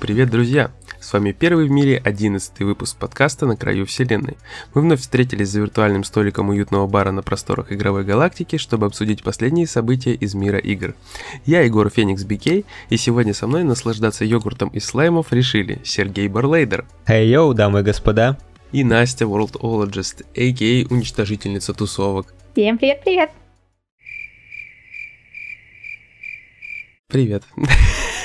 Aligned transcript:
Привет, 0.00 0.30
друзья! 0.30 0.72
С 1.10 1.12
вами 1.12 1.32
первый 1.32 1.66
в 1.66 1.72
мире 1.72 2.00
одиннадцатый 2.04 2.64
выпуск 2.64 2.96
подкаста 2.96 3.44
«На 3.44 3.56
краю 3.56 3.84
вселенной». 3.84 4.36
Мы 4.74 4.82
вновь 4.82 5.00
встретились 5.00 5.48
за 5.48 5.60
виртуальным 5.60 6.04
столиком 6.04 6.50
уютного 6.50 6.86
бара 6.86 7.10
на 7.10 7.20
просторах 7.20 7.72
игровой 7.72 8.04
галактики, 8.04 8.58
чтобы 8.58 8.86
обсудить 8.86 9.24
последние 9.24 9.66
события 9.66 10.12
из 10.12 10.34
мира 10.34 10.58
игр. 10.58 10.94
Я 11.44 11.62
Егор 11.62 11.90
Феникс 11.90 12.22
Бикей, 12.22 12.64
и 12.90 12.96
сегодня 12.96 13.34
со 13.34 13.48
мной 13.48 13.64
наслаждаться 13.64 14.24
йогуртом 14.24 14.68
из 14.68 14.84
слаймов 14.84 15.32
решили 15.32 15.80
Сергей 15.82 16.28
Барлейдер. 16.28 16.86
Эй, 17.08 17.26
hey, 17.26 17.32
йоу, 17.32 17.54
дамы 17.54 17.80
и 17.80 17.82
господа. 17.82 18.38
И 18.70 18.84
Настя 18.84 19.24
Worldologist, 19.24 20.24
а.к.а. 20.36 20.94
уничтожительница 20.94 21.74
тусовок. 21.74 22.32
Всем 22.52 22.78
привет-привет! 22.78 23.30
Привет. 27.08 27.42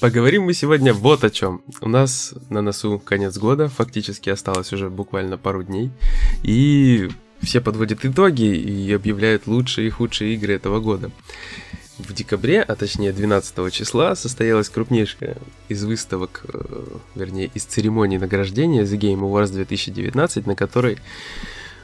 Поговорим 0.00 0.44
мы 0.44 0.54
сегодня 0.54 0.94
вот 0.94 1.24
о 1.24 1.30
чем. 1.30 1.62
У 1.82 1.88
нас 1.88 2.32
на 2.48 2.62
носу 2.62 2.98
конец 2.98 3.36
года, 3.36 3.68
фактически 3.68 4.30
осталось 4.30 4.72
уже 4.72 4.88
буквально 4.88 5.36
пару 5.36 5.62
дней. 5.62 5.90
И 6.42 7.10
все 7.42 7.60
подводят 7.60 8.02
итоги 8.04 8.44
и 8.44 8.92
объявляют 8.92 9.46
лучшие 9.46 9.88
и 9.88 9.90
худшие 9.90 10.34
игры 10.34 10.54
этого 10.54 10.80
года. 10.80 11.10
В 11.98 12.14
декабре, 12.14 12.62
а 12.62 12.76
точнее 12.76 13.12
12 13.12 13.70
числа, 13.72 14.16
состоялась 14.16 14.70
крупнейшая 14.70 15.36
из 15.68 15.84
выставок, 15.84 16.46
э, 16.48 16.84
вернее, 17.14 17.50
из 17.52 17.64
церемоний 17.64 18.16
награждения 18.16 18.84
The 18.84 18.98
Game 18.98 19.20
Awards 19.20 19.52
2019, 19.52 20.46
на 20.46 20.56
которой 20.56 20.96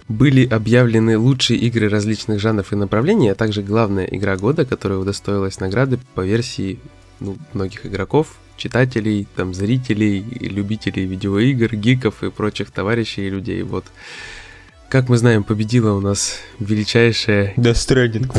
были 0.09 0.47
объявлены 0.47 1.19
лучшие 1.19 1.59
игры 1.59 1.89
различных 1.89 2.41
жанров 2.41 2.73
и 2.73 2.77
направлений, 2.77 3.31
а 3.31 3.35
также 3.35 3.63
главная 3.63 4.05
игра 4.05 4.37
года, 4.37 4.65
которая 4.65 4.99
удостоилась 4.99 5.61
награды 5.61 5.99
по 6.15 6.21
версии 6.21 6.79
ну, 7.19 7.37
многих 7.53 7.87
игроков, 7.87 8.37
читателей, 8.57 9.27
там, 9.35 9.53
зрителей, 9.55 10.25
любителей 10.41 11.07
видеоигр, 11.07 11.75
гиков 11.77 12.23
и 12.23 12.31
прочих 12.31 12.71
товарищей 12.71 13.27
и 13.27 13.31
людей. 13.31 13.63
Вот. 13.63 13.85
Как 14.89 15.09
мы 15.09 15.17
знаем, 15.17 15.43
победила 15.43 15.93
у 15.93 16.01
нас 16.01 16.39
величайшая... 16.61 17.55
Death 17.57 17.75
Stranding. 17.75 18.31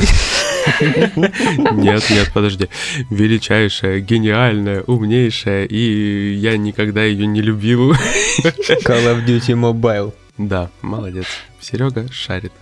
Нет, 1.76 2.04
нет, 2.10 2.32
подожди. 2.34 2.68
Величайшая, 3.10 4.02
гениальная, 4.02 4.82
умнейшая, 4.82 5.66
и 5.66 6.34
я 6.34 6.58
никогда 6.58 7.04
ее 7.06 7.26
не 7.26 7.42
любил. 7.42 7.94
Call 7.94 9.06
of 9.06 9.26
Duty 9.26 9.54
Mobile. 9.56 10.14
Да, 10.38 10.70
молодец. 10.82 11.26
Серега 11.60 12.12
шарит. 12.12 12.54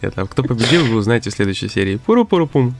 Кто 0.00 0.42
победил, 0.42 0.84
вы 0.84 0.96
узнаете 0.96 1.30
в 1.30 1.34
следующей 1.34 1.68
серии. 1.68 1.96
Пуру-пуру-пум. 1.96 2.74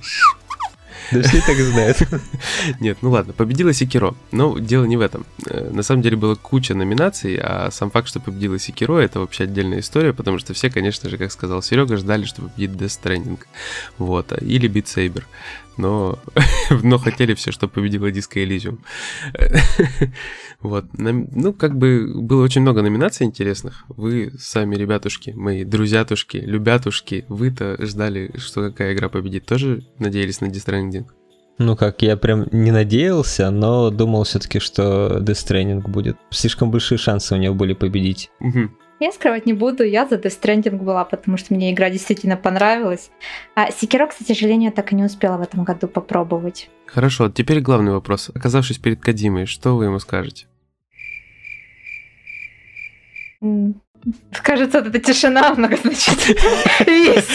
Да 1.13 1.23
все 1.23 1.41
так 1.41 1.57
знают. 1.57 1.99
Нет, 2.81 2.99
ну 3.03 3.11
ладно, 3.11 3.33
победила 3.33 3.73
Секиро. 3.73 4.15
Но 4.33 4.59
дело 4.59 4.85
не 4.85 4.97
в 4.97 5.01
этом. 5.01 5.27
Э, 5.47 5.71
на 5.71 5.83
самом 5.83 6.03
деле 6.03 6.17
было 6.17 6.35
куча 6.35 6.75
номинаций, 6.75 7.37
а 7.37 7.71
сам 7.71 7.91
факт, 7.91 8.09
что 8.09 8.21
победила 8.21 8.59
Секиро, 8.59 8.99
это 8.99 9.21
вообще 9.21 9.45
отдельная 9.45 9.81
история, 9.81 10.13
потому 10.13 10.39
что 10.39 10.55
все, 10.55 10.71
конечно 10.71 11.09
же, 11.09 11.19
как 11.19 11.33
сказал 11.33 11.63
Серега, 11.63 11.97
ждали, 11.97 12.25
что 12.25 12.43
победит 12.43 12.81
Death 12.81 13.01
Stranding. 13.03 13.39
Вот, 13.99 14.33
а, 14.33 14.37
или 14.37 14.71
Beat 14.71 14.85
Saber. 14.85 15.25
Но, 15.79 16.19
но 16.83 16.99
хотели 16.99 17.35
все, 17.35 17.53
что 17.53 17.69
победила 17.69 18.11
Disco 18.11 18.45
Elysium. 18.45 18.81
вот, 20.61 20.87
ну, 20.93 21.53
как 21.55 21.79
бы 21.79 22.13
было 22.21 22.43
очень 22.43 22.63
много 22.63 22.83
номинаций 22.83 23.27
интересных. 23.27 23.85
Вы 23.89 24.33
сами, 24.39 24.75
ребятушки, 24.75 25.31
мои 25.31 25.65
друзьятушки, 25.65 26.39
любятушки, 26.39 27.25
вы-то 27.29 27.77
ждали, 27.87 28.33
что 28.37 28.69
какая 28.71 28.93
игра 28.93 29.09
победит. 29.09 29.47
Тоже 29.47 29.87
надеялись 29.99 30.41
на 30.41 30.47
Stranding? 30.47 30.98
Ну 31.59 31.77
как, 31.77 32.03
я 32.03 32.17
прям 32.17 32.47
не 32.53 32.71
надеялся, 32.71 33.51
но 33.51 33.91
думал 33.91 34.23
все-таки, 34.23 34.61
что 34.61 35.19
Death 35.21 35.47
Stranding 35.47 35.81
будет. 35.81 36.17
Слишком 36.31 36.71
большие 36.71 36.99
шансы 36.99 37.35
у 37.35 37.39
него 37.39 37.55
были 37.55 37.73
победить. 37.73 38.31
Я 39.01 39.13
скрывать 39.13 39.47
не 39.47 39.53
буду, 39.53 39.85
я 39.85 40.09
за 40.09 40.17
Death 40.17 40.41
Stranding 40.41 40.77
была, 40.77 41.05
потому 41.05 41.37
что 41.37 41.55
мне 41.55 41.73
игра 41.73 41.89
действительно 41.91 42.37
понравилась. 42.37 43.11
А 43.55 43.71
Секиро, 43.71 44.07
к 44.07 44.13
сожалению, 44.13 44.73
так 44.73 44.93
и 44.93 44.97
не 44.97 45.05
успела 45.05 45.37
в 45.37 45.43
этом 45.43 45.63
году 45.65 45.87
попробовать. 45.87 46.69
Хорошо, 46.87 47.29
теперь 47.29 47.61
главный 47.61 47.93
вопрос. 47.93 48.31
Оказавшись 48.35 48.79
перед 48.79 49.01
Кадимой, 49.01 49.47
что 49.47 49.77
вы 49.77 49.85
ему 49.85 49.99
скажете? 49.99 50.47
Кажется, 54.43 54.81
вот 54.81 54.95
эта 54.95 54.99
тишина 54.99 55.55
значит 55.55 56.29
есть 56.87 57.31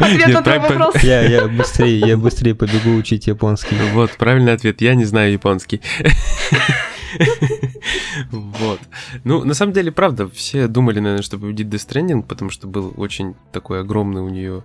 ответ 0.00 0.28
на 0.28 0.42
твой 0.42 0.58
вопрос. 0.58 0.96
Я, 1.02 1.22
я, 1.22 1.46
быстрее, 1.46 1.98
я 1.98 2.16
быстрее 2.16 2.54
побегу 2.54 2.94
учить 2.96 3.26
японский. 3.26 3.76
Вот, 3.92 4.12
правильный 4.12 4.52
ответ. 4.52 4.80
Я 4.80 4.94
не 4.94 5.04
знаю 5.04 5.32
японский. 5.32 5.80
Вот. 8.30 8.80
Ну, 9.24 9.44
на 9.44 9.54
самом 9.54 9.72
деле, 9.72 9.92
правда, 9.92 10.28
все 10.28 10.66
думали, 10.66 10.98
наверное, 10.98 11.22
что 11.22 11.38
победит 11.38 11.68
Death 11.68 11.88
Stranding, 11.88 12.22
потому 12.22 12.50
что 12.50 12.66
был 12.66 12.92
очень 12.96 13.34
такой 13.52 13.80
огромный 13.80 14.22
у 14.22 14.28
нее 14.28 14.64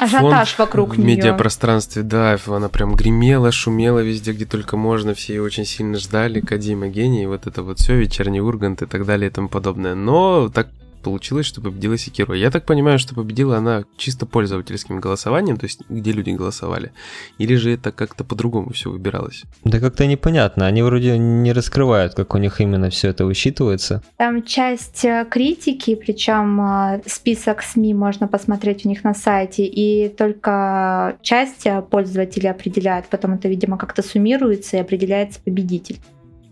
Ажиотаж 0.00 0.58
вокруг 0.58 0.94
в 0.94 0.98
медиапространстве, 0.98 2.02
да, 2.02 2.38
она 2.46 2.68
прям 2.68 2.94
гремела, 2.94 3.52
шумела 3.52 4.00
везде, 4.00 4.32
где 4.32 4.44
только 4.44 4.76
можно, 4.76 5.14
все 5.14 5.34
ее 5.34 5.42
очень 5.42 5.64
сильно 5.64 5.98
ждали, 5.98 6.40
Кадима 6.40 6.88
гений, 6.88 7.26
вот 7.26 7.46
это 7.46 7.62
вот 7.62 7.78
все, 7.78 7.96
вечерний 7.96 8.40
Ургант 8.40 8.82
и 8.82 8.86
так 8.86 9.04
далее 9.04 9.30
и 9.30 9.32
тому 9.32 9.48
подобное. 9.48 9.94
Но 9.94 10.48
так 10.48 10.68
получилось, 11.00 11.46
что 11.46 11.60
победила 11.60 11.96
Секиро. 11.96 12.34
Я 12.34 12.50
так 12.50 12.66
понимаю, 12.66 12.98
что 12.98 13.14
победила 13.14 13.56
она 13.56 13.84
чисто 13.96 14.26
пользовательским 14.26 15.00
голосованием, 15.00 15.56
то 15.56 15.64
есть 15.64 15.82
где 15.88 16.12
люди 16.12 16.30
голосовали. 16.30 16.92
Или 17.38 17.54
же 17.56 17.72
это 17.72 17.92
как-то 17.92 18.24
по-другому 18.24 18.72
все 18.72 18.90
выбиралось? 18.90 19.44
Да 19.64 19.80
как-то 19.80 20.06
непонятно. 20.06 20.66
Они 20.66 20.82
вроде 20.82 21.18
не 21.18 21.52
раскрывают, 21.52 22.14
как 22.14 22.34
у 22.34 22.38
них 22.38 22.60
именно 22.60 22.90
все 22.90 23.08
это 23.08 23.24
высчитывается. 23.24 24.02
Там 24.16 24.42
часть 24.42 25.04
э, 25.04 25.26
критики, 25.30 25.94
причем 25.94 26.60
э, 26.60 27.02
список 27.06 27.62
СМИ 27.62 27.94
можно 27.94 28.28
посмотреть 28.28 28.84
у 28.86 28.88
них 28.88 29.04
на 29.04 29.14
сайте, 29.14 29.64
и 29.64 30.08
только 30.08 31.16
часть 31.22 31.66
э, 31.66 31.82
пользователей 31.82 32.50
определяет, 32.50 33.06
потом 33.06 33.34
это, 33.34 33.48
видимо, 33.48 33.78
как-то 33.78 34.02
суммируется 34.02 34.76
и 34.76 34.80
определяется 34.80 35.40
победитель. 35.44 35.98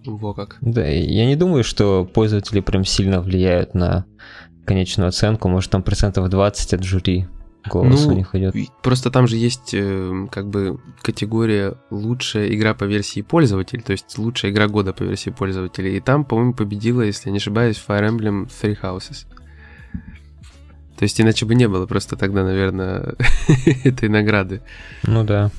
Во 0.06 0.34
как. 0.34 0.56
Да, 0.60 0.86
я 0.86 1.26
не 1.26 1.36
думаю, 1.36 1.64
что 1.64 2.04
пользователи 2.04 2.60
прям 2.60 2.84
сильно 2.84 3.20
влияют 3.20 3.74
на 3.74 4.06
конечную 4.64 5.08
оценку, 5.08 5.48
может 5.48 5.70
там 5.70 5.82
процентов 5.82 6.28
20 6.28 6.74
от 6.74 6.82
жюри 6.82 7.28
голос 7.68 8.04
ну, 8.06 8.12
у 8.12 8.16
них 8.16 8.34
идет. 8.34 8.54
Просто 8.82 9.10
там 9.10 9.26
же 9.26 9.36
есть 9.36 9.74
э, 9.74 10.26
как 10.30 10.48
бы 10.48 10.78
категория 11.02 11.74
лучшая 11.90 12.48
игра 12.54 12.74
по 12.74 12.84
версии 12.84 13.22
пользователя, 13.22 13.82
то 13.82 13.92
есть 13.92 14.16
лучшая 14.18 14.52
игра 14.52 14.68
года 14.68 14.92
по 14.92 15.02
версии 15.02 15.30
пользователя. 15.30 15.90
И 15.90 16.00
там, 16.00 16.24
по-моему, 16.24 16.54
победила, 16.54 17.02
если 17.02 17.28
я 17.28 17.32
не 17.32 17.38
ошибаюсь, 17.38 17.82
Fire 17.86 18.08
Emblem 18.08 18.48
Three 18.48 18.78
Houses. 18.80 19.26
То 20.96 21.02
есть 21.02 21.20
иначе 21.20 21.44
бы 21.44 21.54
не 21.54 21.68
было 21.68 21.86
просто 21.86 22.16
тогда, 22.16 22.42
наверное, 22.42 23.16
этой 23.84 24.08
награды. 24.08 24.62
Ну 25.02 25.24
да. 25.24 25.50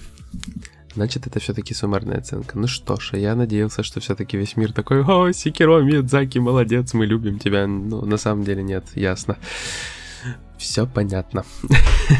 Значит, 0.97 1.27
это 1.27 1.39
все-таки 1.39 1.75
суммарная 1.75 2.17
оценка. 2.17 2.57
Ну 2.57 2.65
что 2.65 2.99
ж, 2.99 3.11
я 3.13 3.35
надеялся, 3.35 3.83
что 3.83 3.99
все-таки 3.99 4.35
весь 4.35 4.57
мир 4.57 4.73
такой, 4.73 5.03
о, 5.03 5.31
Секиро, 5.31 5.79
Миядзаки, 5.81 6.39
молодец, 6.39 6.95
мы 6.95 7.05
любим 7.05 7.37
тебя. 7.37 7.67
Ну, 7.67 8.03
на 8.03 8.17
самом 8.17 8.43
деле 8.43 8.63
нет, 8.63 8.83
ясно. 8.95 9.37
Все 10.57 10.87
понятно. 10.87 11.45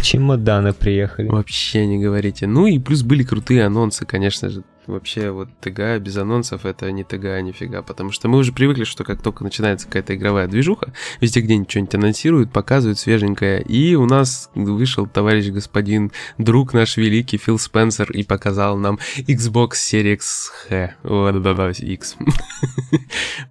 Чемоданы 0.04 0.74
приехали. 0.74 1.28
Вообще 1.28 1.86
не 1.86 1.98
говорите. 1.98 2.48
Ну 2.48 2.68
и 2.68 2.80
плюс 2.80 3.04
были 3.04 3.24
крутые 3.24 3.66
анонсы, 3.66 4.06
конечно 4.06 4.50
же. 4.50 4.63
Вообще 4.88 5.31
вот 5.31 5.50
ТГ 5.60 6.00
без 6.00 6.16
анонсов 6.16 6.66
это 6.66 6.89
не 6.94 7.04
ТГ 7.04 7.42
нифига, 7.42 7.81
потому 7.81 8.13
что 8.13 8.30
мы 8.30 8.38
уже 8.38 8.54
привыкли, 8.54 8.86
что 8.86 9.04
как 9.04 9.22
только 9.22 9.44
начинается 9.44 9.86
какая-то 9.86 10.16
игровая 10.16 10.48
движуха, 10.48 10.94
везде 11.19 11.42
где-нибудь 11.42 11.69
что-нибудь 11.69 11.95
анонсируют, 11.95 12.54
показывают 12.54 12.98
свеженькое, 12.98 13.62
и 13.62 13.95
у 13.95 14.06
нас 14.06 14.50
вышел 14.56 15.06
товарищ 15.06 15.48
господин, 15.48 16.13
друг 16.38 16.74
наш 16.74 16.95
великий 16.95 17.38
Фил 17.38 17.60
Спенсер 17.60 18.10
и 18.12 18.24
показал 18.24 18.78
нам 18.78 18.98
Xbox 19.18 19.72
Series 19.74 20.13
X. 20.13 20.51
Вот, 21.04 21.42
да, 21.42 21.54
да, 21.54 21.69
X. 21.69 22.16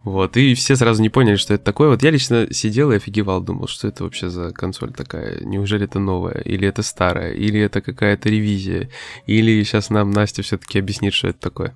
Вот, 0.03 0.37
и 0.37 0.55
все 0.55 0.75
сразу 0.77 1.03
не 1.03 1.11
поняли, 1.11 1.37
что 1.37 1.55
это 1.55 1.65
такое. 1.65 1.89
Вот 1.89 2.03
я 2.03 2.11
лично 2.11 2.47
сидел 2.51 2.93
и 2.93 2.97
офигевал, 2.97 3.41
думал, 3.41 3.67
что 3.67 3.89
это 3.89 4.05
вообще 4.05 4.31
за 4.31 4.53
консоль 4.53 4.76
такая, 4.79 5.41
неужели 5.45 5.85
это 5.85 5.99
новая, 5.99 6.41
или 6.45 6.69
это 6.69 6.83
старая, 6.83 7.33
или 7.33 7.61
это 7.61 7.81
какая-то 7.81 8.29
ревизия, 8.29 8.91
или 9.27 9.63
сейчас 9.63 9.91
нам 9.91 10.11
Настя 10.11 10.43
все-таки 10.43 10.79
объяснит, 10.79 11.15
что 11.15 11.29
это 11.29 11.41
такое? 11.41 11.75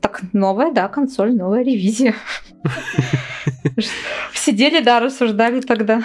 Так, 0.00 0.22
новая, 0.32 0.72
да, 0.72 0.88
консоль, 0.88 1.34
новая 1.34 1.62
ревизия. 1.62 2.14
Сидели, 4.34 4.82
да, 4.82 5.00
рассуждали 5.00 5.60
тогда. 5.60 6.02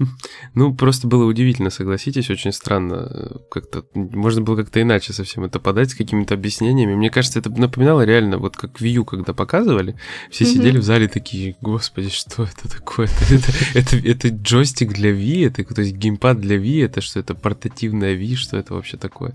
Ну, 0.54 0.74
просто 0.74 1.06
было 1.06 1.24
удивительно, 1.24 1.70
согласитесь, 1.70 2.30
очень 2.30 2.52
странно. 2.52 3.40
Как-то 3.50 3.84
можно 3.94 4.42
было 4.42 4.56
как-то 4.56 4.82
иначе 4.82 5.12
совсем 5.12 5.44
это 5.44 5.60
подать 5.60 5.90
с 5.90 5.94
какими-то 5.94 6.34
объяснениями. 6.34 6.94
Мне 6.94 7.10
кажется, 7.10 7.38
это 7.38 7.50
напоминало 7.50 8.04
реально, 8.04 8.38
вот 8.38 8.56
как 8.56 8.80
U, 8.80 9.04
когда 9.04 9.32
показывали, 9.32 9.96
все 10.30 10.44
mm-hmm. 10.44 10.48
сидели 10.48 10.78
в 10.78 10.82
зале 10.82 11.08
такие, 11.08 11.56
господи, 11.60 12.10
что 12.10 12.44
это 12.44 12.68
такое? 12.68 13.06
Это, 13.06 13.34
это, 13.74 13.96
это, 13.96 14.08
это 14.08 14.28
джойстик 14.28 14.92
для 14.92 15.12
Wii, 15.12 15.46
это 15.46 15.74
то 15.74 15.82
есть 15.82 15.94
геймпад 15.96 16.40
для 16.40 16.56
Wii, 16.56 16.84
это 16.84 17.00
что 17.00 17.20
это 17.20 17.34
портативная 17.34 18.16
Wii, 18.16 18.34
что 18.34 18.56
это 18.56 18.74
вообще 18.74 18.96
такое? 18.96 19.34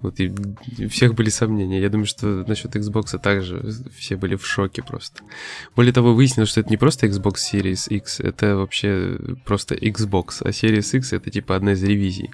Вот 0.00 0.20
и 0.20 0.32
у 0.84 0.88
всех 0.88 1.14
были 1.14 1.30
сомнения. 1.30 1.80
Я 1.80 1.88
думаю, 1.88 2.06
что 2.06 2.44
насчет 2.46 2.76
Xbox 2.76 3.18
также 3.18 3.72
все 3.96 4.16
были 4.16 4.36
в 4.36 4.46
шоке 4.46 4.82
просто. 4.82 5.22
Более 5.74 5.92
того, 5.92 6.14
выяснилось, 6.14 6.50
что 6.50 6.60
это 6.60 6.70
не 6.70 6.76
просто 6.76 7.06
Xbox 7.06 7.36
Series 7.52 7.88
X, 7.88 8.20
это 8.20 8.56
вообще 8.56 9.18
просто 9.44 9.74
Xbox, 9.74 9.93
а 10.42 10.50
Series 10.50 10.96
X 10.96 11.12
это 11.12 11.30
типа 11.30 11.56
одна 11.56 11.72
из 11.72 11.82
ревизий. 11.82 12.30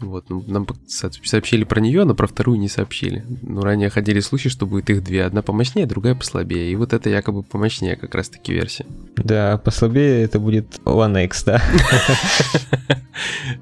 Вот, 0.00 0.30
ну, 0.30 0.44
нам 0.46 0.66
сообщили 0.86 1.64
про 1.64 1.80
нее, 1.80 2.04
но 2.04 2.14
про 2.14 2.26
вторую 2.26 2.58
не 2.58 2.68
сообщили. 2.68 3.24
Ну, 3.42 3.62
ранее 3.62 3.90
ходили 3.90 4.20
слухи, 4.20 4.48
что 4.48 4.66
будет 4.66 4.90
их 4.90 5.02
две. 5.02 5.24
Одна 5.24 5.42
помощнее, 5.42 5.86
другая 5.86 6.14
послабее. 6.14 6.70
И 6.70 6.76
вот 6.76 6.92
это 6.92 7.10
якобы 7.10 7.42
помощнее 7.42 7.96
как 7.96 8.14
раз-таки 8.14 8.52
версия. 8.52 8.86
Да, 9.16 9.58
послабее 9.58 10.22
это 10.22 10.38
будет 10.38 10.78
One 10.84 11.24
X, 11.24 11.44
да? 11.44 11.62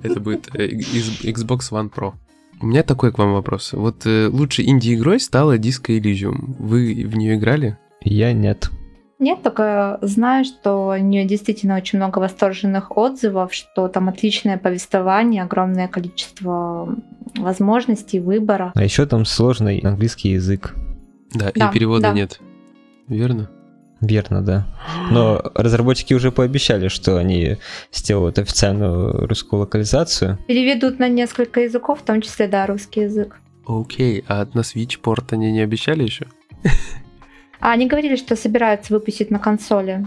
Это 0.02 0.20
будет 0.20 0.54
э, 0.54 0.68
Xbox 0.68 1.70
One 1.70 1.90
Pro. 1.90 2.12
У 2.60 2.66
меня 2.66 2.82
такой 2.82 3.12
к 3.12 3.18
вам 3.18 3.32
вопрос. 3.32 3.72
Вот 3.72 4.06
э, 4.06 4.28
лучшей 4.28 4.68
инди-игрой 4.68 5.18
стала 5.18 5.56
Disco 5.56 5.98
Elysium. 5.98 6.56
Вы 6.58 7.06
в 7.06 7.16
нее 7.16 7.36
играли? 7.36 7.78
Я 8.02 8.32
нет. 8.34 8.70
Нет, 9.18 9.42
только 9.42 9.98
знаю, 10.02 10.44
что 10.44 10.88
у 10.88 10.96
нее 10.96 11.24
действительно 11.24 11.76
очень 11.76 11.98
много 11.98 12.18
восторженных 12.18 12.96
отзывов, 12.96 13.54
что 13.54 13.88
там 13.88 14.08
отличное 14.08 14.58
повествование, 14.58 15.42
огромное 15.42 15.88
количество 15.88 16.94
возможностей, 17.34 18.20
выбора. 18.20 18.72
А 18.74 18.84
еще 18.84 19.06
там 19.06 19.24
сложный 19.24 19.78
английский 19.78 20.30
язык. 20.30 20.74
Да, 21.32 21.50
да 21.54 21.68
и 21.68 21.72
перевода 21.72 22.02
да. 22.02 22.12
нет. 22.12 22.40
Верно? 23.08 23.48
Верно, 24.02 24.42
да. 24.42 24.66
Но 25.10 25.42
разработчики 25.54 26.12
уже 26.12 26.30
пообещали, 26.30 26.88
что 26.88 27.16
они 27.16 27.56
сделают 27.92 28.38
официальную 28.38 29.26
русскую 29.26 29.60
локализацию. 29.60 30.38
Переведут 30.46 30.98
на 30.98 31.08
несколько 31.08 31.60
языков, 31.60 32.00
в 32.00 32.04
том 32.04 32.20
числе, 32.20 32.48
да, 32.48 32.66
русский 32.66 33.02
язык. 33.02 33.40
Окей, 33.66 34.24
а 34.28 34.46
на 34.52 34.60
Switch 34.60 34.98
порт 35.00 35.32
они 35.32 35.50
не 35.52 35.60
обещали 35.60 36.02
еще? 36.02 36.26
А 37.66 37.72
они 37.72 37.88
говорили, 37.88 38.14
что 38.14 38.36
собираются 38.36 38.94
выпустить 38.94 39.32
на 39.32 39.40
консоли. 39.40 40.06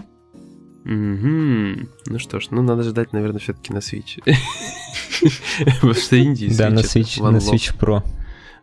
Угу. 0.86 1.88
Ну 2.06 2.18
что 2.18 2.40
ж, 2.40 2.46
ну 2.52 2.62
надо 2.62 2.84
ждать, 2.84 3.12
наверное, 3.12 3.38
все-таки 3.38 3.70
на 3.74 3.80
Switch. 3.80 4.22
Потому 5.66 5.92
что 5.92 6.16
Индии 6.16 6.48
Да, 6.56 6.70
на 6.70 6.78
Switch, 6.80 7.22
на 7.22 7.36
Switch 7.36 7.76
Pro. 7.78 8.02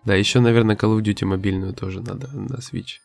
Да, 0.03 0.15
еще, 0.15 0.39
наверное, 0.39 0.75
Call 0.75 0.97
of 0.97 1.03
Duty 1.03 1.25
мобильную 1.25 1.73
тоже 1.73 2.01
надо 2.01 2.27
на 2.33 2.55
Switch. 2.55 2.97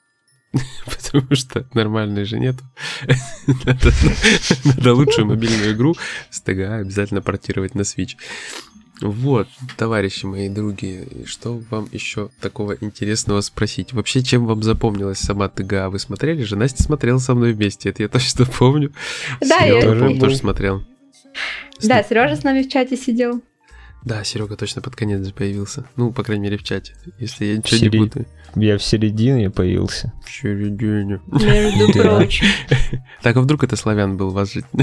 Потому 0.87 1.35
что 1.35 1.69
нормальной 1.75 2.25
же 2.25 2.39
нету. 2.39 2.65
надо, 4.65 4.95
лучшую 4.95 5.27
мобильную 5.27 5.73
игру 5.75 5.95
с 6.31 6.43
TGA 6.43 6.81
обязательно 6.81 7.21
портировать 7.21 7.75
на 7.75 7.83
Switch. 7.83 8.17
Вот, 9.03 9.49
товарищи 9.77 10.27
мои 10.27 10.49
други, 10.49 11.07
что 11.27 11.61
вам 11.71 11.89
еще 11.93 12.31
такого 12.41 12.77
интересного 12.81 13.41
спросить? 13.41 13.93
Вообще, 13.93 14.23
чем 14.23 14.47
вам 14.47 14.63
запомнилась 14.63 15.19
сама 15.19 15.49
ТГА? 15.49 15.91
Вы 15.91 15.99
смотрели 15.99 16.43
же? 16.43 16.57
Настя 16.57 16.83
смотрела 16.83 17.19
со 17.19 17.35
мной 17.35 17.53
вместе, 17.53 17.91
это 17.91 18.03
я 18.03 18.09
точно 18.09 18.47
помню. 18.47 18.93
Да, 19.41 19.61
Серега, 19.61 19.77
я 19.77 19.83
тоже, 19.83 20.21
тоже 20.21 20.37
смотрел. 20.37 20.85
Да, 21.83 22.03
Сережа 22.03 22.37
с 22.37 22.45
нами 22.45 22.63
в 22.63 22.69
чате 22.69 22.97
сидел. 22.97 23.43
Да, 24.05 24.25
Серега 24.25 24.57
точно 24.57 24.83
под 24.83 24.97
конец 24.97 25.31
появился. 25.31 25.85
Ну, 25.97 26.13
по 26.13 26.25
крайней 26.25 26.45
мере, 26.45 26.57
в 26.59 26.65
чате. 26.65 26.95
Если 27.19 27.45
я 27.45 27.57
ничего 27.57 27.79
Сери... 27.79 27.99
не 27.99 27.99
буду. 27.99 28.27
Я 28.57 28.77
в 28.77 28.83
середине 28.83 29.51
появился. 29.51 30.13
В 30.25 30.31
середине. 30.31 31.21
Между 31.27 31.93
прочим. 31.93 32.47
Так, 33.23 33.37
а 33.37 33.41
вдруг 33.41 33.63
это 33.63 33.77
славян 33.77 34.17
был 34.17 34.31
вас 34.31 34.53
жить? 34.53 34.65
Ну, 34.73 34.83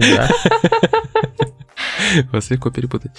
да. 0.00 0.30
Вас 2.32 2.50
легко 2.50 2.70
перепутать. 2.70 3.12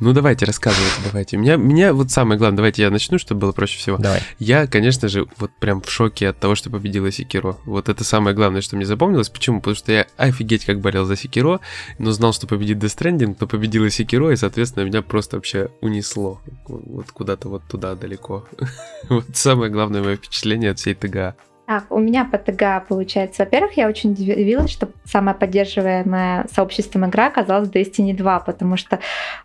Ну, 0.00 0.12
давайте, 0.12 0.44
рассказывайте, 0.44 0.96
давайте. 1.04 1.36
Меня, 1.36 1.56
меня 1.56 1.92
вот 1.92 2.10
самое 2.10 2.38
главное, 2.38 2.56
давайте 2.56 2.82
я 2.82 2.90
начну, 2.90 3.18
чтобы 3.18 3.42
было 3.42 3.52
проще 3.52 3.78
всего. 3.78 3.96
Давай. 3.98 4.22
Я, 4.38 4.66
конечно 4.66 5.08
же, 5.08 5.26
вот 5.38 5.50
прям 5.58 5.80
в 5.80 5.90
шоке 5.90 6.28
от 6.28 6.38
того, 6.38 6.54
что 6.54 6.70
победила 6.70 7.10
Секиро. 7.10 7.56
Вот 7.64 7.88
это 7.88 8.04
самое 8.04 8.34
главное, 8.34 8.60
что 8.60 8.76
мне 8.76 8.86
запомнилось. 8.86 9.28
Почему? 9.28 9.60
Потому 9.60 9.76
что 9.76 9.92
я 9.92 10.06
офигеть 10.16 10.64
как 10.64 10.80
болел 10.80 11.04
за 11.04 11.16
Секиро, 11.16 11.60
но 11.98 12.12
знал, 12.12 12.32
что 12.32 12.46
победит 12.46 12.78
Death 12.78 12.98
Stranding, 12.98 13.36
но 13.40 13.46
победила 13.46 13.90
Секиро, 13.90 14.32
и, 14.32 14.36
соответственно, 14.36 14.84
меня 14.84 15.02
просто 15.02 15.36
вообще 15.36 15.70
унесло. 15.80 16.40
Вот 16.66 17.10
куда-то 17.10 17.48
вот 17.48 17.62
туда 17.68 17.94
далеко. 17.94 18.46
Вот 19.08 19.26
самое 19.34 19.70
главное 19.70 20.02
мое 20.02 20.16
впечатление 20.16 20.70
от 20.70 20.78
всей 20.78 20.94
ТГА. 20.94 21.36
Так, 21.66 21.90
у 21.90 21.98
меня 21.98 22.26
по 22.26 22.36
ТГ 22.36 22.86
получается. 22.86 23.44
Во-первых, 23.44 23.78
я 23.78 23.88
очень 23.88 24.10
удивилась, 24.10 24.70
что 24.70 24.90
самая 25.04 25.34
поддерживаемая 25.34 26.46
сообществом 26.52 27.06
игра 27.06 27.28
оказалась 27.28 27.70
Destiny 27.70 28.14
2, 28.14 28.40
потому 28.40 28.76
что 28.76 28.98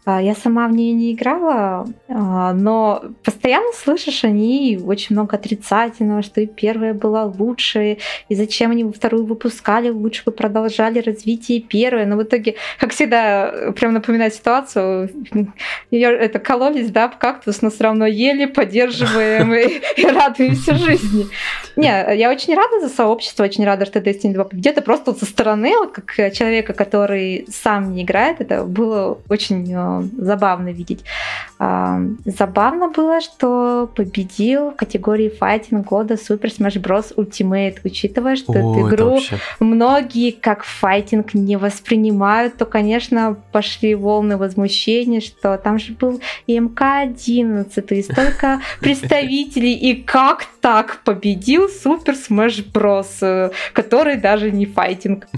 э, 0.05 0.19
я 0.21 0.35
сама 0.35 0.67
в 0.67 0.73
нее 0.73 0.91
не 0.91 1.13
играла, 1.13 1.87
э, 2.09 2.13
но 2.13 3.03
постоянно 3.23 3.71
слышишь 3.71 4.25
о 4.25 4.29
ней 4.29 4.77
очень 4.77 5.15
много 5.15 5.37
отрицательного, 5.37 6.21
что 6.21 6.41
и 6.41 6.45
первая 6.45 6.93
была 6.93 7.23
лучше, 7.23 7.99
и 8.27 8.35
зачем 8.35 8.71
они 8.71 8.83
вторую 8.83 9.25
выпускали, 9.25 9.89
лучше 9.89 10.23
бы 10.25 10.33
продолжали 10.33 10.99
развитие 10.99 11.61
первой. 11.61 12.05
Но 12.05 12.17
в 12.17 12.23
итоге, 12.23 12.55
как 12.79 12.91
всегда, 12.91 13.71
прям 13.77 13.93
напоминает 13.93 14.33
ситуацию, 14.33 15.09
ее 15.89 16.09
это 16.09 16.39
кололись, 16.39 16.91
да, 16.91 17.07
в 17.07 17.17
кактус, 17.17 17.61
но 17.61 17.69
все 17.69 17.85
равно 17.85 18.05
ели, 18.05 18.45
поддерживаем 18.45 19.53
и 19.97 20.05
радуемся 20.05 20.75
жизни. 20.75 21.25
Не, 21.77 22.08
я 22.13 22.29
очень 22.29 22.55
рада 22.55 22.79
за 22.81 22.89
сообщество, 22.93 23.43
очень 23.43 23.65
рада, 23.65 23.85
что 23.85 23.99
Destiny 23.99 24.33
2 24.33 24.43
победит. 24.43 24.77
И 24.77 24.81
просто 24.81 25.11
вот 25.11 25.19
со 25.19 25.25
стороны, 25.25 25.73
вот 25.77 25.91
как 25.91 26.33
человека, 26.33 26.73
который 26.73 27.45
сам 27.49 27.93
не 27.93 28.03
играет, 28.03 28.41
это 28.41 28.63
было 28.63 29.19
очень 29.29 29.71
э, 29.73 30.03
забавно 30.17 30.69
видеть. 30.69 31.03
Забавно 31.59 32.87
было, 32.87 33.19
что 33.19 33.91
победил 33.93 34.71
в 34.71 34.75
категории 34.75 35.27
файтинг 35.27 35.87
года 35.87 36.13
Super 36.13 36.45
Smash 36.57 36.81
Bros. 36.81 37.13
Ultimate, 37.17 37.79
учитывая, 37.83 38.37
что 38.37 38.53
О, 38.53 38.55
эту 38.55 38.87
игру 38.87 39.09
вообще... 39.15 39.39
многие 39.59 40.31
как 40.31 40.63
файтинг 40.63 41.33
не 41.33 41.57
воспринимают, 41.57 42.55
то, 42.55 42.65
конечно, 42.65 43.35
пошли 43.51 43.93
волны 43.93 44.37
возмущения, 44.37 45.19
что 45.19 45.57
там 45.57 45.79
же 45.79 45.91
был 45.91 46.21
и 46.47 46.57
МК-11, 46.57 47.93
и 47.93 48.03
столько 48.03 48.61
представителей, 48.79 49.73
и 49.73 50.01
как 50.01 50.45
так 50.61 51.01
победил 51.03 51.67
Super 51.67 52.15
Smash 52.15 52.71
Bros, 52.71 53.53
который 53.73 54.15
даже 54.15 54.49
не 54.51 54.65
файтинг. 54.65 55.27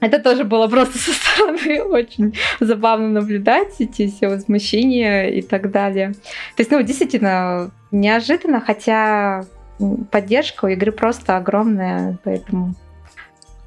Это 0.00 0.18
тоже 0.18 0.44
было 0.44 0.68
просто 0.68 0.98
со 0.98 1.12
стороны 1.12 1.82
очень 1.90 2.36
забавно 2.60 3.08
наблюдать, 3.08 3.74
эти 3.80 4.08
все 4.08 4.28
возмущения 4.28 5.28
и 5.28 5.42
так 5.42 5.70
далее. 5.70 6.12
То 6.56 6.60
есть, 6.60 6.70
ну, 6.70 6.82
действительно, 6.82 7.70
неожиданно, 7.90 8.60
хотя 8.60 9.44
поддержка 10.10 10.66
у 10.66 10.68
игры 10.68 10.92
просто 10.92 11.36
огромная, 11.36 12.18
поэтому 12.24 12.74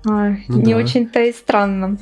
ну, 0.03 0.38
не 0.48 0.74
да. 0.74 0.79
очень-то 0.79 1.22
и 1.22 1.34
странно. 1.34 1.98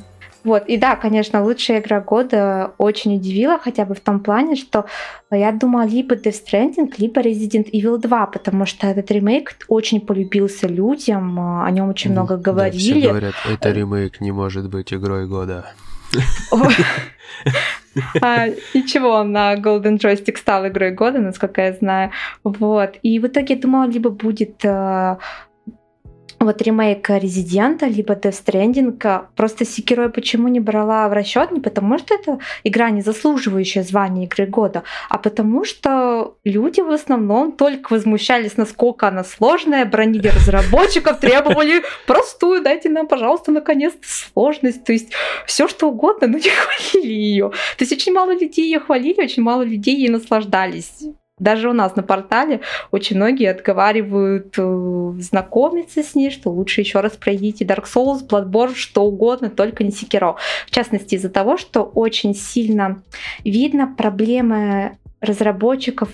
Вот, 0.46 0.68
и 0.68 0.76
да, 0.76 0.94
конечно, 0.94 1.42
лучшая 1.42 1.80
игра 1.80 2.00
года 2.00 2.72
очень 2.78 3.16
удивила, 3.16 3.58
хотя 3.58 3.84
бы 3.84 3.96
в 3.96 4.00
том 4.00 4.20
плане, 4.20 4.54
что 4.54 4.86
я 5.32 5.50
думала 5.50 5.84
либо 5.84 6.14
Death 6.14 6.36
Stranding, 6.46 6.94
либо 6.98 7.20
Resident 7.20 7.68
Evil 7.72 7.98
2, 7.98 8.26
потому 8.26 8.64
что 8.64 8.86
этот 8.86 9.10
ремейк 9.10 9.56
очень 9.66 10.00
полюбился 10.00 10.68
людям, 10.68 11.40
о 11.64 11.68
нем 11.72 11.88
очень 11.88 12.12
много 12.12 12.36
говорили. 12.36 12.92
Да, 12.92 12.98
все 13.00 13.08
говорят, 13.08 13.34
это 13.50 13.72
ремейк 13.72 14.20
не 14.20 14.30
может 14.30 14.70
быть 14.70 14.94
игрой 14.94 15.26
года. 15.26 15.66
А, 18.20 18.48
ничего, 18.74 19.24
на 19.24 19.54
Golden 19.54 19.98
Joystick 19.98 20.36
стал 20.36 20.68
игрой 20.68 20.90
года, 20.90 21.18
насколько 21.18 21.62
я 21.62 21.72
знаю. 21.72 22.10
Вот. 22.44 22.96
И 23.02 23.18
в 23.18 23.26
итоге 23.26 23.54
я 23.54 23.60
думала, 23.60 23.88
либо 23.88 24.10
будет 24.10 24.62
э, 24.64 25.16
вот 26.46 26.62
ремейк 26.62 27.10
Резидента, 27.10 27.86
либо 27.86 28.14
Death 28.14 28.42
Stranding. 28.44 29.26
Просто 29.34 29.64
Секиро 29.64 30.08
почему 30.08 30.48
не 30.48 30.60
брала 30.60 31.08
в 31.08 31.12
расчет? 31.12 31.52
Не 31.52 31.60
потому, 31.60 31.98
что 31.98 32.14
это 32.14 32.38
игра, 32.64 32.90
не 32.90 33.02
заслуживающая 33.02 33.82
звания 33.82 34.24
игры 34.24 34.46
года, 34.46 34.82
а 35.08 35.18
потому 35.18 35.64
что 35.64 36.36
люди 36.44 36.80
в 36.80 36.90
основном 36.90 37.52
только 37.52 37.92
возмущались, 37.92 38.56
насколько 38.56 39.08
она 39.08 39.24
сложная, 39.24 39.84
бронили 39.84 40.28
разработчиков, 40.28 41.20
требовали 41.20 41.82
простую, 42.06 42.62
дайте 42.62 42.88
нам, 42.88 43.06
пожалуйста, 43.06 43.52
наконец-то 43.52 44.06
сложность. 44.06 44.84
То 44.84 44.92
есть 44.92 45.12
все 45.46 45.68
что 45.68 45.88
угодно, 45.90 46.26
но 46.26 46.38
не 46.38 46.50
хвалили 46.50 47.12
ее. 47.12 47.50
То 47.50 47.84
есть 47.84 47.92
очень 47.92 48.12
мало 48.12 48.32
людей 48.32 48.64
ее 48.66 48.80
хвалили, 48.80 49.22
очень 49.22 49.42
мало 49.42 49.62
людей 49.62 49.96
ей 49.96 50.08
наслаждались. 50.08 51.02
Даже 51.38 51.68
у 51.68 51.74
нас 51.74 51.96
на 51.96 52.02
портале 52.02 52.60
очень 52.90 53.16
многие 53.16 53.50
отговаривают 53.50 54.54
э, 54.56 55.12
знакомиться 55.20 56.02
с 56.02 56.14
ней, 56.14 56.30
что 56.30 56.50
лучше 56.50 56.80
еще 56.80 57.00
раз 57.00 57.12
пройдите 57.12 57.64
Dark 57.66 57.84
Souls, 57.84 58.26
Bloodborne, 58.26 58.74
что 58.74 59.04
угодно, 59.04 59.50
только 59.50 59.84
не 59.84 59.90
Sekiro. 59.90 60.36
В 60.66 60.70
частности, 60.70 61.16
из-за 61.16 61.28
того, 61.28 61.58
что 61.58 61.82
очень 61.82 62.34
сильно 62.34 63.02
видно 63.44 63.86
проблемы 63.86 64.96
разработчиков, 65.20 66.10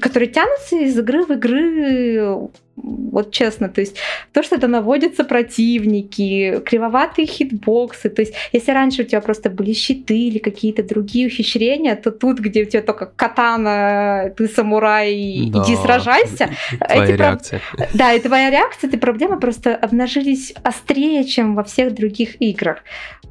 которые 0.00 0.28
тянутся 0.28 0.76
из 0.76 0.98
игры 0.98 1.24
в 1.24 1.30
игры 1.30 2.48
вот 2.76 3.30
честно, 3.30 3.68
то 3.68 3.80
есть 3.80 3.96
то, 4.32 4.42
что 4.42 4.56
это 4.56 4.66
наводятся 4.66 5.24
противники, 5.24 6.60
кривоватые 6.64 7.26
хитбоксы, 7.26 8.10
то 8.10 8.22
есть 8.22 8.34
если 8.52 8.72
раньше 8.72 9.02
у 9.02 9.04
тебя 9.04 9.20
просто 9.20 9.50
были 9.50 9.72
щиты 9.72 10.18
или 10.18 10.38
какие-то 10.38 10.82
другие 10.82 11.28
ухищрения, 11.28 11.96
то 11.96 12.10
тут, 12.10 12.40
где 12.40 12.62
у 12.62 12.66
тебя 12.66 12.82
только 12.82 13.06
катана, 13.06 14.32
ты 14.36 14.48
самурай, 14.48 15.50
да. 15.50 15.62
иди 15.62 15.76
сражайся. 15.76 16.50
Твоя 16.78 17.04
эти 17.04 17.12
реакция. 17.12 17.60
Про... 17.76 17.88
Да, 17.94 18.12
и 18.12 18.20
твоя 18.20 18.50
реакция, 18.50 18.88
эти 18.88 18.96
проблемы 18.96 19.38
просто 19.38 19.76
обнажились 19.76 20.52
острее, 20.62 21.24
чем 21.24 21.54
во 21.54 21.62
всех 21.62 21.94
других 21.94 22.40
играх. 22.42 22.78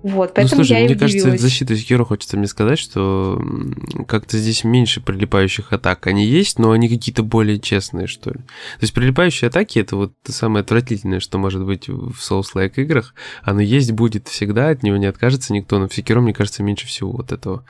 Вот, 0.03 0.29
ну, 0.29 0.33
поэтому 0.35 0.61
ну, 0.61 0.65
слушай, 0.65 0.81
я 0.81 0.85
мне 0.85 0.95
кажется, 0.97 1.29
в 1.29 1.37
защиту 1.37 1.77
Секиро 1.77 2.03
хочется 2.03 2.35
мне 2.35 2.47
сказать, 2.47 2.77
что 2.77 3.41
как-то 4.05 4.37
здесь 4.37 4.65
меньше 4.65 4.99
прилипающих 4.99 5.71
атак. 5.71 6.07
Они 6.07 6.25
есть, 6.25 6.59
но 6.59 6.71
они 6.71 6.89
какие-то 6.89 7.23
более 7.23 7.57
честные, 7.57 8.07
что 8.07 8.31
ли. 8.31 8.35
То 8.35 8.81
есть 8.81 8.93
прилипающие 8.93 9.32
атаки 9.41 9.79
это 9.79 9.95
вот 9.95 10.13
самое 10.25 10.61
отвратительное, 10.61 11.19
что 11.19 11.37
может 11.37 11.65
быть 11.65 11.87
в 11.87 12.13
Souls-like 12.19 12.75
играх. 12.75 13.15
Оно 13.41 13.61
есть, 13.61 13.91
будет 13.91 14.27
всегда, 14.27 14.69
от 14.69 14.83
него 14.83 14.97
не 14.97 15.07
откажется 15.07 15.53
никто, 15.53 15.79
но 15.79 15.87
в 15.87 15.93
Секиро, 15.93 16.21
мне 16.21 16.33
кажется, 16.33 16.61
меньше 16.61 16.85
всего 16.85 17.11
вот 17.11 17.31
этого 17.31 17.65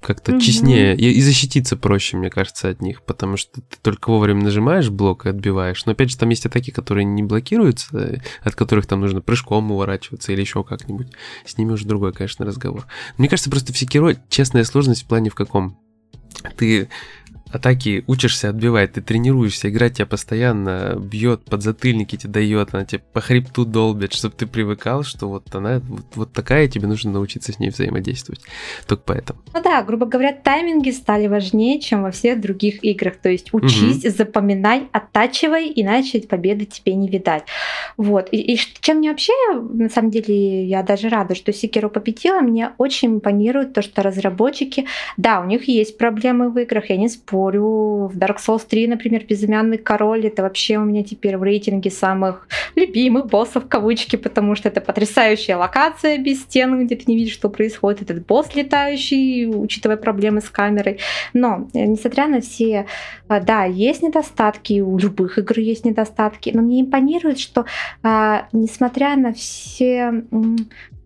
как-то 0.00 0.32
угу. 0.32 0.40
честнее 0.40 0.96
и, 0.96 1.10
и 1.10 1.20
защититься 1.20 1.76
проще, 1.76 2.16
мне 2.16 2.30
кажется, 2.30 2.68
от 2.68 2.80
них, 2.80 3.02
потому 3.02 3.36
что 3.36 3.60
ты 3.60 3.76
только 3.82 4.10
вовремя 4.10 4.42
нажимаешь 4.44 4.90
блок 4.90 5.26
и 5.26 5.28
отбиваешь. 5.28 5.84
Но 5.86 5.92
опять 5.92 6.10
же, 6.10 6.18
там 6.18 6.28
есть 6.28 6.46
атаки, 6.46 6.70
которые 6.70 7.04
не 7.04 7.22
блокируются, 7.22 8.20
от 8.42 8.54
которых 8.54 8.86
там 8.86 9.00
нужно 9.00 9.20
прыжком 9.20 9.70
уворачиваться 9.72 10.32
или 10.32 10.40
еще 10.40 10.62
как-нибудь. 10.62 11.08
С 11.44 11.58
ними 11.58 11.72
уже 11.72 11.86
другой, 11.86 12.12
конечно, 12.12 12.46
разговор. 12.46 12.86
Мне 13.16 13.28
кажется, 13.28 13.50
просто 13.50 13.72
в 13.72 13.78
Секиро 13.78 14.14
честная 14.28 14.64
сложность 14.64 15.02
в 15.02 15.06
плане 15.06 15.30
в 15.30 15.34
каком? 15.34 15.78
Ты 16.56 16.88
атаки 17.52 18.04
учишься 18.06 18.50
отбивать, 18.50 18.92
ты 18.92 19.00
тренируешься, 19.00 19.68
игра 19.70 19.88
тебя 19.88 20.06
постоянно 20.06 20.96
бьет, 20.98 21.44
под 21.44 21.62
затыльники 21.62 22.16
тебе 22.16 22.32
дает, 22.32 22.74
она 22.74 22.84
тебе 22.84 23.02
по 23.12 23.20
хребту 23.20 23.64
долбит, 23.64 24.12
чтобы 24.12 24.34
ты 24.34 24.46
привыкал, 24.46 25.02
что 25.02 25.28
вот 25.28 25.54
она 25.54 25.80
вот, 25.80 26.04
вот 26.14 26.32
такая, 26.32 26.68
тебе 26.68 26.86
нужно 26.86 27.10
научиться 27.12 27.52
с 27.52 27.58
ней 27.58 27.70
взаимодействовать. 27.70 28.42
Только 28.86 29.02
поэтому. 29.06 29.40
Ну 29.54 29.62
да, 29.62 29.82
грубо 29.82 30.06
говоря, 30.06 30.32
тайминги 30.32 30.90
стали 30.90 31.26
важнее, 31.26 31.80
чем 31.80 32.02
во 32.02 32.10
всех 32.10 32.40
других 32.40 32.84
играх. 32.84 33.16
То 33.16 33.28
есть 33.28 33.52
учись, 33.52 34.04
угу. 34.04 34.14
запоминай, 34.14 34.88
оттачивай, 34.92 35.72
иначе 35.74 36.20
победы 36.20 36.66
тебе 36.66 36.94
не 36.94 37.08
видать. 37.08 37.44
Вот. 37.96 38.28
И, 38.32 38.36
и 38.54 38.58
чем 38.80 38.98
мне 38.98 39.10
вообще, 39.10 39.32
на 39.54 39.88
самом 39.88 40.10
деле, 40.10 40.64
я 40.64 40.82
даже 40.82 41.08
рада, 41.08 41.34
что 41.34 41.52
Секиру 41.52 41.88
победила, 41.90 42.40
мне 42.40 42.72
очень 42.78 43.16
импонирует 43.16 43.72
то, 43.72 43.82
что 43.82 44.02
разработчики, 44.02 44.86
да, 45.16 45.40
у 45.40 45.44
них 45.44 45.68
есть 45.68 45.96
проблемы 45.96 46.50
в 46.50 46.58
играх, 46.58 46.90
я 46.90 46.96
не 46.96 47.08
спорю, 47.08 47.37
спорю. 47.38 48.10
В 48.12 48.18
Dark 48.18 48.36
Souls 48.38 48.66
3, 48.68 48.88
например, 48.88 49.24
безымянный 49.24 49.78
король 49.78 50.26
это 50.26 50.42
вообще 50.42 50.78
у 50.78 50.84
меня 50.84 51.04
теперь 51.04 51.36
в 51.36 51.42
рейтинге 51.42 51.90
самых 51.90 52.48
любимых 52.74 53.26
боссов 53.26 53.68
кавычки, 53.68 54.16
потому 54.16 54.56
что 54.56 54.68
это 54.68 54.80
потрясающая 54.80 55.56
локация 55.56 56.18
без 56.18 56.42
стен, 56.42 56.84
где 56.84 56.96
ты 56.96 57.04
не 57.06 57.16
видишь, 57.16 57.34
что 57.34 57.48
происходит. 57.48 58.02
Этот 58.02 58.26
босс 58.26 58.54
летающий, 58.54 59.46
учитывая 59.46 59.96
проблемы 59.96 60.40
с 60.40 60.50
камерой. 60.50 60.98
Но, 61.32 61.68
э, 61.74 61.86
несмотря 61.86 62.26
на 62.26 62.40
все, 62.40 62.86
э, 63.28 63.40
да, 63.40 63.64
есть 63.64 64.02
недостатки, 64.02 64.80
у 64.80 64.98
любых 64.98 65.38
игр 65.38 65.58
есть 65.58 65.84
недостатки, 65.84 66.50
но 66.54 66.62
мне 66.62 66.80
импонирует, 66.80 67.38
что 67.38 67.64
а, 68.02 68.48
несмотря 68.52 69.16
на 69.16 69.32
все 69.32 70.24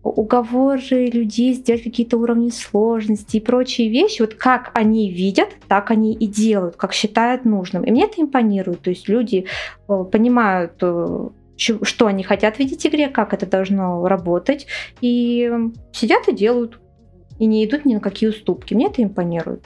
уговоры 0.03 1.07
людей 1.07 1.53
сделать 1.53 1.83
какие-то 1.83 2.17
уровни 2.17 2.49
сложности 2.49 3.37
и 3.37 3.39
прочие 3.39 3.89
вещи, 3.89 4.21
вот 4.21 4.35
как 4.35 4.71
они 4.73 5.11
видят, 5.11 5.49
так 5.67 5.91
они 5.91 6.13
и 6.13 6.27
делают, 6.27 6.75
как 6.75 6.93
считают 6.93 7.45
нужным. 7.45 7.83
И 7.83 7.91
мне 7.91 8.05
это 8.05 8.21
импонирует. 8.21 8.81
То 8.81 8.89
есть 8.89 9.07
люди 9.07 9.45
э, 9.87 10.05
понимают, 10.11 10.73
э, 10.81 11.29
что 11.57 12.07
они 12.07 12.23
хотят 12.23 12.59
видеть 12.59 12.83
в 12.83 12.85
игре, 12.87 13.07
как 13.07 13.33
это 13.33 13.45
должно 13.45 14.05
работать, 14.07 14.67
и 14.99 15.49
сидят 15.93 16.27
и 16.27 16.33
делают, 16.33 16.79
и 17.39 17.45
не 17.45 17.65
идут 17.65 17.85
ни 17.85 17.93
на 17.93 17.99
какие 17.99 18.29
уступки. 18.29 18.73
Мне 18.73 18.87
это 18.87 19.01
импонирует. 19.01 19.63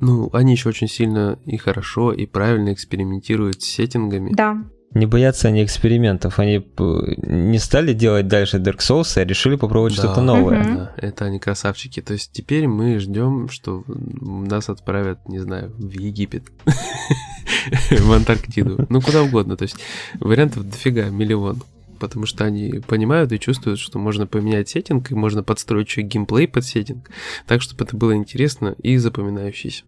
Ну, 0.00 0.28
они 0.32 0.52
еще 0.52 0.70
очень 0.70 0.88
сильно 0.88 1.38
и 1.44 1.56
хорошо, 1.56 2.12
и 2.12 2.26
правильно 2.26 2.72
экспериментируют 2.72 3.62
с 3.62 3.66
сеттингами. 3.66 4.32
Да. 4.34 4.58
Не 4.94 5.06
боятся 5.06 5.48
они 5.48 5.64
экспериментов. 5.64 6.38
Они 6.38 6.64
не 6.78 7.58
стали 7.58 7.92
делать 7.92 8.28
дальше 8.28 8.58
Dark 8.58 8.78
Souls, 8.78 9.20
а 9.20 9.24
решили 9.24 9.56
попробовать 9.56 9.96
да, 9.96 10.04
что-то 10.04 10.20
новое. 10.20 10.60
Угу. 10.60 10.74
Да, 10.74 10.94
это 10.96 11.24
они 11.24 11.40
красавчики. 11.40 12.00
То 12.00 12.12
есть 12.12 12.30
теперь 12.32 12.68
мы 12.68 13.00
ждем, 13.00 13.48
что 13.48 13.82
нас 13.88 14.68
отправят, 14.68 15.28
не 15.28 15.40
знаю, 15.40 15.72
в 15.76 15.90
Египет, 15.98 16.44
в 17.90 18.12
Антарктиду, 18.12 18.86
ну 18.88 19.00
куда 19.00 19.24
угодно. 19.24 19.56
То 19.56 19.64
есть 19.64 19.76
вариантов 20.20 20.70
дофига, 20.70 21.08
миллион. 21.10 21.60
Потому 21.98 22.26
что 22.26 22.44
они 22.44 22.80
понимают 22.86 23.32
и 23.32 23.40
чувствуют, 23.40 23.80
что 23.80 23.98
можно 23.98 24.28
поменять 24.28 24.68
сеттинг, 24.68 25.10
и 25.10 25.14
можно 25.14 25.42
подстроить 25.42 25.88
еще 25.88 26.02
геймплей 26.02 26.46
под 26.46 26.64
сеттинг, 26.64 27.10
так, 27.46 27.62
чтобы 27.62 27.84
это 27.84 27.96
было 27.96 28.14
интересно 28.14 28.76
и 28.82 28.96
запоминающееся. 28.96 29.84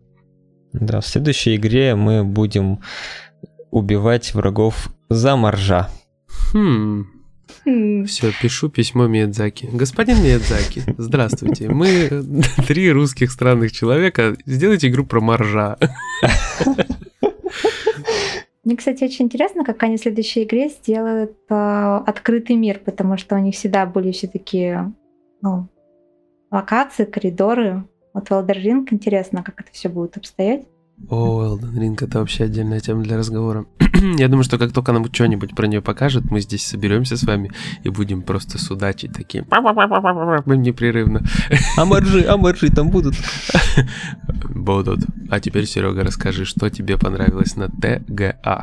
Да, 0.73 1.01
в 1.01 1.07
следующей 1.07 1.57
игре 1.57 1.95
мы 1.95 2.25
будем 2.25 2.81
убивать 3.71 4.35
врагов 4.35 4.89
за 5.09 5.37
моржа. 5.37 5.89
Хм. 6.53 7.07
Все, 8.07 8.33
пишу 8.41 8.69
письмо 8.69 9.07
Миядзаки. 9.07 9.69
Господин 9.73 10.23
Миядзаки, 10.23 10.83
здравствуйте. 10.99 11.69
Мы 11.69 12.09
три 12.67 12.91
русских 12.93 13.31
странных 13.33 13.73
человека. 13.73 14.37
Сделайте 14.47 14.89
игру 14.89 15.05
про 15.05 15.21
моржа. 15.21 15.77
Мне, 18.65 18.77
кстати, 18.77 19.05
очень 19.05 19.27
интересно, 19.27 19.65
как 19.65 19.83
они 19.85 19.97
в 19.97 20.01
следующей 20.01 20.43
игре 20.43 20.69
сделают 20.69 21.37
э, 21.49 21.55
открытый 22.05 22.57
мир, 22.57 22.81
потому 22.85 23.17
что 23.17 23.37
у 23.37 23.39
них 23.39 23.55
всегда 23.55 23.87
были 23.87 24.11
все 24.11 24.27
такие 24.27 24.93
ну, 25.41 25.69
локации, 26.51 27.05
коридоры. 27.05 27.85
Вот 28.13 28.29
в 28.29 28.33
Elder 28.33 28.61
Ring 28.61 28.89
интересно, 28.91 29.45
как 29.45 29.61
это 29.61 29.71
все 29.71 29.89
будет 29.89 30.17
обстоять. 30.17 30.67
О, 31.09 31.45
Elden 31.45 31.75
Ring 31.75 31.97
это 32.01 32.19
вообще 32.19 32.45
отдельная 32.45 32.81
тема 32.81 33.03
для 33.03 33.17
разговора. 33.17 33.67
Я 34.19 34.29
думаю, 34.29 34.45
что 34.45 34.59
как 34.59 34.73
только 34.73 34.93
нам 34.93 35.13
что-нибудь 35.13 35.55
про 35.55 35.67
нее 35.67 35.83
покажет, 35.83 36.31
мы 36.31 36.41
здесь 36.41 36.67
соберемся 36.67 37.17
с 37.17 37.23
вами 37.23 37.53
и 37.85 37.91
будем 37.91 38.23
просто 38.23 38.59
судачить 38.59 39.13
такие 39.13 39.45
непрерывно. 40.57 41.23
А 41.77 41.85
моржи, 41.85 42.25
а 42.27 42.37
моржи 42.37 42.71
там 42.71 42.91
будут? 42.91 43.15
Будут. 44.55 45.01
А 45.31 45.39
теперь, 45.39 45.67
Серега, 45.67 46.03
расскажи, 46.03 46.45
что 46.45 46.71
тебе 46.71 46.97
понравилось 46.99 47.57
на 47.57 47.69
ТГА? 47.69 48.63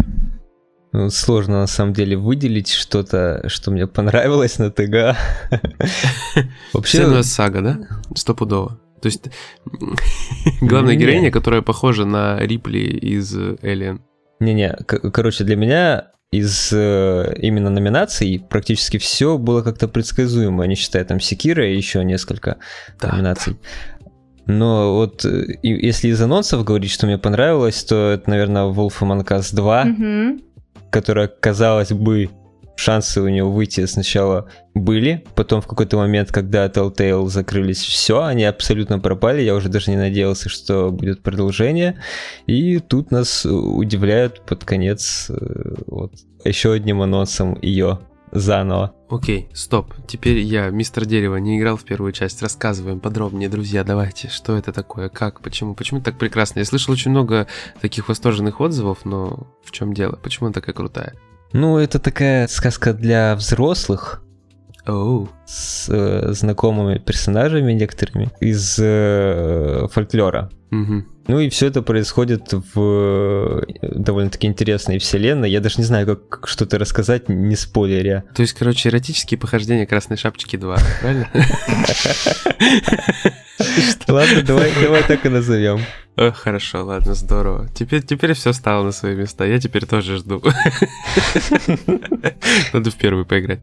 Ну, 0.92 1.10
сложно 1.10 1.62
на 1.62 1.68
самом 1.68 1.94
деле 1.94 2.18
выделить 2.18 2.70
что-то, 2.70 3.48
что 3.48 3.72
мне 3.72 3.88
понравилось 3.88 4.60
на 4.60 4.70
ТГА. 4.72 5.16
Вообще... 6.74 7.24
сага, 7.24 7.62
да? 7.62 7.80
Стопудово. 8.16 8.80
То 9.04 9.08
есть 9.08 9.30
главная 10.62 10.96
героиня, 10.96 11.30
которая 11.30 11.62
похожа 11.62 12.06
на 12.06 12.40
Рипли 12.40 12.80
из 12.80 13.36
Alien. 13.38 14.00
Не-не, 14.40 14.78
короче, 14.86 15.44
для 15.44 15.58
меня 15.58 16.12
из 16.32 16.72
э, 16.72 17.36
именно 17.38 17.70
номинаций 17.70 18.42
практически 18.50 18.98
все 18.98 19.38
было 19.38 19.62
как-то 19.62 19.90
предсказуемо, 19.90 20.64
не 20.64 20.76
считая 20.76 21.04
там 21.04 21.20
Секира 21.20 21.70
и 21.70 21.76
еще 21.76 22.02
несколько 22.06 22.60
да, 23.02 23.12
номинаций. 23.12 23.58
Да. 24.00 24.08
Но 24.46 24.96
вот 24.96 25.26
э, 25.26 25.58
если 25.64 26.08
из 26.08 26.22
анонсов 26.22 26.64
говорить, 26.64 26.92
что 26.92 27.06
мне 27.06 27.18
понравилось, 27.18 27.84
то 27.84 28.12
это, 28.12 28.30
наверное, 28.30 28.72
Wolf 28.72 29.02
Among 29.02 29.28
Us 29.28 29.54
2, 29.54 29.82
угу. 29.84 30.42
которая, 30.92 31.28
казалось 31.28 31.92
бы, 31.92 32.30
шансы 32.76 33.22
у 33.22 33.28
него 33.28 33.52
выйти 33.52 33.86
сначала 33.86 34.50
были, 34.74 35.24
потом 35.36 35.62
в 35.62 35.68
какой-то 35.68 35.98
момент, 35.98 36.32
когда 36.32 36.68
Telltale 36.68 37.28
закрылись, 37.28 37.82
все, 37.82 38.24
они 38.24 38.44
абсолютно 38.44 39.00
пропали, 39.00 39.42
я 39.42 39.56
уже 39.56 39.70
даже 39.70 39.92
не 39.92 39.98
надеялся, 39.98 40.50
что 40.50 40.92
будет 40.92 41.22
продолжение, 41.22 42.00
и 42.48 42.80
тут 42.80 43.12
нас 43.12 43.46
удивляют 43.46 44.42
под 44.46 44.64
конец 44.66 45.28
э, 45.30 45.76
вот, 45.88 46.14
еще 46.44 46.74
одним 46.74 47.02
анонсом 47.02 47.58
ее 47.62 48.00
заново. 48.34 48.96
Окей, 49.10 49.48
стоп. 49.54 49.94
Теперь 50.08 50.40
я, 50.40 50.70
мистер 50.70 51.06
Дерево, 51.06 51.36
не 51.38 51.60
играл 51.60 51.78
в 51.78 51.84
первую 51.84 52.14
часть. 52.14 52.42
Рассказываем 52.42 53.00
подробнее, 53.00 53.48
друзья. 53.48 53.84
Давайте, 53.84 54.28
что 54.28 54.58
это 54.58 54.74
такое, 54.74 55.10
как, 55.10 55.42
почему, 55.42 55.76
почему 55.76 56.02
так 56.02 56.18
прекрасно? 56.18 56.60
Я 56.60 56.66
слышал 56.66 56.94
очень 56.94 57.12
много 57.12 57.48
таких 57.80 58.10
восторженных 58.10 58.60
отзывов, 58.60 59.06
но 59.06 59.48
в 59.64 59.72
чем 59.72 59.94
дело? 59.94 60.16
Почему 60.16 60.48
она 60.48 60.54
такая 60.54 60.74
крутая? 60.74 61.14
Ну, 61.54 61.78
это 61.78 62.00
такая 62.00 62.48
сказка 62.48 62.94
для 62.94 63.36
взрослых. 63.36 64.20
Oh. 64.86 65.30
с 65.46 65.88
э, 65.88 66.34
знакомыми 66.34 66.98
персонажами 66.98 67.72
некоторыми 67.72 68.32
из 68.42 68.78
э, 68.78 69.88
фольклора. 69.90 70.50
Угу. 70.72 71.06
Ну 71.28 71.40
и 71.40 71.48
все 71.50 71.68
это 71.68 71.82
происходит 71.82 72.52
в 72.52 72.74
э, 72.76 73.62
довольно-таки 73.82 74.48
интересной 74.48 74.98
вселенной. 74.98 75.50
Я 75.50 75.62
даже 75.62 75.76
не 75.78 75.86
знаю, 75.86 76.18
как, 76.18 76.48
что-то 76.50 76.78
рассказать, 76.80 77.30
не 77.30 77.56
спойлеря. 77.56 78.26
То 78.36 78.42
есть, 78.42 78.54
короче, 78.54 78.90
эротические 78.90 79.38
похождения 79.38 79.86
Красной 79.86 80.18
Шапочки 80.18 80.58
2, 80.58 80.78
правильно? 81.00 81.30
Ладно, 84.10 84.42
давай, 84.42 84.72
давай 84.82 85.04
так 85.04 85.26
и 85.26 85.30
назовем. 85.30 85.80
О, 86.16 86.32
хорошо, 86.32 86.86
ладно, 86.86 87.16
здорово. 87.16 87.68
Теперь, 87.74 88.04
теперь 88.04 88.34
все 88.34 88.54
стало 88.54 88.84
на 88.84 88.92
свои 88.92 89.16
места. 89.16 89.46
Я 89.46 89.60
теперь 89.60 89.88
тоже 89.88 90.18
жду. 90.18 90.44
Надо 92.74 92.92
в 92.92 92.96
первый 92.96 93.26
поиграть. 93.26 93.62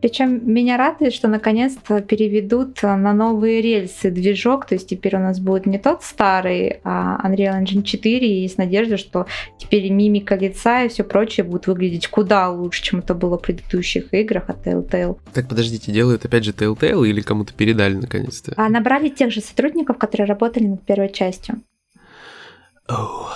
Причем 0.00 0.40
меня 0.52 0.76
радует, 0.76 1.14
что 1.14 1.28
наконец-то 1.28 2.00
переведут 2.00 2.82
на 2.82 3.12
новые 3.12 3.62
рельсы 3.62 4.10
движок. 4.10 4.66
То 4.66 4.74
есть 4.74 4.88
теперь 4.88 5.14
у 5.14 5.20
нас 5.20 5.38
будет 5.38 5.66
не 5.66 5.78
тот 5.78 6.02
старый, 6.02 6.80
а 6.82 7.20
Unreal 7.24 7.62
Engine 7.62 7.84
4. 7.84 8.26
И 8.26 8.42
есть 8.42 8.58
надежда, 8.58 8.96
что 8.96 9.26
теперь 9.56 9.88
мимика 9.90 10.34
лица 10.34 10.82
и 10.82 10.88
все 10.88 11.04
прочее 11.04 11.44
будут 11.44 11.68
выглядеть 11.68 12.08
куда 12.08 12.50
лучше, 12.50 12.82
чем 12.82 12.98
это 12.98 13.14
было 13.14 13.38
в 13.38 13.42
предыдущих 13.42 14.12
играх 14.12 14.48
от 14.48 14.66
Telltale. 14.66 15.16
Так, 15.32 15.48
подождите, 15.48 15.92
делают 15.92 16.24
опять 16.24 16.42
же 16.42 16.50
Telltale 16.50 17.08
или 17.08 17.20
кому-то 17.20 17.54
передали 17.54 17.94
наконец-то? 17.94 18.52
А 18.56 18.68
набрали 18.68 19.10
тех 19.10 19.30
же 19.30 19.40
сотрудников, 19.40 19.96
которые 19.96 20.26
работали 20.26 20.66
над 20.66 20.84
первой 20.84 21.03
частью. 21.08 21.62
Оу. 22.88 23.26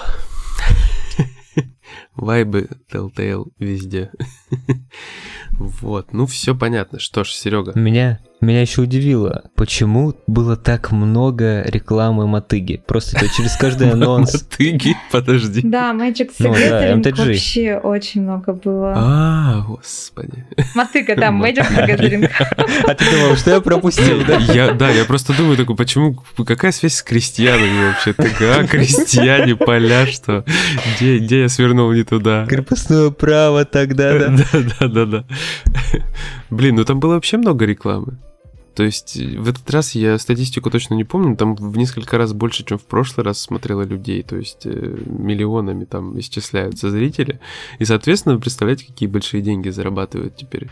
Вайбы 2.14 2.68
Telltale 2.90 3.46
везде. 3.58 4.10
вот, 5.52 6.12
ну 6.12 6.26
все 6.26 6.54
понятно. 6.54 6.98
Что 6.98 7.24
ж, 7.24 7.32
Серега. 7.32 7.72
Меня, 7.78 8.20
меня 8.40 8.60
еще 8.60 8.82
удивило, 8.82 9.44
почему 9.56 10.14
было 10.26 10.56
так 10.56 10.92
много 10.92 11.62
рекламы 11.62 12.26
мотыги. 12.26 12.82
Просто 12.86 13.16
это 13.16 13.28
через 13.34 13.56
каждый 13.56 13.90
анонс. 13.92 14.32
Мотыги, 14.34 14.96
подожди. 15.10 15.62
Да, 15.62 15.92
Magic 15.92 16.30
Ну 16.38 16.52
Gathering 16.52 17.02
MTG. 17.02 17.26
вообще 17.26 17.76
очень 17.78 18.22
много 18.22 18.52
было. 18.52 18.94
А, 18.96 19.64
господи. 19.66 20.46
Мотыга, 20.74 21.16
да, 21.16 21.28
Magic 21.30 21.66
the 21.68 21.86
Gathering. 21.86 22.30
А 22.86 22.94
ты 22.94 23.04
думал, 23.10 23.36
что 23.36 23.50
я 23.50 23.60
пропустил, 23.60 24.24
да? 24.24 24.36
Я, 24.36 24.72
да, 24.72 24.88
я 24.90 25.04
просто 25.04 25.36
думаю 25.36 25.56
такой, 25.56 25.74
почему, 25.76 26.14
какая 26.46 26.70
связь 26.72 26.94
с 26.94 27.02
крестьянами 27.02 27.88
вообще? 27.88 28.12
ТГА, 28.12 28.66
крестьяне, 28.68 29.56
поля, 29.56 30.06
что? 30.06 30.44
Где, 30.96 31.18
где 31.18 31.40
я 31.42 31.48
свернул 31.48 31.92
не 31.92 32.04
туда? 32.04 32.46
Крепостное 32.46 33.10
право 33.10 33.64
тогда, 33.64 34.18
да? 34.18 34.28
Да, 34.52 34.60
да, 34.80 34.88
да, 34.88 35.04
да. 35.06 35.24
Блин, 36.50 36.76
ну 36.76 36.84
там 36.84 37.00
было 37.00 37.14
вообще 37.14 37.36
много 37.36 37.64
рекламы. 37.64 38.18
То 38.78 38.84
есть 38.84 39.16
э, 39.16 39.36
в 39.36 39.48
этот 39.48 39.68
раз 39.72 39.96
я 39.96 40.16
статистику 40.18 40.70
точно 40.70 40.94
не 40.94 41.02
помню, 41.02 41.36
там 41.36 41.56
в 41.56 41.76
несколько 41.76 42.16
раз 42.16 42.32
больше, 42.32 42.64
чем 42.64 42.78
в 42.78 42.84
прошлый 42.84 43.24
раз 43.24 43.40
смотрело 43.40 43.82
людей, 43.82 44.22
то 44.22 44.36
есть 44.36 44.66
э, 44.66 44.96
миллионами 45.04 45.84
там 45.84 46.16
исчисляются 46.20 46.88
зрители. 46.88 47.40
И, 47.80 47.84
соответственно, 47.84 48.38
представляете, 48.38 48.86
какие 48.86 49.08
большие 49.08 49.42
деньги 49.42 49.68
зарабатывают 49.70 50.36
теперь 50.36 50.68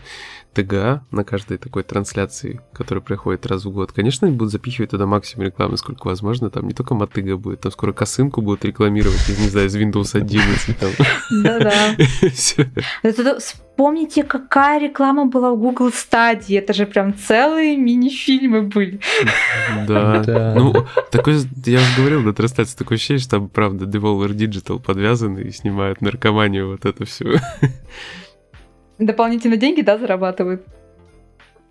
ТГА 0.57 1.05
на 1.11 1.23
каждой 1.23 1.57
такой 1.57 1.83
трансляции, 1.83 2.61
которая 2.73 3.03
проходит 3.03 3.45
раз 3.45 3.65
в 3.65 3.71
год. 3.71 3.91
Конечно, 3.91 4.27
они 4.27 4.35
будут 4.35 4.51
запихивать 4.51 4.91
туда 4.91 5.05
максимум 5.05 5.45
рекламы, 5.45 5.77
сколько 5.77 6.07
возможно. 6.07 6.49
Там 6.49 6.67
не 6.67 6.73
только 6.73 6.95
мотыга 6.95 7.37
будет, 7.37 7.61
там 7.61 7.71
скоро 7.71 7.93
косынку 7.93 8.41
будут 8.41 8.65
рекламировать 8.65 9.29
из, 9.29 9.39
не 9.39 9.49
знаю, 9.49 9.67
из 9.67 9.75
Windows 9.75 10.17
11. 10.17 10.77
там. 10.79 10.89
Да-да. 11.43 11.95
Это 13.03 13.39
Вспомните, 13.77 14.23
какая 14.23 14.79
реклама 14.79 15.27
была 15.27 15.51
в 15.51 15.59
Google 15.59 15.89
Stadia. 15.89 16.57
Это 16.57 16.73
же 16.73 16.87
прям 16.87 17.15
целые 17.15 17.77
мини-фильмы 17.77 18.63
были. 18.63 18.99
Да. 19.87 20.23
Да. 20.25 20.55
Ну, 20.55 20.73
такой, 21.11 21.35
я 21.65 21.77
уже 21.77 21.95
говорил 21.95 22.21
на 22.23 22.33
трансляции, 22.33 22.75
такое 22.75 22.95
ощущение, 22.95 23.21
что 23.21 23.37
там, 23.37 23.49
правда, 23.49 23.85
Devolver 23.85 24.29
Digital 24.29 24.79
подвязаны 24.79 25.41
и 25.41 25.51
снимают 25.51 26.01
наркоманию 26.01 26.71
вот 26.71 26.85
эту 26.85 27.05
всю. 27.05 27.35
Дополнительные 28.99 29.57
деньги, 29.57 29.81
да, 29.81 29.97
зарабатывают. 29.97 30.65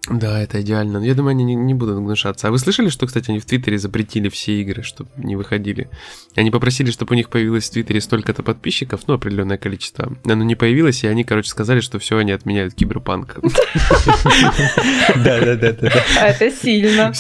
Да, 0.09 0.40
это 0.40 0.61
идеально. 0.61 1.00
Но 1.00 1.04
я 1.04 1.14
думаю, 1.14 1.33
они 1.33 1.42
не, 1.42 1.54
не 1.56 1.75
будут 1.75 1.97
гнушаться. 1.97 2.47
А 2.47 2.50
вы 2.52 2.59
слышали, 2.59 2.90
что, 2.90 3.07
кстати, 3.07 3.31
они 3.31 3.40
в 3.40 3.44
Твиттере 3.44 3.77
запретили 3.77 4.29
все 4.29 4.61
игры, 4.61 4.83
чтобы 4.83 5.11
не 5.16 5.35
выходили? 5.35 5.90
Они 6.37 6.53
попросили, 6.53 6.92
чтобы 6.92 7.14
у 7.14 7.16
них 7.16 7.29
появилось 7.29 7.68
в 7.68 7.72
Твиттере 7.72 8.01
столько-то 8.01 8.44
подписчиков, 8.44 9.01
ну, 9.09 9.14
определенное 9.14 9.59
количество. 9.59 10.12
Оно 10.24 10.44
не 10.44 10.55
появилось, 10.55 11.03
и 11.03 11.09
они, 11.09 11.24
короче, 11.24 11.51
сказали, 11.51 11.81
что 11.81 11.98
все, 11.98 12.18
они 12.18 12.31
отменяют 12.31 12.74
киберпанк. 12.74 13.38
Да, 15.16 15.40
да, 15.40 15.57
да, 15.57 15.72
да. 15.72 15.90
Это 16.20 16.51
сильно. 16.51 17.12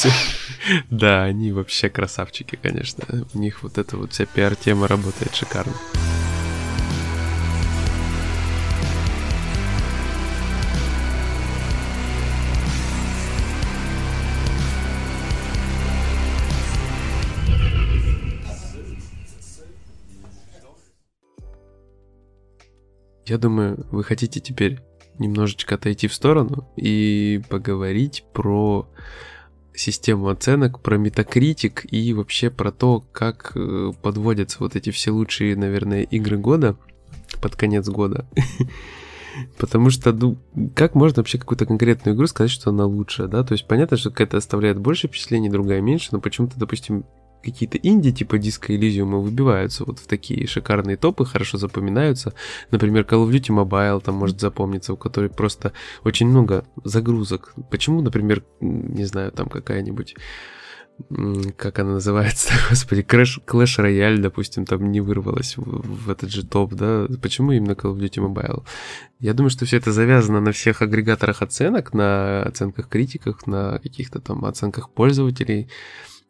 Да, 0.90 1.24
они 1.24 1.52
вообще 1.52 1.88
красавчики, 1.88 2.58
конечно. 2.60 3.04
У 3.34 3.38
них 3.38 3.62
вот 3.62 3.78
эта 3.78 3.96
вот 3.96 4.12
вся 4.12 4.26
пиар-тема 4.26 4.86
работает 4.86 5.34
шикарно. 5.34 5.72
Я 23.26 23.38
думаю, 23.38 23.86
вы 23.90 24.04
хотите 24.04 24.40
теперь 24.40 24.80
немножечко 25.18 25.74
отойти 25.74 26.06
в 26.08 26.14
сторону 26.14 26.68
и 26.76 27.40
поговорить 27.48 28.24
про 28.32 28.88
систему 29.74 30.28
оценок, 30.28 30.80
про 30.80 30.96
метакритик 30.96 31.84
и 31.92 32.12
вообще 32.12 32.50
про 32.50 32.70
то, 32.70 33.04
как 33.12 33.52
э, 33.54 33.92
подводятся 34.00 34.58
вот 34.60 34.76
эти 34.76 34.90
все 34.90 35.10
лучшие, 35.10 35.56
наверное, 35.56 36.02
игры 36.02 36.38
года 36.38 36.76
под 37.42 37.56
конец 37.56 37.88
года. 37.88 38.26
Потому 39.58 39.90
что, 39.90 40.12
ну, 40.12 40.38
как 40.74 40.94
можно 40.94 41.20
вообще 41.20 41.38
какую-то 41.38 41.66
конкретную 41.66 42.16
игру 42.16 42.26
сказать, 42.26 42.50
что 42.50 42.70
она 42.70 42.86
лучшая, 42.86 43.28
да? 43.28 43.44
То 43.44 43.52
есть 43.52 43.66
понятно, 43.66 43.96
что 43.96 44.10
какая-то 44.10 44.38
оставляет 44.38 44.78
больше 44.78 45.08
впечатлений, 45.08 45.50
другая 45.50 45.82
меньше, 45.82 46.08
но 46.12 46.20
почему-то, 46.20 46.58
допустим, 46.58 47.04
какие-то 47.46 47.78
инди 47.78 48.12
типа 48.12 48.36
Disco 48.36 48.68
Elysium 48.68 49.20
выбиваются 49.20 49.84
вот 49.84 49.98
в 49.98 50.06
такие 50.06 50.46
шикарные 50.46 50.96
топы, 50.96 51.24
хорошо 51.24 51.58
запоминаются. 51.58 52.34
Например, 52.70 53.04
Call 53.04 53.26
of 53.26 53.30
Duty 53.30 53.64
Mobile 53.64 54.02
там 54.02 54.16
может 54.16 54.40
запомниться, 54.40 54.92
у 54.92 54.96
которой 54.96 55.30
просто 55.30 55.72
очень 56.04 56.28
много 56.28 56.64
загрузок. 56.84 57.54
Почему, 57.70 58.02
например, 58.02 58.44
не 58.60 59.04
знаю, 59.04 59.32
там 59.32 59.48
какая-нибудь 59.48 60.16
как 61.56 61.78
она 61.78 61.92
называется, 61.92 62.54
господи, 62.70 63.02
Crash, 63.02 63.44
Clash 63.46 63.78
Royale, 63.78 64.18
допустим, 64.18 64.64
там 64.64 64.90
не 64.90 65.00
вырвалась 65.00 65.56
в, 65.56 66.06
в 66.06 66.10
этот 66.10 66.30
же 66.30 66.44
топ, 66.44 66.72
да? 66.74 67.06
Почему 67.20 67.52
именно 67.52 67.72
Call 67.72 67.94
of 67.94 67.98
Duty 67.98 68.26
Mobile? 68.26 68.64
Я 69.20 69.34
думаю, 69.34 69.50
что 69.50 69.66
все 69.66 69.76
это 69.76 69.92
завязано 69.92 70.40
на 70.40 70.52
всех 70.52 70.82
агрегаторах 70.82 71.42
оценок, 71.42 71.92
на 71.92 72.42
оценках 72.42 72.88
критиков, 72.88 73.46
на 73.46 73.78
каких-то 73.78 74.20
там 74.20 74.44
оценках 74.44 74.90
пользователей. 74.90 75.68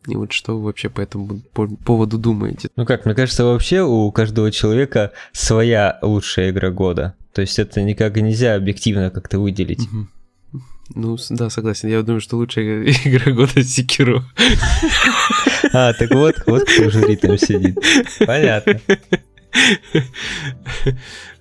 И 0.06 0.16
вот 0.16 0.32
что 0.32 0.56
вы 0.56 0.64
вообще 0.64 0.88
по 0.88 1.00
этому 1.00 1.40
по- 1.52 1.68
поводу 1.68 2.18
думаете? 2.18 2.68
Ну 2.76 2.86
как, 2.86 3.04
мне 3.06 3.14
кажется, 3.14 3.44
вообще 3.44 3.82
у 3.82 4.10
каждого 4.12 4.50
человека 4.52 5.12
своя 5.32 5.98
лучшая 6.02 6.50
игра 6.50 6.70
года. 6.70 7.14
То 7.32 7.40
есть 7.42 7.58
это 7.58 7.82
никак 7.82 8.16
нельзя 8.16 8.54
объективно 8.54 9.10
как-то 9.10 9.38
выделить. 9.38 9.86
Мгм. 9.90 10.10
Ну, 10.94 11.18
да, 11.30 11.50
согласен. 11.50 11.88
Я 11.88 12.02
думаю, 12.02 12.20
что 12.20 12.36
лучшая 12.36 12.84
игра 13.04 13.32
года 13.32 13.62
Секиро. 13.62 14.24
А, 15.72 15.92
так 15.92 16.10
вот, 16.12 16.36
вот 16.46 16.62
кто 16.62 16.90
жюри 16.90 17.16
там 17.16 17.36
сидит. 17.36 17.76
Понятно. 18.24 18.80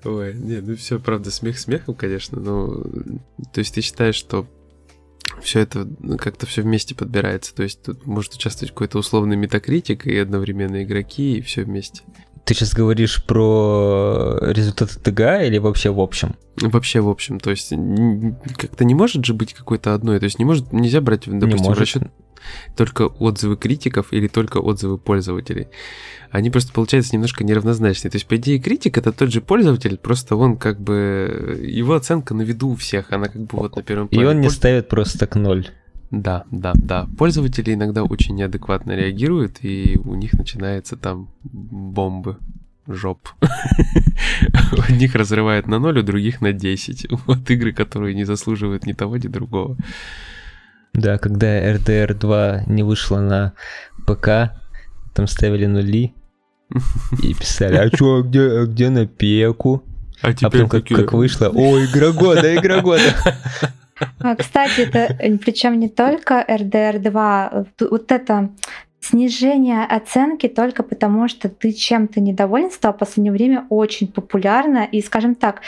Ой, 0.04 0.34
не, 0.34 0.62
ну 0.62 0.76
все, 0.76 1.00
правда, 1.00 1.32
смех 1.32 1.60
смехом, 1.60 1.96
конечно, 1.96 2.40
но... 2.40 2.82
То 3.54 3.60
есть 3.60 3.76
ты 3.76 3.82
считаешь, 3.82 4.16
что 4.16 4.48
все 5.42 5.62
это 5.62 5.88
как-то 6.20 6.46
все 6.46 6.62
вместе 6.62 6.96
подбирается, 6.96 7.54
то 7.56 7.64
есть 7.64 7.82
тут 7.84 8.06
может 8.06 8.34
участвовать 8.34 8.72
какой-то 8.72 9.00
условный 9.00 9.36
метакритик 9.36 10.08
и 10.08 10.18
одновременно 10.18 10.84
игроки, 10.84 11.38
и 11.38 11.42
все 11.42 11.64
вместе. 11.64 12.02
Ты 12.46 12.54
сейчас 12.54 12.74
говоришь 12.74 13.26
про 13.26 14.38
результаты 14.42 15.00
ТГА 15.00 15.46
или 15.46 15.58
вообще 15.58 15.90
в 15.90 16.00
общем? 16.00 16.36
Вообще, 16.62 17.02
в 17.02 17.10
общем, 17.10 17.40
то 17.40 17.50
есть 17.50 17.74
как-то 18.58 18.86
не 18.86 18.94
может 18.94 19.26
же 19.26 19.34
быть 19.34 19.54
какой-то 19.54 19.94
одной, 19.94 20.20
то 20.20 20.26
есть 20.26 20.38
не 20.38 20.46
может, 20.46 20.72
нельзя 20.72 21.02
брать, 21.02 21.24
допустим, 21.26 21.50
не 21.50 21.64
может. 21.64 21.82
расчет 21.82 22.04
только 22.76 23.04
отзывы 23.04 23.58
критиков 23.58 24.08
или 24.12 24.28
только 24.28 24.58
отзывы 24.58 24.98
пользователей. 24.98 25.68
Они 26.32 26.50
просто 26.50 26.74
получаются 26.74 27.14
немножко 27.14 27.44
неравнозначные. 27.44 28.12
То 28.12 28.18
есть, 28.18 28.28
по 28.28 28.36
идее, 28.36 28.60
критик 28.60 28.98
это 28.98 29.12
тот 29.12 29.32
же 29.32 29.42
пользователь, 29.42 29.98
просто 29.98 30.36
он 30.36 30.58
как 30.58 30.80
бы... 30.82 31.62
Его 31.66 31.94
оценка 31.94 32.34
на 32.34 32.42
виду 32.42 32.70
у 32.70 32.76
всех, 32.76 33.12
она 33.14 33.28
как 33.28 33.42
бы 33.42 33.58
вот 33.58 33.76
на 33.76 33.84
первом 33.84 34.08
И 34.08 34.16
плане. 34.16 34.30
он 34.30 34.42
не 34.42 34.50
ставит 34.50 34.90
просто 34.90 35.20
так 35.20 35.36
ноль. 35.36 35.70
Да, 36.12 36.44
да, 36.52 36.74
да. 36.76 37.08
Пользователи 37.18 37.74
иногда 37.74 38.04
очень 38.04 38.36
неадекватно 38.36 38.96
реагируют, 38.96 39.58
и 39.64 39.98
у 40.04 40.16
них 40.16 40.34
начинается 40.34 40.98
там 40.98 41.30
бомбы. 41.44 42.38
жоп. 42.88 43.30
Одних 44.90 45.16
разрывает 45.16 45.68
на 45.68 45.80
0, 45.80 46.00
у 46.00 46.04
других 46.04 46.42
на 46.42 46.52
10. 46.54 47.08
Вот 47.28 47.50
игры, 47.50 47.72
которые 47.72 48.14
не 48.16 48.26
заслуживают 48.26 48.86
ни 48.86 48.94
того, 48.94 49.18
ни 49.18 49.28
другого. 49.28 49.78
Да, 50.96 51.18
когда 51.18 51.74
RDR 51.74 52.14
2 52.14 52.64
не 52.68 52.84
вышла 52.84 53.20
на 53.20 53.54
ПК, 54.08 54.54
там 55.14 55.28
ставили 55.28 55.66
нули 55.66 56.14
и 57.22 57.34
писали, 57.34 57.76
а 57.76 57.90
чё, 57.90 58.22
где, 58.24 58.42
а 58.42 58.66
где 58.66 58.90
на 58.90 59.06
пеку? 59.06 59.84
А, 60.22 60.30
а 60.30 60.50
потом 60.50 60.70
как, 60.70 60.86
как 60.86 61.14
вышло, 61.14 61.50
о, 61.50 61.80
игра 61.84 62.12
года, 62.12 62.56
игра 62.56 62.82
года. 62.82 63.14
А, 64.20 64.36
кстати, 64.36 64.82
это 64.82 65.16
причем 65.38 65.80
не 65.80 65.90
только 65.90 66.44
RDR 66.48 67.00
2, 67.00 67.66
вот 67.92 68.12
это 68.12 68.50
снижение 69.00 69.86
оценки 69.86 70.48
только 70.48 70.84
потому, 70.84 71.28
что 71.28 71.48
ты 71.50 71.72
чем-то 71.72 72.20
недоволен, 72.20 72.72
стало 72.72 72.94
в 72.94 72.98
последнее 72.98 73.32
время 73.32 73.66
очень 73.70 74.08
популярно. 74.08 74.84
И, 74.84 75.02
скажем 75.02 75.36
так, 75.36 75.62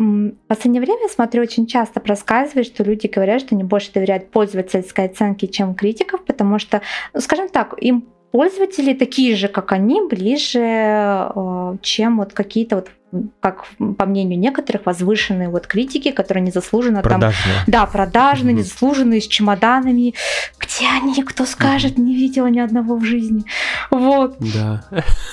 в 0.00 0.32
последнее 0.48 0.80
время, 0.80 1.08
смотрю, 1.08 1.42
очень 1.42 1.66
часто 1.66 2.00
проскальзывает, 2.00 2.66
что 2.66 2.82
люди 2.82 3.06
говорят, 3.06 3.42
что 3.42 3.54
они 3.54 3.64
больше 3.64 3.92
доверяют 3.92 4.30
пользовательской 4.30 5.06
оценке, 5.06 5.46
чем 5.46 5.74
критиков, 5.74 6.24
потому 6.24 6.58
что, 6.58 6.80
ну, 7.12 7.20
скажем 7.20 7.50
так, 7.50 7.74
им 7.78 8.06
пользователи 8.32 8.94
такие 8.94 9.36
же, 9.36 9.48
как 9.48 9.72
они, 9.72 10.00
ближе, 10.08 10.60
э, 10.60 11.76
чем 11.82 12.16
вот 12.16 12.32
какие-то 12.32 12.76
вот 12.76 12.90
как 13.40 13.64
по 13.96 14.06
мнению 14.06 14.38
некоторых, 14.38 14.86
возвышенные 14.86 15.48
вот 15.48 15.66
критики, 15.66 16.10
которые 16.10 16.44
незаслуженно 16.44 17.02
продажные. 17.02 17.54
там... 17.56 17.64
Да, 17.66 17.86
продажные, 17.86 18.54
mm 18.54 18.58
незаслуженные, 18.60 19.20
с 19.20 19.26
чемоданами. 19.26 20.14
Где 20.58 20.86
они, 20.86 21.22
кто 21.22 21.44
скажет, 21.44 21.98
не 21.98 22.14
видела 22.14 22.46
ни 22.46 22.60
одного 22.60 22.96
в 22.96 23.04
жизни. 23.04 23.44
Вот. 23.90 24.36
Да. 24.38 24.84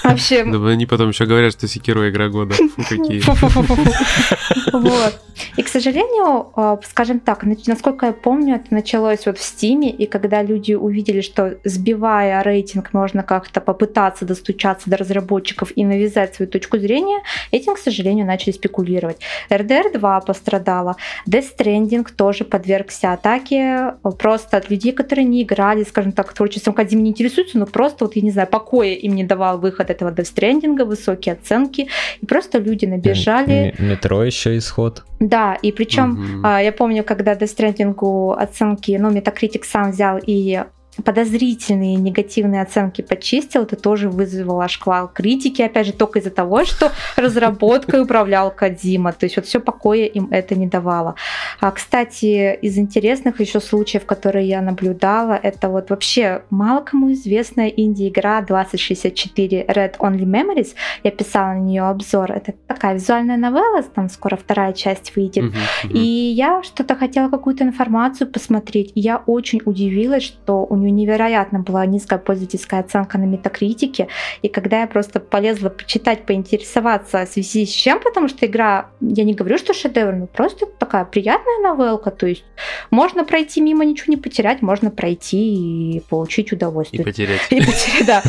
Вообще... 0.04 0.44
Да, 0.58 0.70
они 0.70 0.86
потом 0.86 1.10
еще 1.10 1.26
говорят, 1.26 1.54
что 1.54 1.68
Секиро 1.68 2.10
игра 2.10 2.30
года. 2.30 2.56
Какие. 2.90 3.22
Вот. 4.74 5.20
И, 5.56 5.64
к 5.64 5.68
сожалению, 5.68 6.52
а, 6.56 6.80
скажем 6.84 7.20
так, 7.20 7.44
насколько 7.44 8.08
я 8.08 8.14
помню, 8.14 8.56
это 8.56 8.74
началось 8.74 9.26
вот 9.26 9.38
в 9.38 9.44
Стиме, 9.44 9.90
и 9.90 10.06
когда 10.06 10.42
люди 10.42 10.74
увидели, 10.74 11.22
что 11.22 11.58
сбивая 11.64 12.42
рейтинг, 12.44 12.94
можно 12.94 13.24
как-то 13.24 13.62
попытаться 13.62 14.26
достучаться 14.26 14.90
до 14.90 14.98
разработчиков 14.98 15.72
и 15.76 15.86
навязать 15.86 16.36
свою 16.36 16.50
точку 16.50 16.78
зрения, 16.78 17.22
эти 17.52 17.67
этим, 17.68 17.76
к 17.76 17.80
сожалению, 17.80 18.26
начали 18.26 18.52
спекулировать. 18.52 19.18
RDR 19.50 19.94
2 19.94 20.22
пострадала, 20.22 20.96
Death 21.30 21.46
Stranding 21.58 22.08
тоже 22.16 22.44
подвергся 22.44 23.14
атаке 23.14 23.96
просто 24.20 24.58
от 24.58 24.70
людей, 24.70 24.92
которые 24.92 25.26
не 25.26 25.44
играли, 25.44 25.84
скажем 25.84 26.12
так, 26.12 26.34
творчеством 26.34 26.74
Кадзимы 26.74 27.02
не 27.02 27.10
интересуются, 27.10 27.58
но 27.58 27.66
просто, 27.66 28.06
вот 28.06 28.16
я 28.16 28.22
не 28.22 28.32
знаю, 28.32 28.48
покоя 28.48 28.94
им 28.94 29.16
не 29.16 29.24
давал 29.24 29.60
выход 29.60 29.90
этого 29.90 30.12
Death 30.12 30.34
Stranding, 30.36 30.84
высокие 30.84 31.34
оценки, 31.34 31.88
и 32.22 32.26
просто 32.26 32.60
люди 32.60 32.86
набежали. 32.86 33.76
Метро 33.80 34.24
еще 34.24 34.58
исход. 34.58 35.04
Да, 35.20 35.56
и 35.56 35.72
причем 35.72 36.42
угу. 36.42 36.48
я 36.48 36.72
помню, 36.72 37.04
когда 37.04 37.34
Death 37.34 37.56
Stranding 37.58 38.36
оценки, 38.36 38.98
ну, 39.00 39.12
Metacritic 39.12 39.64
сам 39.64 39.92
взял 39.92 40.20
и 40.26 40.64
подозрительные 41.04 41.96
негативные 41.96 42.62
оценки 42.62 43.02
почистил, 43.02 43.64
это 43.64 43.76
тоже 43.76 44.10
вызвало 44.10 44.68
шквал 44.68 45.08
критики, 45.08 45.62
опять 45.62 45.88
же, 45.88 45.94
только 45.94 46.20
из-за 46.20 46.32
того, 46.32 46.66
что 46.66 46.92
разработкой 47.16 48.02
управлял 48.02 48.52
Кадима. 48.52 49.14
То 49.14 49.26
есть 49.26 49.36
вот 49.36 49.46
все 49.46 49.60
покоя 49.60 50.06
им 50.06 50.28
это 50.32 50.56
не 50.56 50.68
давало. 50.68 51.16
А, 51.60 51.72
кстати, 51.72 52.56
из 52.56 52.78
интересных 52.78 53.40
еще 53.40 53.60
случаев, 53.60 54.06
которые 54.06 54.48
я 54.48 54.62
наблюдала, 54.62 55.40
это 55.42 55.70
вот 55.70 55.90
вообще 55.90 56.42
мало 56.50 56.82
кому 56.82 57.12
известная 57.14 57.68
инди-игра 57.68 58.42
2064 58.42 59.66
Red 59.68 59.98
Only 59.98 60.26
Memories. 60.26 60.76
Я 61.04 61.12
писала 61.12 61.54
на 61.54 61.60
нее 61.60 61.84
обзор. 61.84 62.32
Это 62.32 62.54
такая 62.68 62.96
визуальная 62.96 63.38
новелла, 63.38 63.84
там 63.84 64.10
скоро 64.10 64.36
вторая 64.36 64.74
часть 64.74 65.16
выйдет. 65.16 65.46
Uh-huh, 65.46 65.54
uh-huh. 65.84 65.94
И 65.94 66.00
я 66.00 66.64
что-то 66.64 66.96
хотела 66.96 67.30
какую-то 67.30 67.64
информацию 67.64 68.28
посмотреть. 68.30 68.92
И 68.96 69.00
я 69.00 69.18
очень 69.26 69.62
удивилась, 69.66 70.24
что 70.24 70.66
у 70.66 70.76
нее 70.76 70.87
нее 70.90 71.08
невероятно 71.08 71.60
была 71.60 71.86
низкая 71.86 72.20
пользовательская 72.20 72.82
оценка 72.82 73.18
на 73.18 73.24
метакритике. 73.24 74.08
И 74.42 74.50
когда 74.50 74.82
я 74.82 74.88
просто 74.88 75.20
полезла 75.20 75.70
почитать, 75.70 76.26
поинтересоваться 76.26 77.26
в 77.26 77.30
связи 77.30 77.66
с 77.66 77.70
чем, 77.70 78.00
потому 78.00 78.28
что 78.28 78.46
игра, 78.46 78.88
я 79.02 79.24
не 79.24 79.34
говорю, 79.34 79.58
что 79.58 79.74
шедевр, 79.74 80.14
но 80.14 80.28
просто 80.28 80.66
такая 80.66 81.06
приятная 81.06 81.60
новелка. 81.64 82.12
То 82.12 82.28
есть 82.28 82.44
можно 82.92 83.24
пройти 83.24 83.62
мимо, 83.62 83.86
ничего 83.86 84.12
не 84.14 84.18
потерять, 84.18 84.62
можно 84.62 84.92
пройти 84.92 85.98
и 85.98 86.04
получить 86.10 86.52
удовольствие. 86.52 87.02
И 87.02 87.06
потерять. 87.06 87.42
И 87.50 87.62
потерять, 87.62 88.06
да. 88.06 88.24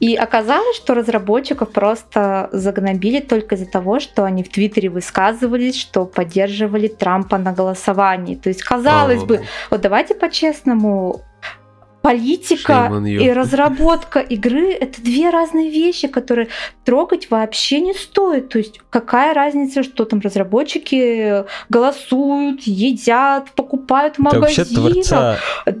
И 0.00 0.14
оказалось, 0.14 0.76
что 0.76 0.94
разработчиков 0.94 1.70
просто 1.70 2.48
загнобили 2.52 3.20
только 3.20 3.54
из-за 3.54 3.66
того, 3.66 4.00
что 4.00 4.24
они 4.24 4.42
в 4.42 4.48
Твиттере 4.48 4.88
высказывались, 4.88 5.78
что 5.78 6.06
поддерживали 6.06 6.88
Трампа 6.88 7.38
на 7.38 7.52
голосовании. 7.52 8.34
То 8.34 8.48
есть, 8.48 8.62
казалось 8.62 9.22
бы, 9.24 9.42
вот 9.70 9.80
давайте 9.80 10.14
по-честному, 10.14 10.65
по-честному, 10.66 11.22
политика 12.02 13.02
и 13.04 13.32
разработка 13.32 14.20
игры 14.20 14.72
это 14.72 15.02
две 15.02 15.30
разные 15.30 15.70
вещи, 15.70 16.06
которые 16.06 16.48
трогать 16.84 17.30
вообще 17.30 17.80
не 17.80 17.94
стоит. 17.94 18.48
То 18.48 18.58
есть 18.58 18.80
какая 18.90 19.34
разница, 19.34 19.82
что 19.82 20.04
там 20.04 20.20
разработчики 20.20 21.44
голосуют, 21.68 22.62
едят, 22.62 23.50
покупают 23.56 24.16
в 24.16 24.18
магазинах. 24.20 24.56
вообще 24.56 24.74
творца, 24.74 25.38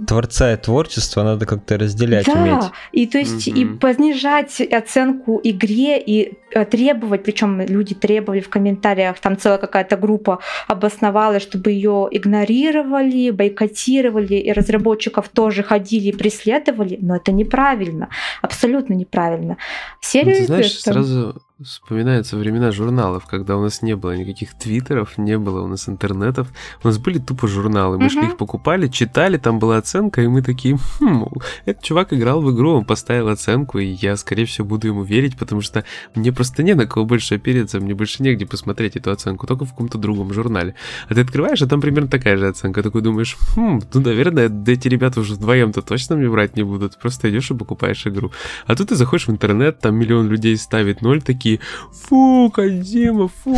творца 0.08 0.52
и 0.52 0.56
творчество 0.56 1.22
надо 1.22 1.46
как-то 1.46 1.78
разделять, 1.78 2.26
да. 2.26 2.32
уметь. 2.32 2.64
И 2.90 3.06
то 3.06 3.18
есть 3.18 3.46
угу. 3.46 3.56
и 3.56 3.64
понижать 3.64 4.60
оценку 4.60 5.40
игре 5.44 6.00
и 6.00 6.36
требовать, 6.64 7.24
причем 7.24 7.60
люди 7.60 7.94
требовали 7.94 8.40
в 8.40 8.48
комментариях, 8.48 9.18
там 9.20 9.36
целая 9.36 9.58
какая-то 9.58 9.96
группа 9.96 10.38
обосновала, 10.68 11.40
чтобы 11.40 11.70
ее 11.70 12.08
игнорировали, 12.10 13.30
бойкотировали, 13.30 14.34
и 14.34 14.52
разработчиков 14.52 15.28
тоже 15.28 15.62
ходили 15.62 16.12
преследовали, 16.12 16.98
но 17.00 17.16
это 17.16 17.32
неправильно, 17.32 18.08
абсолютно 18.42 18.94
неправильно. 18.94 19.56
Серию 20.00 20.34
ну, 20.34 20.40
ты 20.40 20.46
знаешь, 20.46 20.72
это... 20.72 20.92
сразу 20.92 21.42
Вспоминаются 21.64 22.36
времена 22.36 22.70
журналов, 22.70 23.24
когда 23.24 23.56
у 23.56 23.62
нас 23.62 23.80
не 23.80 23.96
было 23.96 24.14
никаких 24.14 24.52
твиттеров, 24.52 25.16
не 25.16 25.38
было 25.38 25.62
у 25.62 25.66
нас 25.66 25.88
интернетов, 25.88 26.48
у 26.84 26.86
нас 26.86 26.98
были 26.98 27.18
тупо 27.18 27.48
журналы, 27.48 27.96
мы 27.96 28.08
uh-huh. 28.08 28.26
их 28.26 28.36
покупали, 28.36 28.88
читали, 28.88 29.38
там 29.38 29.58
была 29.58 29.78
оценка, 29.78 30.20
и 30.20 30.26
мы 30.26 30.42
такие, 30.42 30.78
хм, 31.00 31.24
этот 31.64 31.82
чувак 31.82 32.12
играл 32.12 32.42
в 32.42 32.54
игру, 32.54 32.72
он 32.72 32.84
поставил 32.84 33.28
оценку, 33.28 33.78
и 33.78 33.86
я, 33.86 34.18
скорее 34.18 34.44
всего, 34.44 34.66
буду 34.66 34.88
ему 34.88 35.02
верить, 35.02 35.38
потому 35.38 35.62
что 35.62 35.84
мне 36.14 36.30
просто 36.30 36.62
не 36.62 36.74
на 36.74 36.84
кого 36.84 37.06
больше 37.06 37.36
опереться, 37.36 37.80
мне 37.80 37.94
больше 37.94 38.22
негде 38.22 38.44
посмотреть 38.44 38.96
эту 38.96 39.10
оценку, 39.10 39.46
только 39.46 39.64
в 39.64 39.70
каком-то 39.70 39.96
другом 39.96 40.34
журнале. 40.34 40.74
А 41.08 41.14
ты 41.14 41.22
открываешь, 41.22 41.62
а 41.62 41.66
там 41.66 41.80
примерно 41.80 42.10
такая 42.10 42.36
же 42.36 42.48
оценка, 42.48 42.82
такой 42.82 43.00
думаешь, 43.00 43.34
хм, 43.56 43.80
ну, 43.94 44.00
наверное, 44.02 44.50
да 44.50 44.72
эти 44.72 44.88
ребята 44.88 45.20
уже 45.20 45.32
вдвоем-то 45.32 45.80
точно 45.80 46.16
мне 46.16 46.28
врать 46.28 46.54
не 46.54 46.64
будут, 46.64 46.98
просто 46.98 47.30
идешь 47.30 47.50
и 47.50 47.54
покупаешь 47.54 48.06
игру. 48.06 48.30
А 48.66 48.76
тут 48.76 48.90
ты 48.90 48.94
заходишь 48.94 49.26
в 49.26 49.30
интернет, 49.30 49.78
там 49.78 49.94
миллион 49.96 50.28
людей 50.28 50.54
ставит 50.58 51.00
ноль, 51.00 51.22
такие 51.22 51.45
такие, 51.46 51.60
фу, 51.92 52.50
Кадима, 52.50 53.28
фу. 53.28 53.54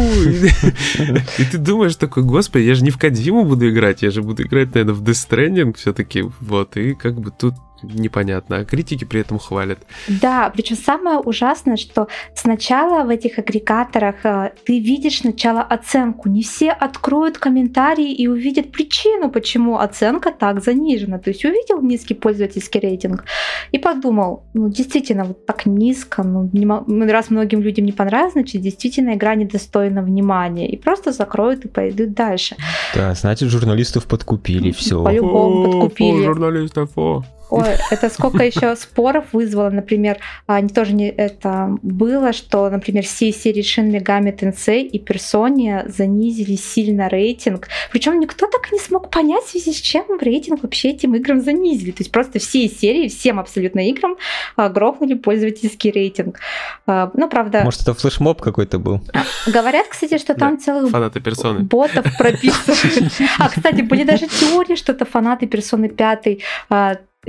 И 1.39 1.45
ты 1.51 1.59
думаешь 1.59 1.97
такой, 1.97 2.23
господи, 2.23 2.65
я 2.65 2.75
же 2.75 2.85
не 2.85 2.91
в 2.91 2.99
Кадиму 2.99 3.45
буду 3.45 3.69
играть, 3.69 4.03
я 4.03 4.11
же 4.11 4.23
буду 4.23 4.43
играть, 4.43 4.75
наверное, 4.75 4.95
в 4.95 5.03
Death 5.03 5.29
Stranding 5.29 5.75
все-таки, 5.75 6.25
вот, 6.41 6.77
и 6.77 6.95
как 6.95 7.21
бы 7.21 7.31
тут 7.31 7.55
непонятно, 7.83 8.59
а 8.59 8.65
критики 8.65 9.05
при 9.05 9.21
этом 9.21 9.39
хвалят. 9.39 9.79
Да, 10.09 10.51
причем 10.55 10.77
самое 10.77 11.19
ужасное, 11.19 11.77
что 11.77 12.09
сначала 12.35 13.05
в 13.05 13.11
этих 13.11 13.39
агрегаторах 13.39 14.17
э, 14.25 14.53
ты 14.65 14.81
видишь 14.81 15.21
сначала 15.21 15.63
оценку. 15.63 16.29
Не 16.29 16.43
все 16.43 16.71
откроют 16.71 17.39
комментарии 17.39 18.13
и 18.13 18.27
увидят 18.27 18.73
причину, 18.73 19.31
почему 19.31 19.79
оценка 19.79 20.31
так 20.31 20.63
занижена. 20.63 21.19
То 21.19 21.31
есть 21.31 21.45
увидел 21.45 21.81
низкий 21.81 22.15
пользовательский 22.15 22.81
рейтинг 22.81 23.25
и 23.73 23.79
подумал, 23.79 24.45
ну 24.55 24.69
действительно, 24.69 25.25
вот 25.25 25.47
так 25.47 25.67
низко, 25.67 26.23
ну, 26.23 26.49
не, 26.53 27.11
раз 27.11 27.31
многим 27.31 27.61
людям 27.61 27.85
не 27.85 27.93
понравилось, 27.93 28.33
значит 28.33 28.63
действительно 28.63 29.15
игра 29.15 29.35
недостойна 29.35 30.03
внимания. 30.03 30.69
И 30.69 30.77
просто 30.77 31.13
закроют 31.13 31.65
и 31.65 31.69
пойдут 31.69 32.15
дальше. 32.15 32.57
Да, 32.95 33.15
значит 33.15 33.51
журналистов 33.51 34.07
подкупили, 34.07 34.73
все. 34.73 35.03
По-любому 35.03 35.65
подкупили. 35.65 36.25
журналистов, 36.25 36.91
о. 36.97 37.25
Ой, 37.51 37.77
это 37.91 38.11
сколько 38.11 38.45
еще 38.45 38.77
споров 38.77 39.27
вызвало, 39.33 39.71
например, 39.71 40.19
они 40.47 40.69
тоже 40.69 40.93
не 40.93 41.09
это 41.09 41.77
было, 41.83 42.33
что, 42.33 42.69
например, 42.69 43.05
все 43.05 43.33
серии 43.33 43.63
Shin 43.63 43.91
Megami 43.91 44.37
Tensei 44.37 44.83
и 44.83 45.03
Persona 45.03 45.89
занизили 45.89 46.57
сильно 46.57 47.09
рейтинг. 47.09 47.69
Причем 47.91 48.21
никто 48.21 48.47
так 48.47 48.71
и 48.71 48.75
не 48.75 48.81
смог 48.81 49.11
понять, 49.11 49.45
в 49.45 49.51
связи 49.51 49.73
с 49.73 49.81
чем 49.81 50.05
рейтинг 50.21 50.63
вообще 50.63 50.91
этим 50.91 51.15
играм 51.15 51.41
занизили. 51.41 51.91
То 51.91 52.01
есть 52.03 52.13
просто 52.13 52.39
все 52.39 52.69
серии, 52.69 53.09
всем 53.09 53.39
абсолютно 53.41 53.89
играм 53.89 54.17
а, 54.57 54.69
грохнули 54.69 55.15
пользовательский 55.15 55.91
рейтинг. 55.91 56.41
А, 56.87 57.11
ну, 57.15 57.29
правда... 57.29 57.63
Может, 57.65 57.83
это 57.83 57.95
флешмоб 57.95 58.41
какой-то 58.41 58.79
был? 58.79 59.01
Говорят, 59.47 59.87
кстати, 59.89 60.19
что 60.19 60.35
там 60.35 60.59
целых 60.59 60.91
фанаты 60.91 61.21
персоны. 61.21 61.61
ботов 61.61 62.07
прописаны. 62.19 63.09
А, 63.39 63.49
кстати, 63.49 63.83
были 63.83 64.05
даже 64.05 64.27
теории, 64.27 64.75
что 64.75 64.93
это 64.93 65.05
фанаты 65.05 65.47
персоны 65.47 65.89
пятой 65.89 66.43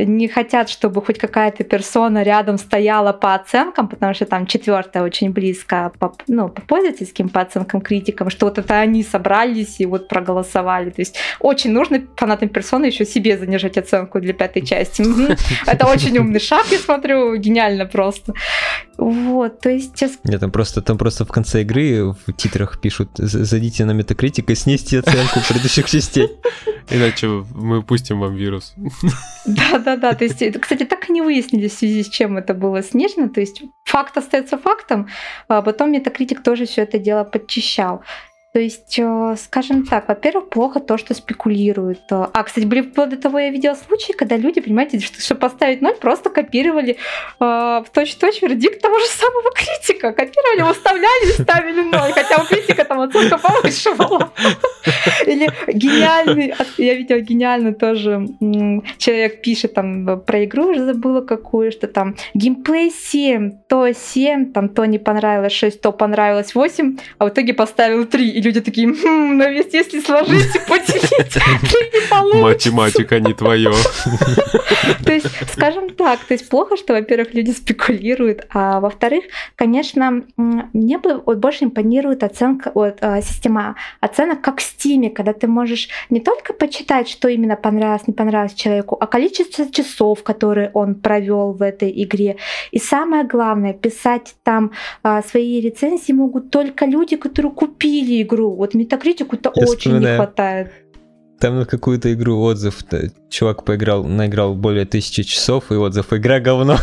не 0.05 0.27
хотят, 0.27 0.69
чтобы 0.69 1.01
хоть 1.03 1.17
какая-то 1.17 1.63
персона 1.63 2.23
рядом 2.23 2.57
стояла 2.57 3.13
по 3.13 3.35
оценкам, 3.35 3.88
потому 3.88 4.13
что 4.13 4.25
там 4.25 4.45
четвертая 4.45 5.03
очень 5.03 5.31
близко 5.31 5.91
по, 5.99 6.15
ну, 6.27 6.49
по 6.49 6.62
пользовательским, 6.62 7.29
по 7.29 7.41
оценкам 7.41 7.81
критикам, 7.81 8.29
что 8.29 8.45
вот 8.45 8.57
это 8.57 8.79
они 8.79 9.03
собрались 9.03 9.79
и 9.79 9.85
вот 9.85 10.07
проголосовали. 10.07 10.89
То 10.89 11.01
есть 11.01 11.17
очень 11.39 11.71
нужно 11.71 12.01
фанатам 12.15 12.49
персоны 12.49 12.85
еще 12.85 13.05
себе 13.05 13.38
занижать 13.38 13.77
оценку 13.77 14.19
для 14.19 14.33
пятой 14.33 14.65
части. 14.65 15.03
Это 15.65 15.88
очень 15.88 16.17
умный 16.17 16.39
шаг, 16.39 16.65
я 16.71 16.77
смотрю, 16.77 17.35
гениально 17.35 17.85
просто. 17.85 18.33
Вот, 18.99 19.62
то 19.62 19.69
есть... 19.69 20.03
Нет, 20.25 20.41
там 20.41 20.51
просто, 20.51 20.81
там 20.81 20.97
просто 20.97 21.23
в 21.23 21.29
конце 21.29 21.62
игры 21.62 22.12
в 22.12 22.33
титрах 22.33 22.81
пишут 22.81 23.09
«Зайдите 23.15 23.85
на 23.85 23.91
Metacritic 23.91 24.51
и 24.51 24.55
снизьте 24.55 24.99
оценку 24.99 25.39
предыдущих 25.47 25.89
частей». 25.89 26.27
Иначе 26.89 27.27
мы 27.53 27.81
пустим 27.81 28.19
вам 28.19 28.35
вирус. 28.35 28.73
Да-да-да, 29.45 30.13
то 30.13 30.25
есть, 30.25 30.43
кстати, 30.59 30.83
так 30.83 31.09
и 31.09 31.13
не 31.13 31.21
выяснили, 31.21 31.69
в 31.69 31.73
связи 31.73 32.03
с 32.03 32.09
чем 32.09 32.38
это 32.38 32.53
было 32.53 32.83
снижено, 32.83 33.29
то 33.29 33.39
есть 33.39 33.62
факт 33.85 34.17
остается 34.17 34.57
фактом, 34.57 35.07
а 35.47 35.62
потом 35.62 35.93
Metacritic 35.93 36.41
тоже 36.43 36.65
все 36.65 36.81
это 36.81 36.99
дело 36.99 37.23
подчищал. 37.23 38.03
То 38.51 38.59
есть, 38.59 38.97
э, 38.97 39.35
скажем 39.38 39.85
так, 39.85 40.07
во-первых, 40.07 40.49
плохо 40.49 40.79
то, 40.79 40.97
что 40.97 41.13
спекулируют. 41.13 42.01
А, 42.09 42.43
кстати, 42.43 42.65
были 42.65 42.81
вплоть 42.81 43.09
до 43.09 43.17
того, 43.17 43.38
я 43.38 43.51
видела 43.51 43.75
случаи, 43.75 44.12
когда 44.13 44.38
люди, 44.38 44.59
понимаете, 44.59 44.99
что, 44.99 45.21
чтобы 45.21 45.41
поставить 45.41 45.81
ноль, 45.81 45.95
просто 45.95 46.31
копировали 46.31 46.93
э, 46.93 46.97
в 47.39 47.85
точь-в-точь 47.93 48.41
вердикт 48.41 48.81
того 48.81 48.97
же 48.97 49.05
самого 49.05 49.51
критика. 49.51 50.13
Копировали, 50.13 50.63
выставляли 50.63 51.29
и 51.29 51.41
ставили 51.43 51.81
ноль, 51.83 52.12
хотя 52.12 52.41
у 52.41 52.45
критика 52.45 52.85
там 52.85 53.01
оценка 53.01 53.38
повыше 53.38 53.93
была. 53.93 54.31
Или 55.27 55.51
гениальный, 55.67 56.55
я 56.77 56.95
видела 56.95 57.19
гениально 57.19 57.75
тоже, 57.75 58.25
человек 58.97 59.43
пишет 59.43 59.75
там 59.75 60.21
про 60.21 60.45
игру, 60.45 60.71
уже 60.71 60.85
забыла 60.85 61.21
какую, 61.21 61.71
что 61.71 61.88
там 61.88 62.15
геймплей 62.33 62.89
7, 62.89 63.51
то 63.67 63.93
7, 63.93 64.53
там 64.53 64.69
то 64.69 64.85
не 64.85 64.97
понравилось 64.97 65.53
6, 65.53 65.81
то 65.81 65.91
понравилось 65.91 66.55
8, 66.55 66.97
а 67.19 67.25
в 67.25 67.29
итоге 67.29 67.53
поставил 67.53 68.05
3 68.05 68.38
и 68.39 68.41
люди 68.41 68.62
такие, 68.62 68.88
хм, 68.88 69.38
но 69.38 69.49
ведь 69.49 69.73
если 69.73 69.99
сложить 69.99 70.56
и 70.56 70.60
поделить, 70.60 71.36
не 71.93 72.10
получится. 72.10 72.41
Математика 72.41 73.19
не 73.19 73.34
твое. 73.34 73.71
То 75.06 75.13
есть, 75.13 75.28
скажем 75.54 75.89
так, 75.89 76.19
то 76.19 76.34
есть 76.34 76.47
плохо, 76.49 76.78
что, 76.78 76.93
во-первых, 76.93 77.34
люди 77.34 77.52
спекулируют, 77.52 78.47
а 78.54 78.80
во-вторых, 78.80 79.25
конечно, 79.56 80.23
мне 80.38 80.97
бы 80.97 81.21
вот 81.25 81.38
больше 81.38 81.65
импонирует 81.65 82.23
оценка, 82.23 82.71
вот, 82.73 82.97
а, 83.02 83.21
система 83.21 83.75
оценок 83.99 84.41
как 84.41 84.60
в 84.60 84.63
Steam, 84.63 85.10
когда 85.10 85.34
ты 85.34 85.47
можешь 85.47 85.89
не 86.10 86.19
только 86.19 86.54
почитать, 86.54 87.10
что 87.10 87.28
именно 87.28 87.56
понравилось, 87.56 88.08
не 88.08 88.13
понравилось 88.13 88.54
человеку, 88.54 88.97
а 88.99 89.08
количество 89.08 89.69
часов, 89.71 90.23
которые 90.23 90.71
он 90.73 90.95
провел 90.95 91.54
в 91.54 91.62
этой 91.62 91.91
игре. 92.04 92.38
И 92.71 92.80
самое 92.80 93.23
главное, 93.23 93.73
писать 93.73 94.36
там 94.43 94.71
а, 95.04 95.21
свои 95.23 95.60
рецензии 95.60 96.13
могут 96.13 96.52
только 96.52 96.86
люди, 96.86 97.15
которые 97.15 97.52
купили 97.52 98.23
игру. 98.29 98.55
Вот 98.55 98.73
метакритику-то 98.73 99.49
очень 99.49 99.97
не 99.99 100.15
хватает. 100.15 100.71
Там 101.39 101.57
на 101.57 101.65
какую-то 101.65 102.13
игру 102.13 102.39
отзыв, 102.41 102.83
чувак 103.29 103.63
поиграл, 103.63 104.03
наиграл 104.03 104.55
более 104.55 104.85
тысячи 104.85 105.23
часов, 105.23 105.71
и 105.71 105.75
отзыв 105.75 106.11
«Игра 106.11 106.39
говно». 106.41 106.77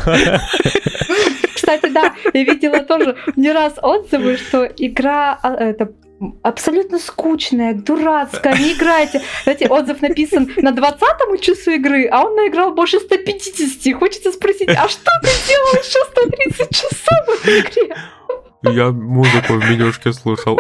Кстати, 1.55 1.89
да, 1.89 2.15
я 2.33 2.45
видела 2.45 2.81
тоже 2.81 3.17
не 3.37 3.53
раз 3.53 3.75
отзывы, 3.83 4.37
что 4.39 4.65
игра 4.65 5.39
а, 5.43 5.55
это 5.55 5.93
абсолютно 6.43 6.99
скучная, 6.99 7.75
дурацкая, 7.75 8.57
не 8.57 8.73
играйте. 8.73 9.21
Знаете, 9.45 9.69
отзыв 9.69 10.01
написан 10.01 10.51
на 10.57 10.73
20 10.73 11.41
часу 11.41 11.73
игры, 11.73 12.09
а 12.11 12.25
он 12.25 12.37
наиграл 12.37 12.73
больше 12.73 12.99
150. 12.99 13.95
Хочется 13.99 14.33
спросить, 14.33 14.71
а 14.71 14.89
что 14.89 15.11
ты 15.23 15.29
делал 15.49 15.73
еще 15.83 15.99
130 16.13 16.71
часов 16.71 17.27
в 17.27 17.45
этой 17.45 17.61
игре? 17.61 17.97
Я 18.63 18.91
музыку 18.91 19.55
в 19.55 19.71
менюшке 19.71 20.13
слушал. 20.13 20.59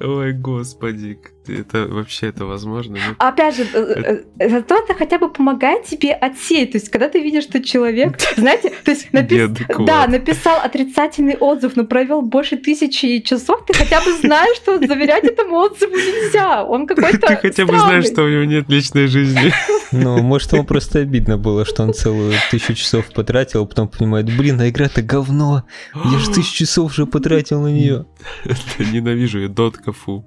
Ой, 0.00 0.32
господи, 0.32 1.18
это 1.48 1.86
вообще 1.86 2.28
это 2.28 2.44
возможно? 2.44 2.98
Ну, 3.08 3.14
Опять 3.18 3.56
же, 3.56 3.62
это... 3.64 4.24
Э, 4.38 4.48
зато 4.48 4.76
это 4.76 4.94
хотя 4.94 5.18
бы 5.18 5.28
помогает 5.30 5.84
тебе 5.84 6.12
отсеять. 6.12 6.72
То 6.72 6.78
есть, 6.78 6.88
когда 6.88 7.08
ты 7.08 7.20
видишь, 7.20 7.44
что 7.44 7.62
человек, 7.62 8.18
знаете, 8.36 8.72
то 8.84 8.90
есть 8.90 9.12
напис... 9.12 9.50
да, 9.78 10.06
написал 10.06 10.60
отрицательный 10.62 11.36
отзыв, 11.36 11.76
но 11.76 11.84
провел 11.84 12.22
больше 12.22 12.56
тысячи 12.56 13.20
часов, 13.20 13.64
ты 13.66 13.74
хотя 13.74 14.00
бы 14.00 14.12
знаешь, 14.12 14.56
что 14.56 14.78
заверять 14.78 15.24
этому 15.24 15.56
отзыву 15.56 15.94
нельзя. 15.94 16.64
Он 16.64 16.86
какой-то 16.86 17.26
Ты 17.26 17.36
хотя 17.36 17.66
бы 17.66 17.78
знаешь, 17.78 18.06
что 18.06 18.22
у 18.22 18.28
него 18.28 18.44
нет 18.44 18.68
личной 18.68 19.06
жизни. 19.06 19.52
Ну, 19.92 20.22
может, 20.22 20.52
ему 20.54 20.64
просто 20.64 21.00
обидно 21.00 21.36
было, 21.36 21.66
что 21.66 21.82
он 21.82 21.92
целую 21.92 22.32
тысячу 22.50 22.72
часов 22.72 23.12
потратил, 23.12 23.62
а 23.62 23.66
потом 23.66 23.88
понимает, 23.88 24.24
блин, 24.34 24.58
а 24.58 24.68
игра-то 24.68 25.02
говно. 25.02 25.64
Я 25.94 26.18
же 26.18 26.30
тысячу 26.32 26.64
часов 26.64 26.92
уже 26.92 27.04
потратил 27.04 27.60
на 27.60 27.68
нее. 27.68 28.06
Ненавижу 28.78 29.40
я 29.40 29.48
дотка, 29.48 29.92
фу. 29.92 30.24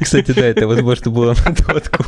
Кстати, 0.00 0.32
да, 0.32 0.46
это 0.46 0.66
возможно 0.66 1.10
было 1.10 1.34
на 1.44 1.52
дотку. 1.52 2.04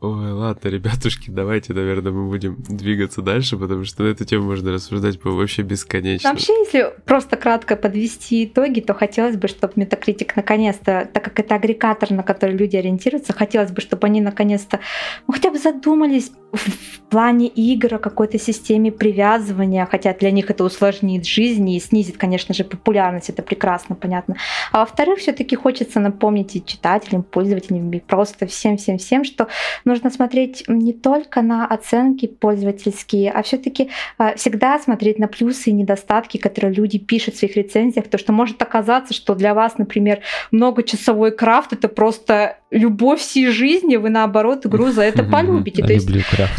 Ой. 0.00 0.30
Ладно, 0.30 0.68
ребятушки, 0.68 1.30
давайте, 1.30 1.72
наверное, 1.72 2.12
мы 2.12 2.28
будем 2.28 2.56
двигаться 2.68 3.20
дальше, 3.20 3.56
потому 3.56 3.84
что 3.84 4.04
на 4.04 4.08
эту 4.08 4.24
тему 4.24 4.46
можно 4.46 4.72
рассуждать 4.72 5.18
вообще 5.24 5.62
бесконечно. 5.62 6.30
Вообще, 6.30 6.52
если 6.60 6.92
просто 7.04 7.36
кратко 7.36 7.74
подвести 7.74 8.44
итоги, 8.44 8.78
то 8.78 8.94
хотелось 8.94 9.36
бы, 9.36 9.48
чтобы 9.48 9.74
Metacritic 9.74 10.30
наконец-то, 10.36 11.08
так 11.12 11.24
как 11.24 11.40
это 11.40 11.56
агрегатор, 11.56 12.12
на 12.12 12.22
который 12.22 12.56
люди 12.56 12.76
ориентируются, 12.76 13.32
хотелось 13.32 13.72
бы, 13.72 13.80
чтобы 13.80 14.06
они 14.06 14.20
наконец-то 14.20 14.78
ну, 15.26 15.34
хотя 15.34 15.50
бы 15.50 15.58
задумались 15.58 16.30
в 16.52 17.00
плане 17.10 17.48
игр 17.48 17.94
о 17.94 17.98
какой-то 17.98 18.38
системе 18.38 18.92
привязывания, 18.92 19.84
хотя 19.86 20.14
для 20.14 20.30
них 20.30 20.48
это 20.50 20.64
усложнит 20.64 21.26
жизнь 21.26 21.68
и 21.70 21.80
снизит, 21.80 22.16
конечно 22.16 22.54
же, 22.54 22.64
популярность, 22.64 23.30
это 23.30 23.42
прекрасно 23.42 23.94
понятно. 23.94 24.36
А 24.72 24.80
во-вторых, 24.80 25.18
все-таки 25.18 25.56
хочется 25.56 26.00
напомнить 26.00 26.56
и 26.56 26.64
читателям, 26.64 27.22
пользователям, 27.22 27.92
и 27.92 28.00
просто 28.00 28.46
всем-всем-всем, 28.46 29.24
что 29.24 29.48
нужно 29.88 30.10
смотреть 30.10 30.64
не 30.68 30.92
только 30.92 31.42
на 31.42 31.66
оценки 31.66 32.26
пользовательские, 32.26 33.32
а 33.32 33.42
все-таки 33.42 33.90
а, 34.18 34.36
всегда 34.36 34.78
смотреть 34.78 35.18
на 35.18 35.26
плюсы 35.26 35.70
и 35.70 35.72
недостатки, 35.72 36.36
которые 36.36 36.72
люди 36.72 36.98
пишут 36.98 37.34
в 37.34 37.38
своих 37.38 37.56
рецензиях, 37.56 38.06
то 38.08 38.18
что 38.18 38.32
может 38.32 38.62
оказаться, 38.62 39.14
что 39.14 39.34
для 39.34 39.54
вас, 39.54 39.78
например, 39.78 40.20
многочасовой 40.52 41.32
крафт 41.32 41.72
это 41.72 41.88
просто 41.88 42.58
любовь 42.70 43.20
всей 43.20 43.48
жизни, 43.48 43.96
вы 43.96 44.10
наоборот 44.10 44.66
игру 44.66 44.90
за 44.90 45.02
это 45.02 45.24
полюбите. 45.24 45.82
То 45.82 45.92
есть. 45.92 46.08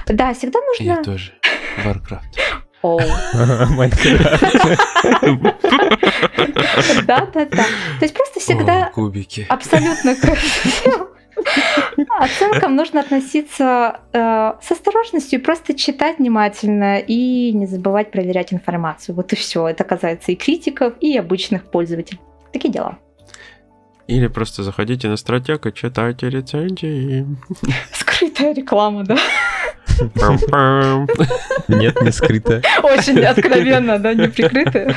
Да, 0.08 0.34
всегда 0.34 0.60
нужно... 0.60 0.84
Я 0.84 1.04
тоже. 1.04 1.32
Warcraft. 1.86 2.36
Да, 7.06 7.28
да, 7.34 7.46
да. 7.46 7.48
То 7.48 8.02
есть 8.02 8.14
просто 8.14 8.40
всегда 8.40 8.90
кубики. 8.94 9.46
абсолютно 9.50 10.16
Оценкам 12.20 12.76
нужно 12.76 13.02
относиться 13.02 14.00
э, 14.14 14.54
с 14.62 14.72
осторожностью, 14.72 15.42
просто 15.42 15.74
читать 15.74 16.20
внимательно 16.20 17.00
и 17.00 17.52
не 17.54 17.66
забывать 17.66 18.12
проверять 18.12 18.54
информацию. 18.54 19.16
Вот 19.16 19.34
и 19.34 19.36
все. 19.36 19.68
Это 19.68 19.84
касается 19.84 20.32
и 20.32 20.36
критиков, 20.36 20.94
и 21.00 21.18
обычных 21.18 21.70
пользователей. 21.72 22.20
Такие 22.52 22.72
дела. 22.72 22.98
Или 24.08 24.28
просто 24.28 24.64
заходите 24.64 25.08
на 25.08 25.18
стратег 25.18 25.68
и 25.68 25.74
читайте 25.74 26.30
рецензии. 26.30 27.28
Скрытая 27.92 28.54
реклама, 28.54 29.04
да? 29.04 29.18
Нет, 31.68 32.02
не 32.02 32.12
скрытая. 32.12 32.64
Очень 32.82 33.20
откровенно, 33.26 34.00
да, 34.00 34.14
не 34.14 34.28
прикрытая. 34.28 34.96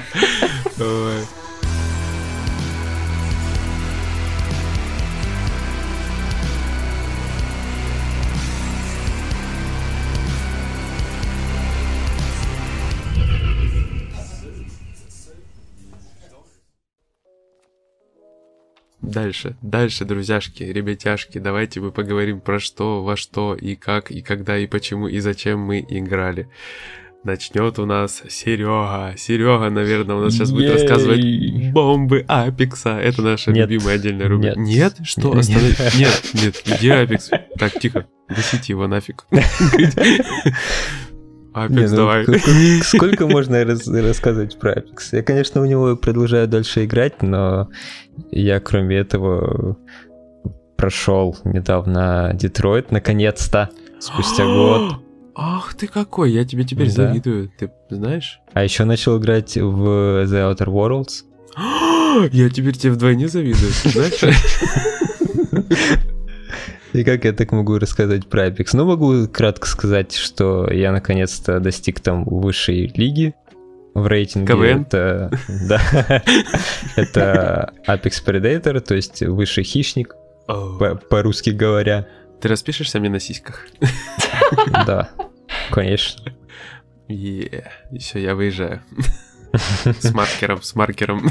Дальше, 19.13 19.57
дальше, 19.61 20.05
друзьяшки, 20.05 20.63
ребятяшки, 20.63 21.39
давайте 21.39 21.81
мы 21.81 21.93
поговорим 21.93 22.41
про 22.41 22.59
что, 22.59 23.05
во 23.05 23.17
что, 23.17 23.55
и 23.55 23.75
как, 23.75 24.11
и 24.11 24.23
когда, 24.23 24.57
и 24.59 24.67
почему, 24.67 25.07
и 25.07 25.19
зачем 25.21 25.61
мы 25.61 25.85
играли. 25.87 26.49
Начнет 27.25 27.79
у 27.79 27.87
нас 27.87 28.23
Серега. 28.29 29.15
Серега, 29.17 29.71
наверное, 29.71 30.17
у 30.17 30.21
нас 30.21 30.33
сейчас 30.33 30.51
будет 30.51 30.73
рассказывать 30.73 31.25
бомбы 31.73 32.25
Апекса. 32.27 32.99
Это 32.99 33.23
наша 33.23 33.53
нет, 33.53 33.69
любимая 33.69 33.95
отдельная 33.95 34.29
рубрика. 34.29 34.59
Нет. 34.59 34.99
нет? 34.99 35.07
Что? 35.07 35.33
Останови. 35.33 35.75
Нет, 35.97 36.23
нет, 36.35 36.63
где 36.67 36.95
Апекс? 36.95 37.31
Так, 37.59 37.79
тихо. 37.79 38.07
Гасите 38.29 38.73
его 38.73 38.89
нафиг. 38.89 39.27
Апекс, 41.55 41.91
ну, 41.91 41.97
давай. 41.97 42.25
Сколько 42.83 43.27
можно 43.29 43.65
рассказывать 43.65 44.59
про 44.59 44.73
Апекс? 44.73 45.13
Я, 45.13 45.23
конечно, 45.23 45.61
у 45.61 45.65
него 45.65 45.97
продолжаю 45.97 46.49
дальше 46.49 46.85
играть, 46.85 47.23
но 47.23 47.69
я, 48.31 48.59
кроме 48.61 48.97
этого, 48.99 49.77
прошел 50.77 51.37
недавно 51.45 52.31
Детройт, 52.35 52.91
наконец-то, 52.91 53.71
спустя 53.99 54.45
год. 54.47 54.97
Ах 55.35 55.75
ты 55.75 55.87
какой, 55.87 56.31
я 56.33 56.45
тебе 56.45 56.65
теперь 56.65 56.89
Да. 56.89 57.09
завидую, 57.09 57.51
ты 57.59 57.71
знаешь? 57.91 58.41
А 58.53 58.63
еще 58.65 58.85
начал 58.85 59.19
играть 59.19 59.57
в 59.57 60.25
The 60.25 60.53
Outer 60.55 60.67
Worlds. 60.67 61.25
Я 62.33 62.51
теперь 62.51 62.77
тебе 62.77 62.93
вдвойне 62.93 63.29
завидую, 63.29 63.71
знаешь? 63.85 64.23
И 66.93 67.05
как 67.05 67.25
я 67.25 67.33
так 67.33 67.53
могу 67.53 67.79
рассказать 67.79 68.27
про 68.27 68.49
Apex? 68.49 68.71
Ну, 68.75 68.85
могу 68.85 69.27
кратко 69.27 69.67
сказать, 69.67 70.15
что 70.15 70.71
я 70.71 70.93
наконец-то 70.93 71.59
достиг 71.59 72.01
там 72.01 72.25
высшей 72.25 72.93
лиги 72.95 73.35
в 73.95 74.07
рейтинге. 74.07 74.53
КВН? 74.53 74.83
Это, 74.83 75.31
да, 75.69 75.81
это 76.97 77.73
Apex 77.87 78.25
Predator, 78.25 78.81
то 78.81 78.95
есть 78.95 79.23
высший 79.23 79.65
хищник, 79.65 80.15
по-русски 80.47 81.51
говоря. 81.51 82.07
Ты 82.41 82.49
распишешься 82.49 83.01
мне 83.01 83.09
на 83.09 83.21
сиськах? 83.21 83.67
Да, 84.87 85.11
конечно. 85.71 86.33
Е, 87.09 87.71
все, 87.99 88.19
я 88.19 88.35
выезжаю. 88.35 88.83
С 89.85 90.13
маркером, 90.13 90.63
с 90.63 90.75
маркером. 90.75 91.31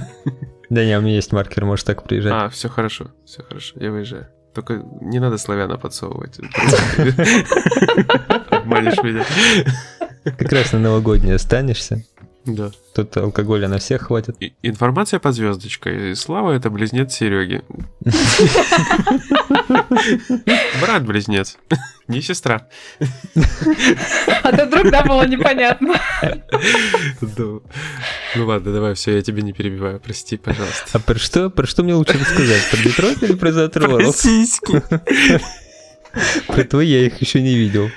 Да 0.69 0.85
не, 0.85 0.97
у 0.97 1.01
меня 1.01 1.15
есть 1.15 1.31
маркер, 1.31 1.65
можешь 1.65 1.83
так 1.83 2.03
приезжать. 2.03 2.33
А, 2.33 2.49
все 2.49 2.69
хорошо, 2.69 3.11
все 3.25 3.43
хорошо, 3.43 3.75
я 3.79 3.91
выезжаю. 3.91 4.27
Только 4.53 4.83
не 5.01 5.19
надо 5.19 5.37
славяна 5.37 5.77
подсовывать. 5.77 6.39
Обманешь 8.49 9.01
меня. 9.03 9.25
Как 10.23 10.51
раз 10.51 10.73
на 10.73 10.79
новогоднее 10.79 11.35
останешься. 11.35 12.03
Да. 12.45 12.71
Тут 12.95 13.15
алкоголя 13.17 13.67
на 13.67 13.77
всех 13.77 14.03
хватит. 14.07 14.35
И- 14.39 14.53
Информация 14.63 15.19
под 15.19 15.35
звездочкой. 15.35 16.15
Слава 16.15 16.51
это 16.53 16.69
близнец 16.71 17.13
Сереги. 17.13 17.61
Брат-близнец. 20.81 21.57
Не 22.07 22.21
сестра. 22.21 22.67
А 24.43 24.51
то 24.57 24.65
вдруг, 24.65 24.89
да, 24.91 25.03
было 25.03 25.25
непонятно. 25.27 25.95
Ну 27.21 27.61
ну 28.35 28.45
ладно, 28.47 28.73
давай, 28.73 28.95
все, 28.95 29.15
я 29.15 29.21
тебя 29.21 29.41
не 29.41 29.53
перебиваю. 29.53 29.99
Прости, 29.99 30.37
пожалуйста. 30.37 30.85
А 30.93 30.99
про 30.99 31.19
что, 31.19 31.49
про 31.49 31.65
что 31.67 31.83
мне 31.83 31.93
лучше 31.93 32.17
рассказать? 32.17 32.69
Про 32.71 32.77
Детройт 32.83 33.23
или 33.23 33.33
про 33.35 33.49
Outer 33.49 33.87
Worlds? 33.87 34.13
сиськи. 34.17 34.81
Про 36.47 36.63
твои 36.63 36.87
я 36.89 37.05
их 37.05 37.21
еще 37.21 37.41
не 37.41 37.55
видел. 37.55 37.89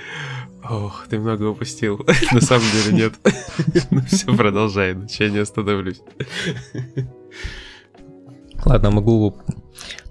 Ох, 0.68 1.06
ты 1.08 1.18
много 1.18 1.44
упустил. 1.44 2.00
На 2.32 2.40
самом 2.40 2.64
деле 2.72 2.96
нет. 2.96 3.12
Ну 3.90 4.00
все, 4.02 4.34
продолжай, 4.34 4.92
иначе 4.92 5.24
я 5.24 5.30
не 5.30 5.38
остановлюсь. 5.38 6.00
Ладно, 8.64 8.90
могу 8.90 9.36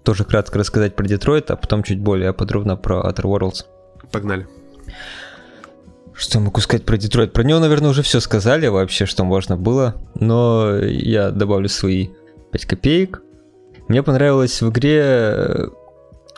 тоже 0.04 0.24
кратко 0.26 0.60
рассказать 0.60 0.96
про 0.96 1.08
Детройт, 1.08 1.50
а 1.52 1.56
потом 1.56 1.84
чуть 1.84 2.00
более 2.00 2.34
подробно 2.34 2.76
про 2.76 3.02
Outer 3.02 3.24
Worlds. 3.24 3.66
Погнали. 4.12 4.48
Что 6.14 6.38
я 6.38 6.46
могу 6.46 6.62
сказать 6.62 6.86
про 6.86 6.98
Детройт? 6.98 7.34
Про 7.34 7.44
него, 7.44 7.60
наверное, 7.60 7.90
уже 7.90 8.04
все 8.04 8.20
сказали 8.20 8.68
вообще, 8.68 9.06
что 9.06 9.24
можно 9.24 9.58
было, 9.58 9.96
но 10.14 10.78
я 10.78 11.32
добавлю 11.32 11.68
свои 11.68 12.10
5 12.52 12.66
копеек. 12.66 13.22
Мне 13.88 14.04
понравилось 14.04 14.62
в 14.62 14.70
игре 14.70 15.02
э, 15.02 15.68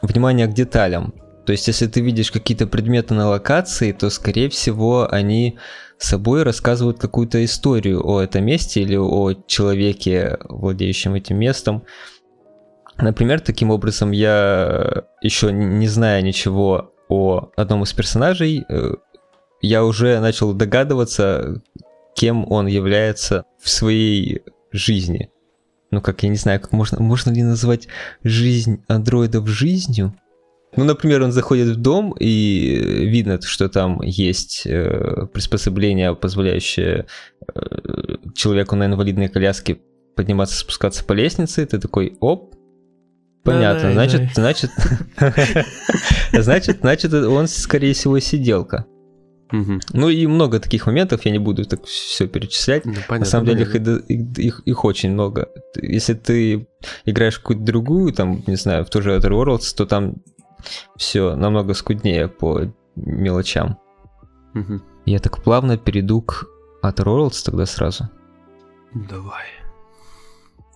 внимание 0.01 0.47
к 0.47 0.54
деталям. 0.54 1.13
То 1.46 1.52
есть, 1.52 1.68
если 1.68 1.88
ты 1.88 2.02
видишь 2.02 2.32
какие-то 2.32 2.66
предметы 2.66 3.14
на 3.14 3.30
локации, 3.30 3.92
то, 3.92 4.10
скорее 4.10 4.50
всего, 4.50 5.08
они 5.12 5.58
собой 5.98 6.44
рассказывают 6.44 7.00
какую-то 7.00 7.44
историю 7.46 8.06
о 8.06 8.22
этом 8.22 8.44
месте 8.46 8.82
или 8.82 8.98
о 8.98 9.34
человеке, 9.48 10.38
владеющем 10.50 11.14
этим 11.14 11.38
местом. 11.38 11.84
Например, 12.98 13.40
таким 13.40 13.72
образом, 13.72 14.12
я 14.12 15.04
еще 15.22 15.52
не 15.52 15.88
зная 15.88 16.22
ничего 16.22 16.94
о 17.10 17.52
одном 17.56 17.84
из 17.84 17.94
персонажей, 17.94 18.66
э, 18.68 18.94
я 19.62 19.84
уже 19.84 20.20
начал 20.20 20.54
догадываться, 20.54 21.62
кем 22.16 22.52
он 22.52 22.68
является 22.68 23.46
в 23.62 23.70
своей 23.70 24.42
жизни. 24.72 25.30
Ну, 25.92 26.02
как 26.02 26.24
я 26.24 26.30
не 26.30 26.38
знаю, 26.38 26.60
как 26.60 26.72
можно, 26.72 27.02
можно 27.02 27.32
ли 27.32 27.44
назвать 27.44 27.88
жизнь 28.24 28.84
андроидов 28.88 29.48
жизнью? 29.48 30.16
Ну, 30.78 30.84
например, 30.84 31.22
он 31.24 31.32
заходит 31.32 31.68
в 31.70 31.76
дом, 31.78 32.14
и 32.20 32.76
э, 32.76 33.06
видно, 33.06 33.40
что 33.42 33.70
там 33.70 34.02
есть 34.02 34.64
э, 34.66 35.28
приспособление, 35.34 36.16
позволяющее 36.16 37.06
э, 37.54 38.16
человеку 38.34 38.76
на 38.76 38.86
инвалидной 38.86 39.28
коляске 39.30 39.78
подниматься, 40.16 40.58
спускаться 40.58 41.04
по 41.04 41.14
лестнице. 41.14 41.64
и 41.64 41.66
Ты 41.66 41.80
такой, 41.80 42.18
оп, 42.20 42.56
понятно, 43.44 43.94
значит, 43.94 44.22
значит, 44.36 44.72
значит, 46.34 46.78
значит, 46.82 47.14
он, 47.14 47.48
скорее 47.48 47.94
всего, 47.94 48.20
сиделка. 48.20 48.86
Ну 49.94 50.10
и 50.10 50.28
много 50.28 50.60
таких 50.60 50.86
моментов, 50.88 51.24
я 51.26 51.32
не 51.32 51.40
буду 51.40 51.64
так 51.66 51.86
все 51.86 52.28
перечислять. 52.28 52.84
Ну, 52.86 52.94
На 52.94 52.98
понятно, 53.08 53.26
самом 53.26 53.46
деле 53.46 53.62
их, 53.62 53.76
их, 53.76 54.38
их- 54.40 54.62
их 54.66 54.84
очень 54.86 55.12
много. 55.12 55.48
Если 55.82 56.14
ты 56.14 56.68
играешь 57.06 57.40
какую-то 57.40 57.64
другую, 57.64 58.12
там, 58.12 58.44
не 58.48 58.56
знаю, 58.56 58.84
в 58.84 58.90
ту 58.90 59.02
же 59.02 59.16
Outer 59.16 59.30
Worlds, 59.32 59.76
то 59.78 59.86
там 59.86 60.16
все 60.95 61.36
намного 61.36 61.73
скуднее 61.73 62.28
по 62.28 62.62
мелочам. 62.95 63.78
Мгм. 64.54 64.84
Я 65.06 65.19
так 65.19 65.43
плавно 65.43 65.78
перейду 65.78 66.21
к 66.21 66.45
Outer 66.84 67.06
Worlds 67.06 67.43
тогда 67.45 67.65
сразу. 67.65 68.10
Давай. 68.93 69.45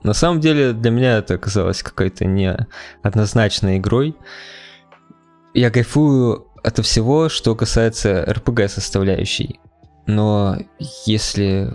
На 0.03 0.13
самом 0.13 0.39
деле 0.39 0.73
для 0.73 0.91
меня 0.91 1.17
это 1.17 1.35
оказалось 1.35 1.83
какой-то 1.83 2.25
неоднозначной 2.25 3.77
игрой. 3.77 4.15
Я 5.53 5.71
кайфую 5.71 6.47
от 6.63 6.79
всего, 6.79 7.29
что 7.29 7.55
касается 7.55 8.23
RPG 8.23 8.67
составляющей. 8.67 9.59
Но 10.05 10.57
если 11.05 11.73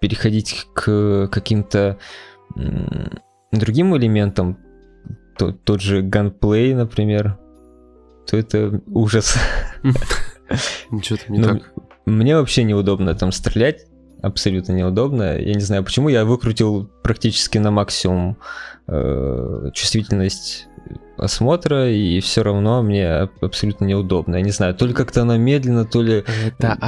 переходить 0.00 0.66
к 0.74 1.28
каким-то 1.28 1.98
другим 3.52 3.96
элементам, 3.96 4.58
то, 5.36 5.52
тот 5.52 5.80
же 5.80 6.02
ганплей, 6.02 6.74
например, 6.74 7.38
то 8.26 8.36
это 8.36 8.80
ужас. 8.86 9.36
Ничего 10.90 11.18
там 11.18 11.34
не 11.34 11.38
Ну, 11.40 11.48
так. 11.48 11.72
Мне 12.06 12.36
вообще 12.36 12.64
неудобно 12.64 13.14
там 13.14 13.32
стрелять. 13.32 13.86
Абсолютно 14.22 14.72
неудобно. 14.72 15.38
Я 15.38 15.54
не 15.54 15.60
знаю 15.60 15.84
почему. 15.84 16.08
Я 16.08 16.24
выкрутил 16.24 16.90
практически 17.02 17.58
на 17.58 17.70
максимум 17.70 18.38
э, 18.86 19.70
чувствительность 19.74 20.66
осмотра, 21.16 21.90
и 21.90 22.20
все 22.20 22.42
равно 22.42 22.82
мне 22.82 23.08
аб- 23.08 23.44
абсолютно 23.44 23.84
неудобно. 23.84 24.36
Я 24.36 24.42
не 24.42 24.50
знаю, 24.50 24.74
то 24.74 24.86
ли 24.86 24.94
как-то 24.94 25.22
она 25.22 25.36
медленно, 25.36 25.84
то 25.84 26.02
ли... 26.02 26.24
Это. 26.46 26.78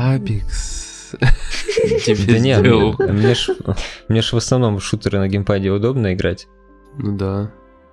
Тебе 2.05 2.33
Да 2.33 2.39
нет, 2.39 2.63
мне, 4.09 4.23
ж, 4.23 4.33
в 4.33 4.37
основном 4.37 4.81
шутеры 4.81 5.19
на 5.19 5.29
геймпаде 5.29 5.71
удобно 5.71 6.15
играть. 6.15 6.49
Ну 6.99 7.17
да. 7.17 7.51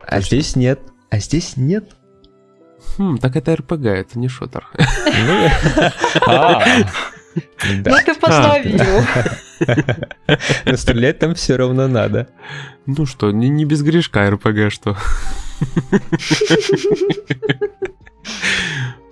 А 0.07 0.21
здесь 0.21 0.55
нет. 0.55 0.79
А 1.09 1.19
здесь 1.19 1.57
нет. 1.57 1.95
Хм, 2.97 3.17
так 3.17 3.35
это 3.35 3.55
РПГ, 3.55 3.85
это 3.85 4.19
не 4.19 4.27
шутер. 4.27 4.67
Ну, 4.77 5.49
а, 6.27 6.63
Ну 7.35 7.83
Да. 7.83 7.91
ты. 8.61 9.73
Но 10.65 10.77
стрелять 10.77 11.19
там 11.19 11.33
все 11.35 11.55
равно 11.55 11.87
надо. 11.87 12.27
Ну 12.85 13.05
что, 13.05 13.31
не, 13.31 13.65
без 13.65 13.81
грешка 13.81 14.29
РПГ, 14.29 14.71
что? 14.71 14.97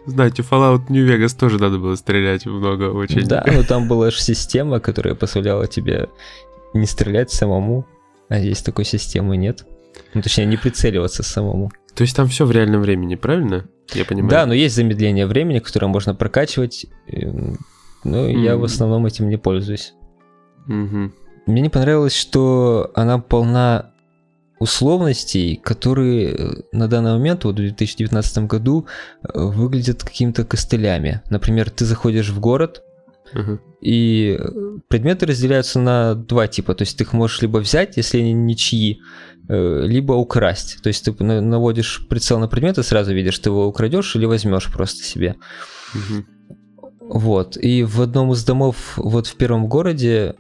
Знаете, 0.06 0.42
Fallout 0.42 0.90
New 0.90 1.08
Vegas 1.08 1.38
тоже 1.38 1.60
надо 1.60 1.78
было 1.78 1.96
стрелять 1.96 2.46
много 2.46 2.92
очень. 2.92 3.26
Да, 3.28 3.44
но 3.48 3.64
там 3.64 3.88
была 3.88 4.12
же 4.12 4.20
система, 4.20 4.80
которая 4.80 5.16
позволяла 5.16 5.68
тебе 5.68 6.10
не 6.74 6.86
стрелять 6.86 7.32
самому, 7.32 7.86
а 8.28 8.40
здесь 8.40 8.62
такой 8.62 8.86
системы 8.86 9.38
нет. 9.38 9.66
Ну, 10.14 10.22
точнее, 10.22 10.46
не 10.46 10.58
прицеливаться 10.58 11.24
самому. 11.24 11.72
То 11.96 12.04
есть 12.04 12.16
там 12.16 12.28
все 12.28 12.46
в 12.46 12.52
реальном 12.52 12.82
времени, 12.82 13.16
правильно? 13.16 13.68
Я 13.94 14.06
понимаю. 14.06 14.30
Да, 14.30 14.46
но 14.46 14.54
есть 14.54 14.76
замедление 14.76 15.26
времени, 15.28 15.60
которое 15.60 15.88
можно 15.88 16.16
прокачивать. 16.16 16.86
эм, 17.08 17.58
Но 18.04 18.28
я 18.28 18.58
в 18.58 18.64
основном 18.64 19.06
этим 19.06 19.30
не 19.30 19.38
пользуюсь. 19.38 19.94
Мгм. 20.68 21.14
Мне 21.48 21.62
не 21.62 21.70
понравилось, 21.70 22.16
что 22.16 22.92
она 22.96 23.18
полна 23.18 23.92
условностей, 24.60 25.56
которые 25.56 26.36
э, 26.36 26.50
на 26.72 26.88
данный 26.88 27.14
момент, 27.14 27.46
вот 27.46 27.54
в 27.54 27.58
2019 27.58 28.46
году, 28.46 28.86
э, 29.24 29.30
выглядят 29.34 30.04
какими-то 30.04 30.46
костылями. 30.46 31.22
Например, 31.30 31.70
ты 31.72 31.84
заходишь 31.84 32.30
в 32.30 32.40
город, 32.40 32.84
И 33.82 34.38
э, 34.40 34.50
предметы 34.88 35.26
разделяются 35.26 35.80
на 35.80 36.16
два 36.16 36.48
типа. 36.48 36.76
То 36.76 36.84
есть 36.84 36.98
ты 36.98 37.04
их 37.04 37.14
можешь 37.14 37.42
либо 37.42 37.58
взять, 37.58 37.98
если 37.98 38.20
они 38.20 38.34
ничьи, 38.34 39.02
э, 39.50 39.82
либо 39.86 40.14
украсть. 40.14 40.82
То 40.84 40.88
есть 40.88 41.06
ты 41.06 41.24
на- 41.24 41.42
наводишь 41.42 42.08
прицел 42.10 42.40
на 42.40 42.48
предмет 42.48 42.78
и 42.78 42.84
сразу 42.84 43.14
видишь, 43.14 43.40
ты 43.40 43.50
его 43.50 43.68
украдешь 43.68 44.16
или 44.16 44.26
возьмешь 44.26 44.72
просто 44.72 45.04
себе. 45.04 45.36
Мгм. 45.94 46.26
Вот. 47.00 47.58
И 47.58 47.84
в 47.84 48.02
одном 48.02 48.32
из 48.32 48.44
домов, 48.46 48.94
вот 48.98 49.28
в 49.28 49.36
первом 49.36 49.68
городе, 49.68 50.36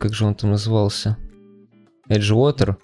как 0.00 0.14
же 0.14 0.24
он 0.24 0.34
там 0.34 0.50
назывался? 0.50 1.16
Эджвотер. 2.08 2.78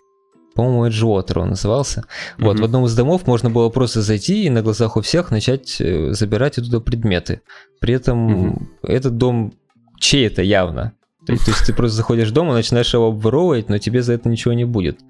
По-моему, 0.54 0.86
Edgewater 0.86 1.40
он 1.40 1.50
назывался. 1.50 2.00
Mm-hmm. 2.00 2.44
Вот, 2.44 2.60
в 2.60 2.64
одном 2.64 2.86
из 2.86 2.94
домов 2.94 3.26
можно 3.26 3.50
было 3.50 3.68
просто 3.68 4.02
зайти 4.02 4.44
и 4.44 4.50
на 4.50 4.62
глазах 4.62 4.96
у 4.96 5.00
всех 5.00 5.30
начать 5.30 5.80
э, 5.80 6.12
забирать 6.12 6.58
оттуда 6.58 6.80
предметы. 6.80 7.42
При 7.80 7.94
этом 7.94 8.28
mm-hmm. 8.28 8.66
этот 8.82 9.16
дом 9.16 9.52
чей-то 9.98 10.42
явно. 10.42 10.92
То 11.26 11.32
есть, 11.32 11.44
то 11.44 11.50
есть 11.52 11.66
ты 11.66 11.72
просто 11.72 11.96
заходишь 11.96 12.28
в 12.28 12.32
дом 12.32 12.50
и 12.50 12.54
начинаешь 12.54 12.92
его 12.92 13.08
обворовывать, 13.08 13.68
но 13.68 13.78
тебе 13.78 14.02
за 14.02 14.12
это 14.12 14.28
ничего 14.28 14.52
не 14.52 14.64
будет. 14.64 15.00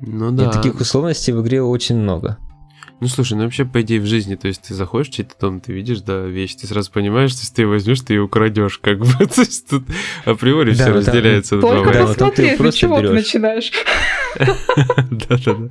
Ну 0.00 0.30
да. 0.30 0.48
И 0.48 0.52
таких 0.52 0.80
условностей 0.80 1.32
в 1.32 1.42
игре 1.42 1.62
очень 1.62 1.96
много. 1.96 2.38
Ну 3.00 3.08
слушай, 3.08 3.34
ну 3.34 3.44
вообще, 3.44 3.64
по 3.64 3.82
идее, 3.82 4.00
в 4.00 4.06
жизни, 4.06 4.36
то 4.36 4.46
есть 4.48 4.62
ты 4.62 4.74
заходишь 4.74 5.08
в 5.08 5.14
чей-то 5.14 5.34
дом, 5.40 5.60
ты 5.60 5.72
видишь, 5.72 6.00
да, 6.00 6.20
вещь, 6.20 6.54
ты 6.54 6.66
сразу 6.66 6.90
понимаешь, 6.92 7.32
что 7.32 7.40
если 7.40 7.54
ты 7.54 7.62
ее 7.62 7.68
возьмешь, 7.68 8.00
ты 8.00 8.14
ее 8.14 8.22
украдешь, 8.22 8.78
как 8.78 8.98
бы. 8.98 9.06
то 9.26 9.40
есть 9.40 9.68
тут 9.68 9.84
априори 10.24 10.70
да, 10.70 10.74
все 10.74 10.84
там, 10.84 10.94
разделяется. 10.94 11.60
Только 11.60 11.92
да, 11.92 12.06
посмотри, 12.06 12.56
ну 12.58 12.72
чего 12.72 13.00
ты 13.00 13.10
начинаешь. 13.10 13.72
Да-да-да. 14.38 15.68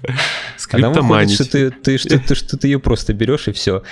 А 0.71 0.80
там 0.80 0.93
выходит, 0.93 1.32
что 1.32 1.45
ты, 1.49 1.71
ты, 1.71 1.97
что, 1.97 2.19
ты, 2.19 2.36
что 2.36 2.57
ты 2.57 2.67
ее 2.67 2.80
просто 2.80 3.13
берешь 3.13 3.47
и 3.47 3.51
все. 3.51 3.84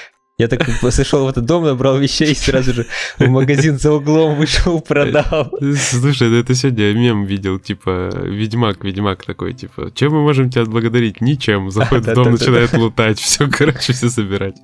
Я 0.41 0.47
так 0.47 0.67
зашел 0.81 1.25
в 1.25 1.29
этот 1.29 1.45
дом, 1.45 1.65
набрал 1.65 1.99
вещей 1.99 2.31
и 2.31 2.35
сразу 2.35 2.73
же 2.73 2.87
в 3.19 3.27
магазин 3.27 3.77
за 3.77 3.91
углом 3.93 4.37
вышел, 4.37 4.81
продал. 4.81 5.51
Слушай, 5.75 6.29
ну 6.29 6.37
это 6.37 6.55
сегодня 6.55 6.93
мем 6.93 7.25
видел, 7.25 7.59
типа, 7.59 8.09
Ведьмак, 8.23 8.83
Ведьмак 8.83 9.23
такой, 9.23 9.53
типа, 9.53 9.91
чем 9.93 10.13
мы 10.13 10.23
можем 10.23 10.49
тебя 10.49 10.63
отблагодарить? 10.63 11.21
Ничем. 11.21 11.69
Заходит 11.69 12.07
в 12.07 12.13
дом, 12.15 12.31
начинает 12.31 12.73
лутать, 12.73 13.19
все, 13.19 13.47
короче, 13.47 13.93
все 13.93 14.09
собирать. 14.09 14.55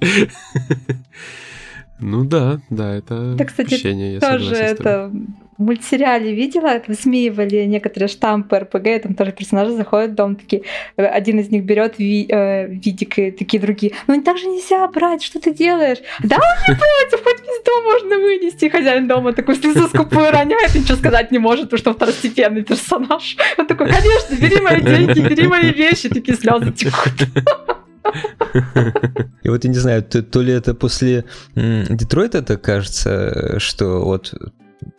Ну 1.99 2.25
да, 2.25 2.59
да, 2.71 2.95
это 2.95 3.35
да, 3.35 3.45
кстати, 3.45 3.75
ощущение, 3.75 4.15
я 4.15 4.19
тоже 4.19 4.55
это 4.55 5.11
в 5.57 5.63
мультсериале 5.63 6.33
видела, 6.33 6.81
высмеивали 6.87 7.65
некоторые 7.65 8.07
штампы 8.07 8.59
РПГ, 8.59 9.03
там 9.03 9.15
тоже 9.15 9.31
персонажи 9.31 9.71
заходят 9.73 10.11
в 10.11 10.15
дом, 10.15 10.35
такие, 10.35 10.63
э, 10.97 11.05
один 11.05 11.39
из 11.39 11.49
них 11.49 11.63
берет 11.63 11.97
ви, 11.97 12.27
э, 12.29 12.67
видик, 12.67 13.17
и 13.17 13.31
такие 13.31 13.59
другие, 13.59 13.93
ну 14.07 14.21
так 14.21 14.37
же 14.37 14.45
нельзя 14.45 14.87
брать, 14.87 15.23
что 15.23 15.39
ты 15.39 15.53
делаешь? 15.53 15.97
Да, 16.23 16.35
он 16.35 16.73
не 16.73 16.75
против, 16.75 17.23
хоть 17.23 17.37
пизду 17.37 17.81
можно 17.83 18.17
вынести. 18.17 18.69
Хозяин 18.69 19.07
дома 19.07 19.33
такой 19.33 19.55
слезу 19.55 19.87
скупую 19.87 20.31
роняет, 20.31 20.75
и 20.75 20.79
ничего 20.79 20.97
сказать 20.97 21.31
не 21.31 21.39
может, 21.39 21.65
потому 21.65 21.79
что 21.79 21.93
второстепенный 21.93 22.63
персонаж. 22.63 23.37
Он 23.57 23.67
такой, 23.67 23.87
конечно, 23.87 24.35
бери 24.35 24.61
мои 24.61 24.81
деньги, 24.81 25.19
бери 25.19 25.47
мои 25.47 25.71
вещи, 25.71 26.09
такие 26.09 26.37
слезы 26.37 26.71
текут. 26.71 27.13
И 29.43 29.49
вот 29.49 29.63
я 29.63 29.69
не 29.69 29.77
знаю, 29.77 30.03
то, 30.03 30.23
то 30.23 30.41
ли 30.41 30.53
это 30.53 30.73
после 30.73 31.25
Детройта 31.55 32.39
это 32.39 32.57
кажется, 32.57 33.59
что 33.59 34.03
вот 34.03 34.33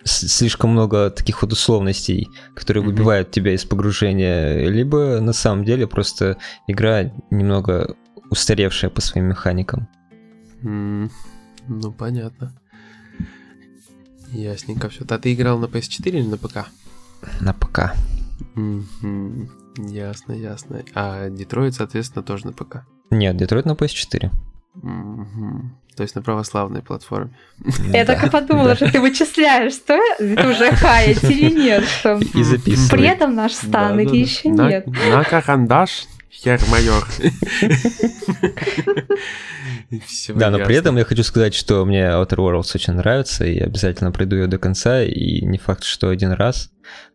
слишком 0.05 0.71
много 0.71 1.11
таких 1.11 1.43
вот 1.43 1.53
условностей, 1.53 2.29
которые 2.55 2.83
выбивают 2.83 3.31
тебя 3.31 3.55
из 3.55 3.65
погружения, 3.65 4.69
либо 4.69 5.21
на 5.21 5.33
самом 5.33 5.65
деле 5.65 5.87
просто 5.87 6.39
игра 6.67 7.11
немного 7.31 7.97
устаревшая 8.31 8.91
по 8.91 9.01
своим 9.01 9.27
механикам. 9.27 9.89
Mm, 10.63 11.11
ну, 11.69 11.93
понятно. 11.93 12.53
Ясненько 14.29 14.89
все. 14.89 15.05
А 15.09 15.19
ты 15.19 15.33
играл 15.33 15.59
на 15.59 15.67
PS4 15.67 16.09
или 16.09 16.23
на 16.23 16.37
ПК? 16.37 16.67
На 17.41 17.53
ПК. 17.53 17.95
Mm-hmm. 18.57 19.49
Ясно, 19.89 20.33
ясно. 20.33 20.83
А 20.95 21.31
Детройт, 21.31 21.75
соответственно, 21.75 22.23
тоже 22.23 22.47
на 22.47 22.53
ПК? 22.53 22.85
Нет, 23.11 23.37
Детройт 23.37 23.65
на 23.65 23.73
PS4. 23.73 24.31
То 25.99 26.03
есть 26.03 26.15
на 26.15 26.23
православной 26.23 26.81
платформе. 26.81 27.33
Я 27.93 28.05
так 28.05 28.23
и 28.25 28.31
подумала, 28.31 28.77
что 28.77 28.91
ты 28.91 29.01
вычисляешь, 29.01 29.73
что 29.73 29.99
это 30.21 30.49
уже 30.49 30.71
хаять 30.71 31.25
или 31.25 31.51
нет. 31.51 31.85
И 32.35 32.43
записывай. 32.45 32.91
При 32.91 33.09
этом 33.09 33.35
наш 33.35 33.53
стан 33.53 33.99
или 33.99 34.17
еще 34.17 34.49
нет. 34.49 34.87
На 34.87 35.25
карандаш, 35.25 36.07
хер 36.31 36.61
майор. 36.71 37.05
да, 40.35 40.51
но 40.51 40.59
при 40.59 40.77
этом 40.77 40.97
я 40.99 41.05
хочу 41.05 41.23
сказать, 41.25 41.55
что 41.55 41.85
мне 41.85 42.03
Outer 42.03 42.37
Worlds 42.37 42.73
очень 42.75 42.93
нравится, 42.93 43.45
и 43.45 43.59
обязательно 43.59 44.13
пройду 44.13 44.37
ее 44.37 44.47
до 44.47 44.59
конца, 44.59 45.03
и 45.03 45.45
не 45.45 45.59
факт, 45.59 45.83
что 45.85 46.11
один 46.11 46.33
раз. 46.33 46.71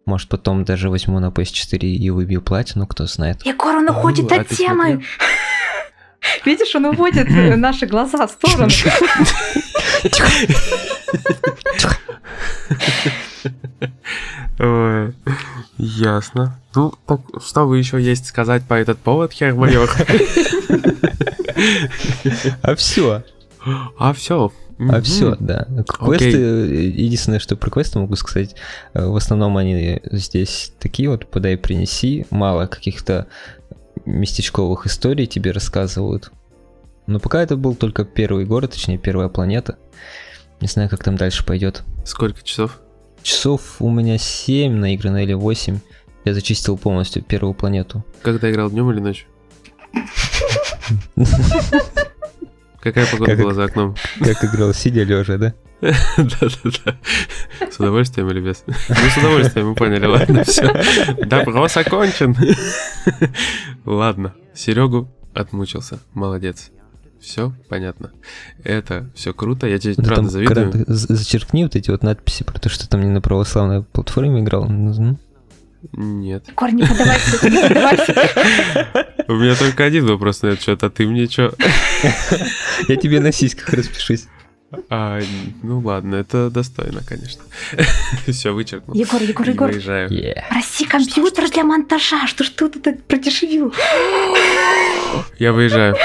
Может, 0.05 0.27
потом 0.27 0.65
даже 0.65 0.89
возьму 0.89 1.19
на 1.19 1.29
PS4 1.29 1.79
и 1.79 2.09
выбью 2.09 2.41
платину, 2.41 2.85
кто 2.85 3.05
знает. 3.05 3.45
Егор, 3.45 3.75
он 3.75 3.89
уходит 3.89 4.29
от 4.31 4.49
темы. 4.49 5.03
Видишь, 6.45 6.75
он 6.75 6.85
уводит 6.85 7.29
наши 7.57 7.85
глаза 7.85 8.27
в 8.27 8.31
сторону. 8.31 8.69
Ой, 14.59 15.13
ясно. 15.77 16.59
Ну, 16.75 16.93
так 17.05 17.21
что 17.43 17.65
вы 17.65 17.79
еще 17.79 18.01
есть 18.01 18.27
сказать 18.27 18.63
по 18.63 18.75
этот 18.75 18.99
повод, 18.99 19.31
хер 19.33 19.53
майор? 19.55 19.89
А 22.61 22.75
все. 22.75 23.23
А 23.97 24.13
все. 24.13 24.51
А 24.79 25.01
все, 25.01 25.35
да. 25.39 25.67
Квесты, 25.87 26.37
единственное, 26.37 27.39
что 27.39 27.55
про 27.55 27.69
квесты 27.69 27.99
могу 27.99 28.15
сказать, 28.15 28.55
э, 28.93 29.05
в 29.05 29.15
основном 29.15 29.57
они 29.57 30.01
здесь 30.11 30.73
такие 30.79 31.09
вот, 31.09 31.27
подай, 31.27 31.57
принеси, 31.57 32.25
мало 32.31 32.65
каких-то 32.65 33.27
местечковых 34.05 34.85
историй 34.85 35.25
тебе 35.27 35.51
рассказывают. 35.51 36.31
Но 37.07 37.19
пока 37.19 37.41
это 37.41 37.57
был 37.57 37.75
только 37.75 38.05
первый 38.05 38.45
город, 38.45 38.71
точнее 38.71 38.97
первая 38.97 39.27
планета. 39.29 39.77
Не 40.61 40.67
знаю, 40.67 40.89
как 40.89 41.03
там 41.03 41.17
дальше 41.17 41.45
пойдет. 41.45 41.83
Сколько 42.05 42.41
часов? 42.43 42.79
Часов 43.21 43.77
у 43.79 43.89
меня 43.89 44.17
7 44.17 44.73
наиграно 44.73 45.23
или 45.23 45.33
8. 45.33 45.79
Я 46.25 46.33
зачистил 46.33 46.77
полностью 46.77 47.21
первую 47.23 47.53
планету. 47.53 48.05
Когда 48.21 48.49
играл 48.49 48.69
днем 48.69 48.89
или 48.91 48.99
ночью? 48.99 49.27
Какая 52.79 53.05
погода 53.05 53.35
была 53.35 53.53
за 53.53 53.65
окном? 53.65 53.95
Как 54.19 54.43
играл, 54.43 54.73
сидя 54.73 55.03
лежа, 55.03 55.37
да? 55.37 55.53
Да-да-да. 56.17 56.97
С 57.69 57.77
удовольствием 57.77 58.29
или 58.29 58.39
без? 58.39 58.63
Ну, 58.67 58.95
с 58.95 59.17
удовольствием, 59.17 59.69
мы 59.69 59.75
поняли, 59.75 60.05
ладно, 60.05 60.43
все. 60.43 60.73
Допрос 61.25 61.75
окончен. 61.75 62.35
Ладно, 63.85 64.33
Серегу 64.53 65.09
отмучился, 65.33 65.99
молодец. 66.13 66.71
Все 67.19 67.53
понятно. 67.69 68.11
Это 68.63 69.09
все 69.15 69.33
круто, 69.33 69.65
я 69.65 69.79
тебе 69.79 69.93
вот 69.95 70.05
правда 70.05 70.29
завидую. 70.29 70.83
Зачеркни 70.87 71.63
вот 71.63 71.75
эти 71.75 71.89
вот 71.89 72.03
надписи 72.03 72.43
про 72.43 72.59
то, 72.59 72.67
что 72.67 72.87
там 72.89 73.01
не 73.01 73.07
на 73.07 73.21
православной 73.21 73.83
платформе 73.83 74.41
играл. 74.41 74.67
Нет. 75.91 76.47
Егор, 76.47 76.71
не 76.71 76.83
подавайся, 76.83 77.49
не 77.49 77.61
подавайся. 77.67 79.05
У 79.27 79.33
меня 79.33 79.55
только 79.55 79.83
один 79.83 80.05
вопрос 80.05 80.41
на 80.41 80.47
этот 80.47 80.61
счет, 80.61 80.83
а 80.83 80.89
ты 80.89 81.07
мне 81.07 81.27
что? 81.27 81.53
Я 82.87 82.95
тебе 82.95 83.19
на 83.19 83.31
сиськах 83.31 83.69
распишусь. 83.69 84.27
А, 84.89 85.19
ну 85.61 85.79
ладно, 85.79 86.15
это 86.15 86.49
достойно, 86.49 87.01
конечно. 87.07 87.43
Все, 88.27 88.51
вычеркнул. 88.51 88.95
Егор, 88.95 89.21
Егор, 89.21 89.47
Егор. 89.47 89.71
Выезжаю. 89.71 90.09
Yeah. 90.09 90.47
Проси 90.49 90.85
компьютер 90.85 91.49
для 91.49 91.63
монтажа, 91.63 92.27
что 92.27 92.43
ж 92.43 92.49
ты 92.49 92.69
тут 92.69 93.03
продешевил? 93.03 93.73
Я 95.37 95.53
выезжаю. 95.53 95.95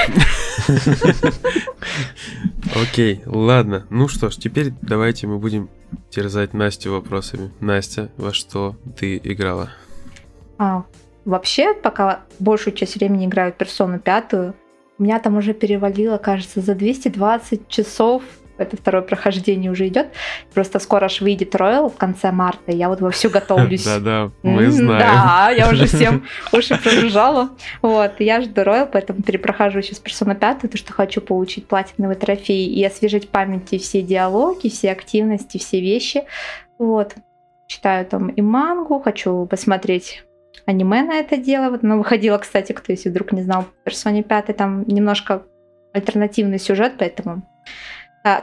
Окей, 2.75 3.21
ладно. 3.25 3.85
Ну 3.89 4.07
что 4.07 4.29
ж, 4.29 4.35
теперь 4.35 4.73
давайте 4.81 5.25
мы 5.27 5.39
будем 5.39 5.69
терзать 6.09 6.53
Настю 6.53 6.91
вопросами. 6.91 7.51
Настя, 7.59 8.09
во 8.17 8.33
что 8.33 8.75
ты 8.97 9.19
играла? 9.23 9.71
А, 10.57 10.83
вообще, 11.25 11.73
пока 11.73 12.21
большую 12.39 12.75
часть 12.75 12.95
времени 12.95 13.25
играю 13.25 13.51
в 13.51 13.55
персону 13.57 13.99
пятую, 13.99 14.53
у 14.99 15.03
меня 15.03 15.19
там 15.19 15.37
уже 15.37 15.53
перевалило, 15.53 16.17
кажется, 16.17 16.61
за 16.61 16.75
220 16.75 17.67
часов 17.69 18.21
это 18.59 18.77
второе 18.77 19.01
прохождение 19.01 19.71
уже 19.71 19.87
идет. 19.87 20.07
Просто 20.53 20.79
скоро 20.79 21.05
аж 21.05 21.21
выйдет 21.21 21.55
Роyal 21.55 21.89
в 21.89 21.97
конце 21.97 22.31
марта, 22.31 22.71
я 22.71 22.89
вот 22.89 23.01
вовсю 23.01 23.29
готовлюсь. 23.29 23.85
Да-да, 23.85 24.31
мы 24.43 24.69
знаем. 24.69 24.99
Да, 24.99 25.49
я 25.49 25.69
уже 25.69 25.85
всем 25.87 26.25
уши 26.51 26.77
прожужжала. 26.81 27.49
Вот, 27.81 28.13
я 28.19 28.41
жду 28.41 28.61
Роyal, 28.61 28.89
поэтому 28.91 29.21
перепрохожу 29.21 29.81
сейчас 29.81 29.99
персона 29.99 30.35
5, 30.35 30.71
то 30.71 30.77
что 30.77 30.93
хочу 30.93 31.21
получить 31.21 31.67
платиновый 31.67 32.15
трофей 32.15 32.67
и 32.67 32.83
освежить 32.83 33.25
в 33.25 33.29
памяти 33.29 33.77
все 33.77 34.01
диалоги, 34.01 34.69
все 34.69 34.91
активности, 34.91 35.57
все 35.57 35.81
вещи. 35.81 36.23
Вот, 36.77 37.15
читаю 37.67 38.05
там 38.05 38.29
и 38.29 38.41
мангу, 38.41 38.99
хочу 38.99 39.45
посмотреть 39.45 40.23
аниме 40.65 41.03
на 41.03 41.15
это 41.15 41.37
дело. 41.37 41.69
Вот, 41.69 41.83
оно 41.83 41.97
выходило, 41.97 42.37
кстати, 42.37 42.71
кто 42.71 42.91
если 42.91 43.09
вдруг 43.09 43.31
не 43.31 43.41
знал, 43.41 43.63
в 43.63 43.83
персоне 43.83 44.23
5 44.23 44.55
там 44.55 44.83
немножко 44.87 45.43
альтернативный 45.93 46.59
сюжет, 46.59 46.93
поэтому 46.97 47.43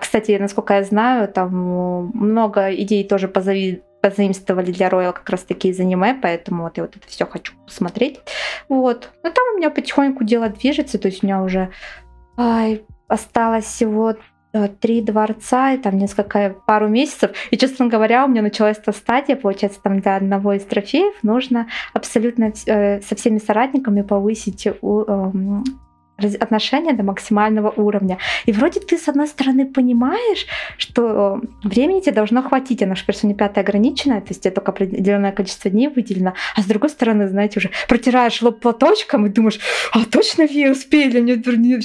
кстати, 0.01 0.37
насколько 0.39 0.75
я 0.75 0.83
знаю, 0.83 1.29
там 1.29 2.11
много 2.15 2.75
идей 2.75 3.05
тоже 3.05 3.29
позави 3.29 3.83
позаимствовали 4.01 4.71
для 4.71 4.89
Royal 4.89 5.13
как 5.13 5.29
раз 5.31 5.43
таки 5.43 5.69
из 5.69 5.81
аниме, 5.81 6.17
поэтому 6.21 6.65
вот 6.65 6.77
я 6.77 6.85
вот 6.85 6.97
это 6.97 7.07
все 7.09 7.27
хочу 7.27 7.55
посмотреть. 7.65 8.21
Вот. 8.69 9.11
Но 9.23 9.31
там 9.31 9.45
у 9.55 9.57
меня 9.59 9.71
потихоньку 9.71 10.25
дело 10.25 10.49
движется, 10.49 10.99
то 10.99 11.09
есть 11.09 11.23
у 11.23 11.27
меня 11.27 11.43
уже 11.43 11.71
ай, 12.37 12.85
осталось 13.09 13.65
всего 13.65 14.15
э, 14.53 14.69
три 14.81 15.01
дворца 15.01 15.73
и 15.73 15.79
там 15.79 15.99
несколько, 15.99 16.55
пару 16.67 16.89
месяцев. 16.89 17.33
И, 17.51 17.57
честно 17.57 17.87
говоря, 17.87 18.25
у 18.25 18.29
меня 18.29 18.43
началась 18.43 18.79
эта 18.79 18.93
стадия, 18.93 19.35
получается, 19.35 19.81
там 19.83 20.01
для 20.01 20.17
одного 20.17 20.53
из 20.53 20.65
трофеев 20.65 21.15
нужно 21.23 21.67
абсолютно 21.93 22.53
э, 22.67 23.01
со 23.01 23.17
всеми 23.17 23.39
соратниками 23.39 24.03
повысить 24.03 24.69
у, 24.83 25.03
э, 25.03 25.33
отношения 26.19 26.93
до 26.93 27.03
максимального 27.03 27.71
уровня. 27.71 28.19
И 28.47 28.53
вроде 28.53 28.81
ты, 28.81 28.97
с 28.99 29.09
одной 29.09 29.27
стороны, 29.27 29.67
понимаешь, 29.67 30.47
что 30.79 31.41
времени 31.63 32.01
тебе 32.01 32.13
должно 32.13 32.43
хватить, 32.43 32.83
она 32.83 32.95
же 32.95 33.03
в 33.03 33.07
персоне 33.07 33.35
5 33.35 33.59
ограниченная, 33.59 34.21
то 34.21 34.29
есть 34.31 34.43
тебе 34.43 34.51
только 34.51 34.73
определенное 34.73 35.33
количество 35.33 35.71
дней 35.71 35.89
выделено, 35.89 36.33
а 36.55 36.63
с 36.63 36.65
другой 36.65 36.91
стороны, 36.91 37.29
знаете, 37.29 37.59
уже 37.59 37.71
протираешь 37.89 38.41
лоб 38.43 38.61
платочком 38.61 39.27
и 39.27 39.29
думаешь, 39.29 39.61
а 39.93 40.05
точно 40.05 40.47
вы 40.47 40.71
успели, 40.71 41.21
мне 41.21 41.37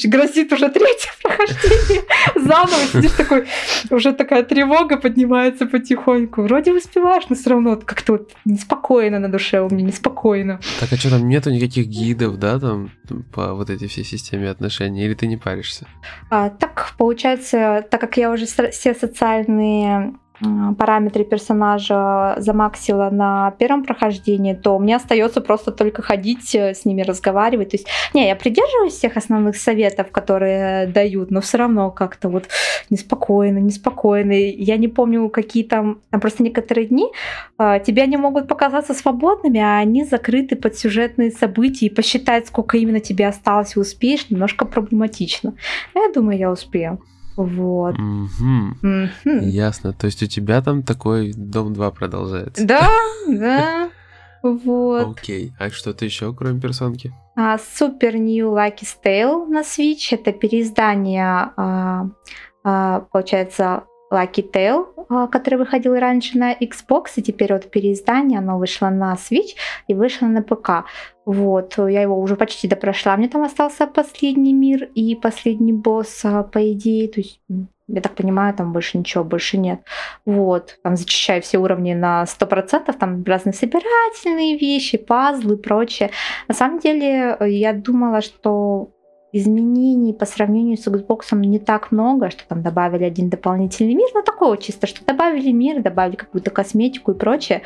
грозит 0.06 0.54
уже 0.54 0.70
третье 0.70 1.12
прохождение, 1.22 2.04
заново 2.36 2.86
сидишь 2.92 3.12
такой, 3.12 3.46
уже 3.90 4.14
такая 4.14 4.44
тревога 4.44 4.98
поднимается 4.98 5.66
потихоньку, 5.66 6.44
вроде 6.44 6.72
успеваешь, 6.72 7.26
но 7.30 7.36
все 7.36 7.50
равно 7.50 7.76
как-то 7.76 8.14
вот 8.14 8.32
неспокойно 8.46 9.20
на 9.20 9.30
душе 9.30 9.60
у 9.62 9.70
меня, 9.70 9.88
неспокойно. 9.88 10.60
Так 10.80 10.94
а 10.94 10.96
что 10.96 11.10
там 11.10 11.28
нету 11.28 11.52
никаких 11.52 11.88
гидов, 11.88 12.38
да, 12.38 12.60
там 12.60 12.92
по 13.34 13.54
вот 13.54 13.70
эти 13.70 13.88
все 13.88 14.04
системы? 14.04 14.21
Системе 14.22 14.50
отношений, 14.50 15.04
или 15.06 15.14
ты 15.14 15.28
не 15.28 15.38
паришься? 15.38 15.88
А, 16.30 16.50
так 16.50 16.94
получается, 16.98 17.86
так 17.90 18.00
как 18.00 18.18
я 18.18 18.32
уже 18.32 18.46
все 18.46 18.94
социальные 18.94 20.14
параметры 20.78 21.24
персонажа 21.24 22.36
замаксила 22.38 23.10
на 23.10 23.52
первом 23.52 23.84
прохождении, 23.84 24.54
то 24.54 24.80
мне 24.80 24.96
остается 24.96 25.42
просто 25.42 25.72
только 25.72 26.02
ходить 26.02 26.56
э, 26.56 26.74
с 26.74 26.86
ними 26.86 27.02
разговаривать. 27.02 27.72
То 27.72 27.78
есть, 27.78 27.88
не, 28.14 28.28
я 28.28 28.36
придерживаюсь 28.36 28.94
всех 28.94 29.18
основных 29.18 29.56
советов, 29.56 30.12
которые 30.12 30.88
дают, 30.88 31.32
но 31.32 31.42
все 31.42 31.58
равно 31.58 31.92
как-то 31.92 32.30
вот 32.30 32.48
неспокойно, 32.90 33.60
неспокойно. 33.60 34.32
Я 34.34 34.78
не 34.78 34.88
помню, 34.88 35.30
какие 35.30 35.64
там, 35.64 36.00
там 36.10 36.22
просто 36.22 36.44
некоторые 36.44 36.88
дни 36.88 37.08
э, 37.60 37.80
тебе 37.86 38.04
они 38.04 38.18
могут 38.18 38.48
показаться 38.48 38.94
свободными, 38.94 39.60
а 39.60 39.80
они 39.80 40.04
закрыты 40.04 40.56
под 40.56 40.76
сюжетные 40.78 41.32
события, 41.32 41.86
и 41.86 41.90
посчитать, 41.90 42.48
сколько 42.48 42.78
именно 42.78 43.00
тебе 43.00 43.28
осталось 43.28 43.76
и 43.76 43.80
успеешь, 43.80 44.30
немножко 44.30 44.66
проблематично. 44.66 45.54
Но 45.94 46.04
я 46.04 46.12
думаю, 46.12 46.38
я 46.38 46.52
успею. 46.52 47.00
Вот. 47.36 47.96
Угу. 47.98 49.06
Угу. 49.26 49.46
Ясно. 49.46 49.94
То 49.94 50.06
есть 50.06 50.22
у 50.24 50.28
тебя 50.28 50.62
там 50.62 50.84
такой 50.84 51.34
Дом 51.34 51.74
2 51.74 51.92
продолжается. 51.92 52.66
Да, 52.66 52.90
да. 53.28 53.90
Вот. 54.44 55.20
Окей. 55.20 55.54
А 55.60 55.70
что-то 55.70 56.06
еще, 56.06 56.34
кроме 56.34 56.60
персонки? 56.60 57.14
А, 57.36 57.56
Super 57.56 58.18
New 58.18 58.52
Lucky 58.52 58.88
Tale 59.04 59.48
на 59.48 59.62
Switch. 59.62 60.08
Это 60.12 60.32
переиздание, 60.32 61.52
а, 61.56 62.08
а, 62.64 63.02
получается, 63.12 63.84
Lucky 64.12 64.44
Tale, 64.52 64.86
а, 65.10 65.28
который 65.28 65.56
выходил 65.56 65.96
раньше 65.96 66.38
на 66.38 66.54
Xbox, 66.54 67.14
и 67.16 67.22
теперь 67.22 67.54
вот 67.54 67.72
переиздание, 67.72 68.40
оно 68.40 68.58
вышло 68.58 68.90
на 68.90 69.16
Switch 69.16 69.56
и 69.88 69.94
вышло 69.94 70.28
на 70.28 70.42
ПК. 70.42 70.86
Вот, 71.26 71.78
я 71.78 72.02
его 72.02 72.20
уже 72.20 72.36
почти 72.36 72.68
допрошла. 72.68 73.16
Мне 73.16 73.30
там 73.30 73.44
остался 73.44 73.88
последний 73.88 74.54
мир 74.54 74.90
и 74.96 75.16
последний 75.16 75.74
босс, 75.74 76.22
а, 76.26 76.44
по 76.44 76.72
идее. 76.72 77.08
То 77.08 77.22
есть, 77.22 77.40
я 77.88 78.02
так 78.02 78.16
понимаю, 78.16 78.54
там 78.54 78.74
больше 78.74 78.98
ничего, 78.98 79.24
больше 79.24 79.58
нет. 79.58 79.82
Вот, 80.26 80.80
там 80.84 80.96
зачищаю 80.96 81.42
все 81.42 81.58
уровни 81.58 81.94
на 81.94 82.26
100%, 82.26 82.94
там 82.98 83.24
разные 83.24 83.54
собирательные 83.54 84.58
вещи, 84.58 84.98
пазлы 84.98 85.56
и 85.56 85.58
прочее. 85.58 86.12
На 86.48 86.56
самом 86.56 86.80
деле, 86.80 87.38
я 87.40 87.74
думала, 87.74 88.22
что 88.22 88.92
изменений 89.34 90.14
по 90.14 90.26
сравнению 90.26 90.78
с 90.78 90.88
Xbox 90.88 91.36
не 91.36 91.60
так 91.60 91.92
много, 91.92 92.30
что 92.30 92.44
там 92.48 92.62
добавили 92.62 93.04
один 93.04 93.30
дополнительный 93.30 93.94
мир, 93.94 94.10
но 94.14 94.22
такого 94.22 94.58
чисто, 94.58 94.88
что 94.88 95.06
добавили 95.06 95.52
мир, 95.52 95.82
добавили 95.82 96.16
какую-то 96.16 96.52
косметику 96.52 97.12
и 97.12 97.18
прочее. 97.18 97.62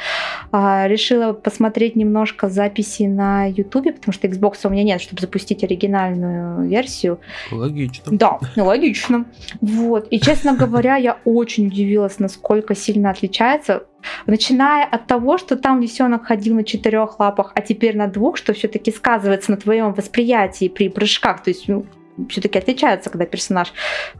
А, 0.51 0.87
решила 0.87 1.33
посмотреть 1.33 1.95
немножко 1.95 2.49
записи 2.49 3.03
на 3.03 3.45
YouTube, 3.45 3.95
потому 3.95 4.13
что 4.13 4.27
Xbox 4.27 4.59
у 4.63 4.69
меня 4.69 4.83
нет, 4.83 5.01
чтобы 5.01 5.21
запустить 5.21 5.63
оригинальную 5.63 6.67
версию. 6.67 7.19
Логично. 7.51 8.03
Да, 8.05 8.39
логично. 8.55 9.25
Вот. 9.61 10.07
И, 10.11 10.19
честно 10.19 10.55
говоря, 10.55 10.97
я 10.97 11.17
очень 11.25 11.67
удивилась, 11.67 12.19
насколько 12.19 12.75
сильно 12.75 13.09
отличается 13.09 13.83
Начиная 14.25 14.85
от 14.85 15.07
того, 15.07 15.37
что 15.37 15.55
там 15.55 15.81
лисенок 15.81 16.25
ходил 16.25 16.55
на 16.55 16.63
четырех 16.63 17.19
лапах, 17.19 17.51
а 17.55 17.61
теперь 17.61 17.97
на 17.97 18.07
двух, 18.07 18.37
что 18.37 18.53
все-таки 18.53 18.91
сказывается 18.91 19.51
на 19.51 19.57
твоем 19.57 19.93
восприятии 19.93 20.69
при 20.69 20.89
прыжках. 20.89 21.43
То 21.43 21.49
есть 21.49 21.67
ну, 21.67 21.85
все-таки 22.29 22.59
отличается, 22.59 23.09
когда 23.09 23.25
персонаж... 23.25 23.73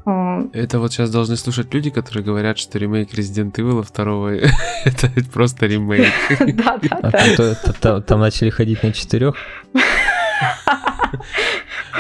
Э, 0.06 0.48
это 0.54 0.80
вот 0.80 0.92
сейчас 0.92 1.10
должны 1.10 1.38
слушать 1.38 1.74
люди, 1.74 1.90
которые 1.90 2.24
говорят, 2.24 2.58
что 2.58 2.78
ремейк 2.78 3.14
Resident 3.14 3.54
Evil 3.54 3.86
2 3.94 4.32
это 4.86 5.12
просто 5.34 5.66
ремейк. 5.66 6.08
Да, 6.56 6.80
да, 7.38 7.56
да. 7.82 8.02
Там 8.02 8.20
начали 8.20 8.50
ходить 8.50 8.84
на 8.84 8.92
четырех. 8.92 9.36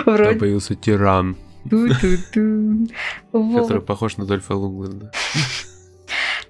Там 0.05 0.39
появился 0.39 0.75
тиран. 0.75 1.37
Который 1.63 3.81
похож 3.81 4.17
на 4.17 4.25
Дольфа 4.25 4.53
Лунгленда 4.53 5.11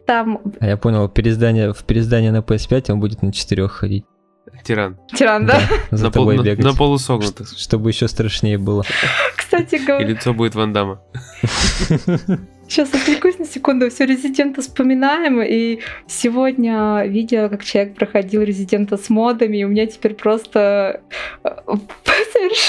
там... 0.05 0.41
А 0.59 0.67
я 0.67 0.77
понял, 0.77 1.07
переиздание, 1.09 1.73
в 1.73 1.83
переиздании 1.83 2.29
на 2.29 2.39
PS5 2.39 2.91
он 2.91 2.99
будет 2.99 3.21
на 3.21 3.31
четырех 3.31 3.71
ходить. 3.71 4.05
Тиран. 4.63 4.97
Тиран, 5.13 5.45
да? 5.45 5.59
да 5.91 5.97
за 5.97 6.05
на 6.05 6.11
тобой 6.11 6.35
пол, 6.35 6.45
бегать. 6.45 6.63
На, 6.63 6.71
на 6.71 6.77
полусогнутых. 6.77 7.49
Чтобы 7.57 7.89
еще 7.89 8.07
страшнее 8.07 8.57
было. 8.57 8.83
Кстати 9.35 9.83
говоря... 9.85 10.05
И 10.05 10.09
лицо 10.09 10.33
будет 10.33 10.55
Вандама. 10.55 11.01
Сейчас 12.67 12.93
отвлекусь 12.93 13.39
на 13.39 13.45
секунду, 13.45 13.89
все 13.89 14.05
Резидента 14.05 14.61
вспоминаем, 14.61 15.41
и 15.41 15.79
сегодня 16.07 17.05
видела, 17.05 17.47
как 17.47 17.63
человек 17.63 17.95
проходил 17.95 18.41
Резидента 18.41 18.97
с 18.97 19.09
модами, 19.09 19.57
и 19.57 19.63
у 19.63 19.67
меня 19.67 19.85
теперь 19.85 20.15
просто 20.15 21.01
э, 21.43 21.49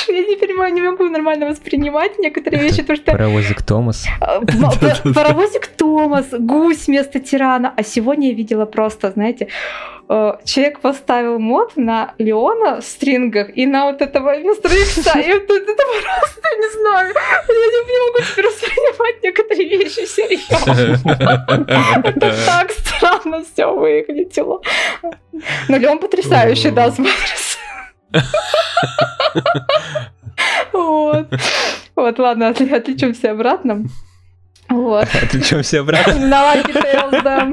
я 0.09 0.23
не 0.23 0.37
понимаю, 0.37 0.73
не 0.75 0.83
могу 0.83 1.05
нормально 1.05 1.47
воспринимать 1.47 2.19
некоторые 2.19 2.63
вещи, 2.63 2.83
потому 2.83 2.97
что... 2.97 3.13
Паровозик 3.13 3.63
Томас. 3.63 4.07
Э, 4.21 5.13
паровозик 5.15 5.67
Томас, 5.69 6.27
гусь 6.39 6.87
вместо 6.87 7.21
тирана, 7.21 7.73
а 7.77 7.83
сегодня 7.83 8.29
я 8.29 8.35
видела 8.35 8.67
просто, 8.67 9.11
знаете, 9.11 9.49
э, 10.09 10.33
человек 10.45 10.81
поставил 10.81 11.39
мод 11.39 11.77
на 11.77 12.15
Леона 12.19 12.81
в 12.81 12.85
стрингах 12.85 13.57
и 13.57 13.67
на 13.67 13.87
вот 13.87 14.03
этого 14.03 14.39
мистера 14.39 14.75
Икса, 14.75 15.19
и 15.19 15.33
вот 15.33 15.43
это 15.43 15.83
просто, 16.03 16.49
не 16.59 16.81
знаю, 16.81 17.15
я 17.15 17.55
не 17.55 18.07
могу 18.07 18.31
теперь 18.31 18.47
воспринимать 18.47 19.23
некоторые 19.23 19.69
вещи 19.69 19.86
серьезно. 19.89 21.01
Это 22.05 22.35
так 22.47 22.71
странно 22.71 23.45
все 23.45 23.67
выглядело. 23.67 24.61
Но 25.69 25.77
Леон 25.77 25.99
потрясающе, 25.99 26.71
да, 26.71 26.91
смотрится. 26.91 27.59
Вот. 30.73 31.29
Вот, 31.95 32.19
ладно, 32.19 32.49
отвлечемся 32.49 33.31
обратно. 33.31 33.85
Вот. 34.69 35.09
Отвлечемся 35.23 35.81
обратно. 35.81 36.15
На 36.15 36.55
Lucky 36.55 36.73
Tales, 36.75 37.23
да. 37.23 37.49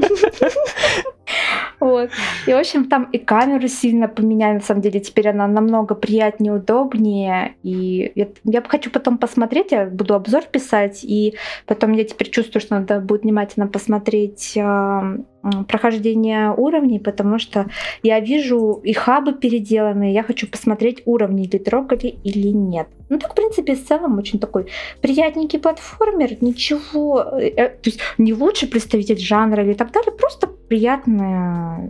Вот. 1.80 2.10
И, 2.48 2.54
в 2.54 2.58
общем, 2.58 2.86
там 2.86 3.10
и 3.12 3.18
камеру 3.18 3.68
сильно 3.68 4.08
поменяли, 4.08 4.56
на 4.56 4.62
самом 4.62 4.82
деле. 4.82 5.00
Теперь 5.00 5.30
она 5.30 5.48
намного 5.48 5.96
приятнее, 5.96 6.54
удобнее. 6.54 7.56
И 7.64 8.12
я, 8.16 8.28
я 8.46 8.62
хочу 8.62 8.90
потом 8.90 9.18
посмотреть, 9.18 9.72
я 9.72 9.86
буду 9.86 10.14
обзор 10.14 10.44
писать, 10.44 11.04
и 11.04 11.36
потом 11.66 11.94
я 11.94 12.04
теперь 12.04 12.30
чувствую, 12.30 12.62
что 12.62 12.80
надо 12.80 13.00
будет 13.00 13.24
внимательно 13.24 13.68
посмотреть 13.68 14.54
э, 14.56 15.18
прохождение 15.68 16.54
уровней, 16.56 17.00
потому 17.00 17.38
что 17.38 17.68
я 18.02 18.20
вижу 18.20 18.80
и 18.84 18.94
хабы 18.94 19.34
переделанные, 19.34 20.14
я 20.14 20.24
хочу 20.24 20.48
посмотреть 20.48 21.02
уровни, 21.06 21.44
или 21.46 21.58
трогали, 21.58 22.16
или 22.24 22.48
нет. 22.48 22.88
Ну 23.10 23.20
так, 23.20 23.34
в 23.34 23.36
принципе, 23.36 23.76
в 23.76 23.86
целом 23.86 24.18
очень 24.18 24.40
такой 24.40 24.68
приятненький 25.02 25.60
платформер, 25.60 26.42
ничего, 26.42 27.38
э, 27.40 27.50
э 27.50 27.70
то 27.70 27.90
есть 27.90 28.00
не 28.18 28.34
лучший 28.34 28.70
представитель 28.70 29.20
жанра 29.20 29.64
или 29.64 29.74
так 29.74 29.92
далее, 29.92 30.12
просто 30.12 30.48
приятная 31.14 31.90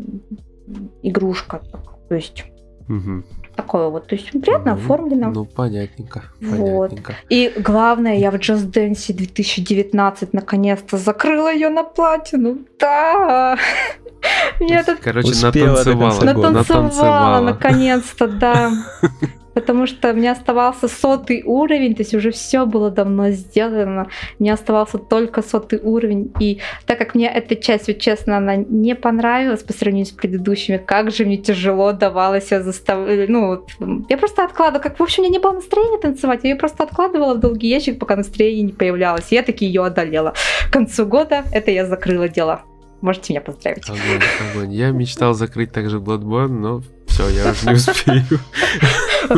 игрушка. 1.01 1.61
То 2.09 2.15
есть 2.15 2.45
угу. 2.87 3.23
такое 3.55 3.89
вот, 3.89 4.07
то 4.07 4.15
есть 4.15 4.31
приятно 4.31 4.75
ну, 4.75 4.81
оформлено. 4.81 5.31
Ну, 5.31 5.45
понятненько. 5.45 6.23
Вот. 6.41 6.89
Понятненько. 6.89 7.15
И 7.29 7.53
главное, 7.57 8.15
я 8.15 8.31
в 8.31 8.35
Just 8.35 8.71
Dance 8.71 9.13
2019 9.13 10.33
наконец-то 10.33 10.97
закрыла 10.97 11.53
ее 11.53 11.69
на 11.69 11.83
платину. 11.83 12.59
Да! 12.79 13.57
Мне 14.59 14.75
этот... 14.75 14.99
Короче, 14.99 15.29
Успела 15.29 15.77
натанцевала. 15.77 16.51
Натанцевала, 16.51 17.41
наконец-то, 17.41 18.27
да. 18.27 18.71
потому 19.53 19.87
что 19.87 20.13
мне 20.13 20.31
оставался 20.31 20.87
сотый 20.87 21.43
уровень, 21.43 21.95
то 21.95 22.01
есть 22.01 22.13
уже 22.13 22.31
все 22.31 22.65
было 22.65 22.89
давно 22.89 23.29
сделано, 23.31 24.07
мне 24.39 24.53
оставался 24.53 24.97
только 24.97 25.41
сотый 25.41 25.79
уровень, 25.79 26.31
и 26.39 26.59
так 26.85 26.97
как 26.97 27.15
мне 27.15 27.27
эта 27.27 27.55
часть, 27.55 27.87
вот 27.87 27.99
честно, 27.99 28.37
она 28.37 28.55
не 28.55 28.95
понравилась 28.95 29.63
по 29.63 29.73
сравнению 29.73 30.07
с 30.07 30.11
предыдущими, 30.11 30.77
как 30.77 31.11
же 31.11 31.25
мне 31.25 31.37
тяжело 31.37 31.91
давалось 31.93 32.51
я 32.51 32.61
заставлять, 32.61 33.29
ну, 33.29 33.65
я 34.09 34.17
просто 34.17 34.43
откладывала, 34.43 34.81
как, 34.81 34.99
в 34.99 35.03
общем, 35.03 35.23
у 35.23 35.25
меня 35.25 35.33
не 35.33 35.39
было 35.39 35.53
настроения 35.53 35.99
танцевать, 35.99 36.41
я 36.43 36.51
ее 36.51 36.55
просто 36.55 36.83
откладывала 36.83 37.35
в 37.35 37.39
долгий 37.39 37.69
ящик, 37.69 37.99
пока 37.99 38.15
настроение 38.15 38.63
не 38.63 38.73
появлялось, 38.73 39.31
я 39.31 39.43
таки 39.43 39.65
ее 39.65 39.85
одолела. 39.85 40.33
К 40.69 40.73
концу 40.73 41.05
года 41.05 41.43
это 41.51 41.71
я 41.71 41.85
закрыла 41.85 42.27
дело. 42.27 42.63
Можете 43.01 43.33
меня 43.33 43.41
поздравить. 43.41 43.83
Огонь, 43.89 44.21
огонь. 44.53 44.73
Я 44.73 44.91
мечтал 44.91 45.33
закрыть 45.33 45.73
также 45.73 45.97
Bloodborne, 45.97 46.47
но 46.47 46.81
все, 47.05 47.27
я 47.27 47.51
уже 47.51 47.67
не 47.67 47.73
успею. 47.73 48.23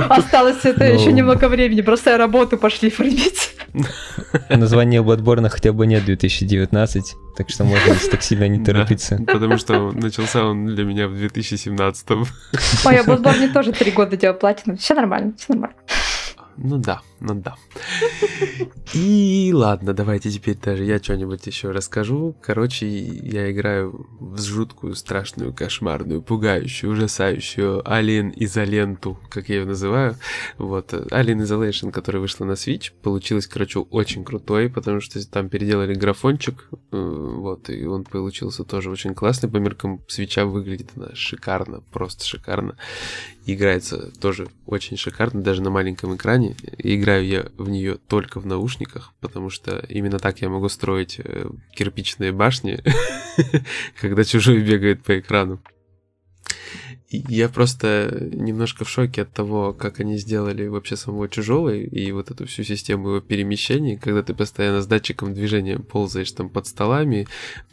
Осталось 0.09 0.63
это 0.63 0.85
еще 0.85 1.09
ну. 1.09 1.17
немного 1.17 1.47
времени, 1.47 1.81
просто 1.81 2.17
работу 2.17 2.57
пошли 2.57 2.89
фармить. 2.89 3.55
Название 4.49 5.01
Bloodborne 5.01 5.49
хотя 5.49 5.73
бы 5.73 5.85
нет 5.87 6.05
2019, 6.05 7.15
так 7.35 7.49
что 7.49 7.63
можно 7.63 7.95
так 8.11 8.23
сильно 8.23 8.47
не 8.47 8.63
торопиться. 8.63 9.17
потому 9.27 9.57
что 9.57 9.91
начался 9.91 10.45
он 10.45 10.67
для 10.67 10.83
меня 10.83 11.07
в 11.07 11.15
2017. 11.15 12.11
Ой, 12.11 12.25
я 12.85 13.03
Bloodborne 13.03 13.51
тоже 13.53 13.71
три 13.71 13.91
года 13.91 14.17
делал 14.17 14.37
платину. 14.37 14.77
Все 14.77 14.93
нормально, 14.93 15.33
все 15.37 15.53
нормально. 15.53 15.77
Ну 16.57 16.77
да, 16.77 17.01
ну 17.19 17.35
да. 17.35 17.55
И 18.93 19.51
ладно, 19.53 19.93
давайте 19.93 20.31
теперь 20.31 20.57
даже 20.57 20.83
я 20.83 20.99
что-нибудь 20.99 21.45
еще 21.47 21.71
расскажу. 21.71 22.35
Короче, 22.41 22.87
я 22.87 23.51
играю 23.51 24.07
в 24.19 24.41
жуткую, 24.41 24.95
страшную, 24.95 25.53
кошмарную, 25.53 26.21
пугающую, 26.21 26.91
ужасающую 26.91 27.81
Alien 27.81 28.31
Изоленту, 28.35 29.19
как 29.29 29.49
я 29.49 29.57
ее 29.57 29.65
называю. 29.65 30.15
Вот, 30.57 30.93
Alien 30.93 31.41
Isolation, 31.43 31.91
которая 31.91 32.21
вышла 32.21 32.45
на 32.45 32.53
Switch, 32.53 32.91
получилось, 33.01 33.47
короче, 33.47 33.79
очень 33.79 34.23
крутой, 34.23 34.69
потому 34.69 35.01
что 35.01 35.25
там 35.29 35.49
переделали 35.49 35.93
графончик, 35.93 36.69
э, 36.71 36.97
вот, 36.97 37.69
и 37.69 37.85
он 37.85 38.03
получился 38.03 38.63
тоже 38.63 38.89
очень 38.89 39.13
классный. 39.13 39.49
По 39.49 39.57
меркам 39.57 40.01
свеча 40.07 40.45
выглядит 40.45 40.91
она 40.95 41.09
шикарно, 41.13 41.81
просто 41.91 42.25
шикарно. 42.25 42.77
Играется 43.45 44.11
тоже 44.19 44.47
очень 44.65 44.97
шикарно, 44.97 45.41
даже 45.41 45.61
на 45.61 45.69
маленьком 45.69 46.15
экране. 46.15 46.55
Играю 47.15 47.27
я 47.27 47.45
в 47.57 47.69
нее 47.69 47.95
только 47.95 48.39
в 48.39 48.45
наушниках, 48.45 49.13
потому 49.21 49.49
что 49.49 49.85
именно 49.87 50.19
так 50.19 50.41
я 50.41 50.49
могу 50.49 50.67
строить 50.69 51.19
э, 51.23 51.49
кирпичные 51.73 52.31
башни, 52.31 52.83
когда 53.99 54.23
чужой 54.23 54.61
бегает 54.61 55.03
по 55.03 55.17
экрану. 55.17 55.61
Я 57.27 57.49
просто 57.49 58.29
немножко 58.33 58.85
в 58.85 58.89
шоке 58.89 59.23
от 59.23 59.31
того, 59.31 59.73
как 59.73 59.99
они 59.99 60.17
сделали 60.17 60.67
вообще 60.67 60.95
самого 60.95 61.29
чужого 61.29 61.73
и 61.73 62.11
вот 62.11 62.31
эту 62.31 62.45
всю 62.47 62.63
систему 62.63 63.09
его 63.09 63.19
перемещений, 63.21 63.97
когда 63.97 64.23
ты 64.23 64.33
постоянно 64.33 64.81
с 64.81 64.87
датчиком 64.87 65.33
движения 65.33 65.79
ползаешь 65.79 66.31
там 66.31 66.49
под 66.49 66.67
столами, 66.67 67.27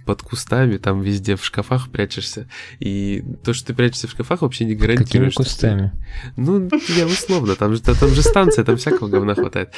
под 0.04 0.22
кустами, 0.22 0.78
там 0.78 1.00
везде 1.00 1.36
в 1.36 1.44
шкафах 1.44 1.90
прячешься. 1.90 2.48
И 2.80 3.24
то, 3.44 3.52
что 3.52 3.68
ты 3.68 3.74
прячешься 3.74 4.08
в 4.08 4.10
шкафах, 4.10 4.42
вообще 4.42 4.64
не 4.64 4.74
гарантирует. 4.74 5.08
Какими 5.08 5.30
кустами? 5.30 5.92
Ну, 6.36 6.68
я 6.96 7.06
условно, 7.06 7.56
там 7.56 7.74
же, 7.74 7.82
там 7.82 8.08
же 8.08 8.22
станция, 8.22 8.64
там 8.64 8.76
всякого 8.76 9.08
говна 9.08 9.34
хватает. 9.34 9.72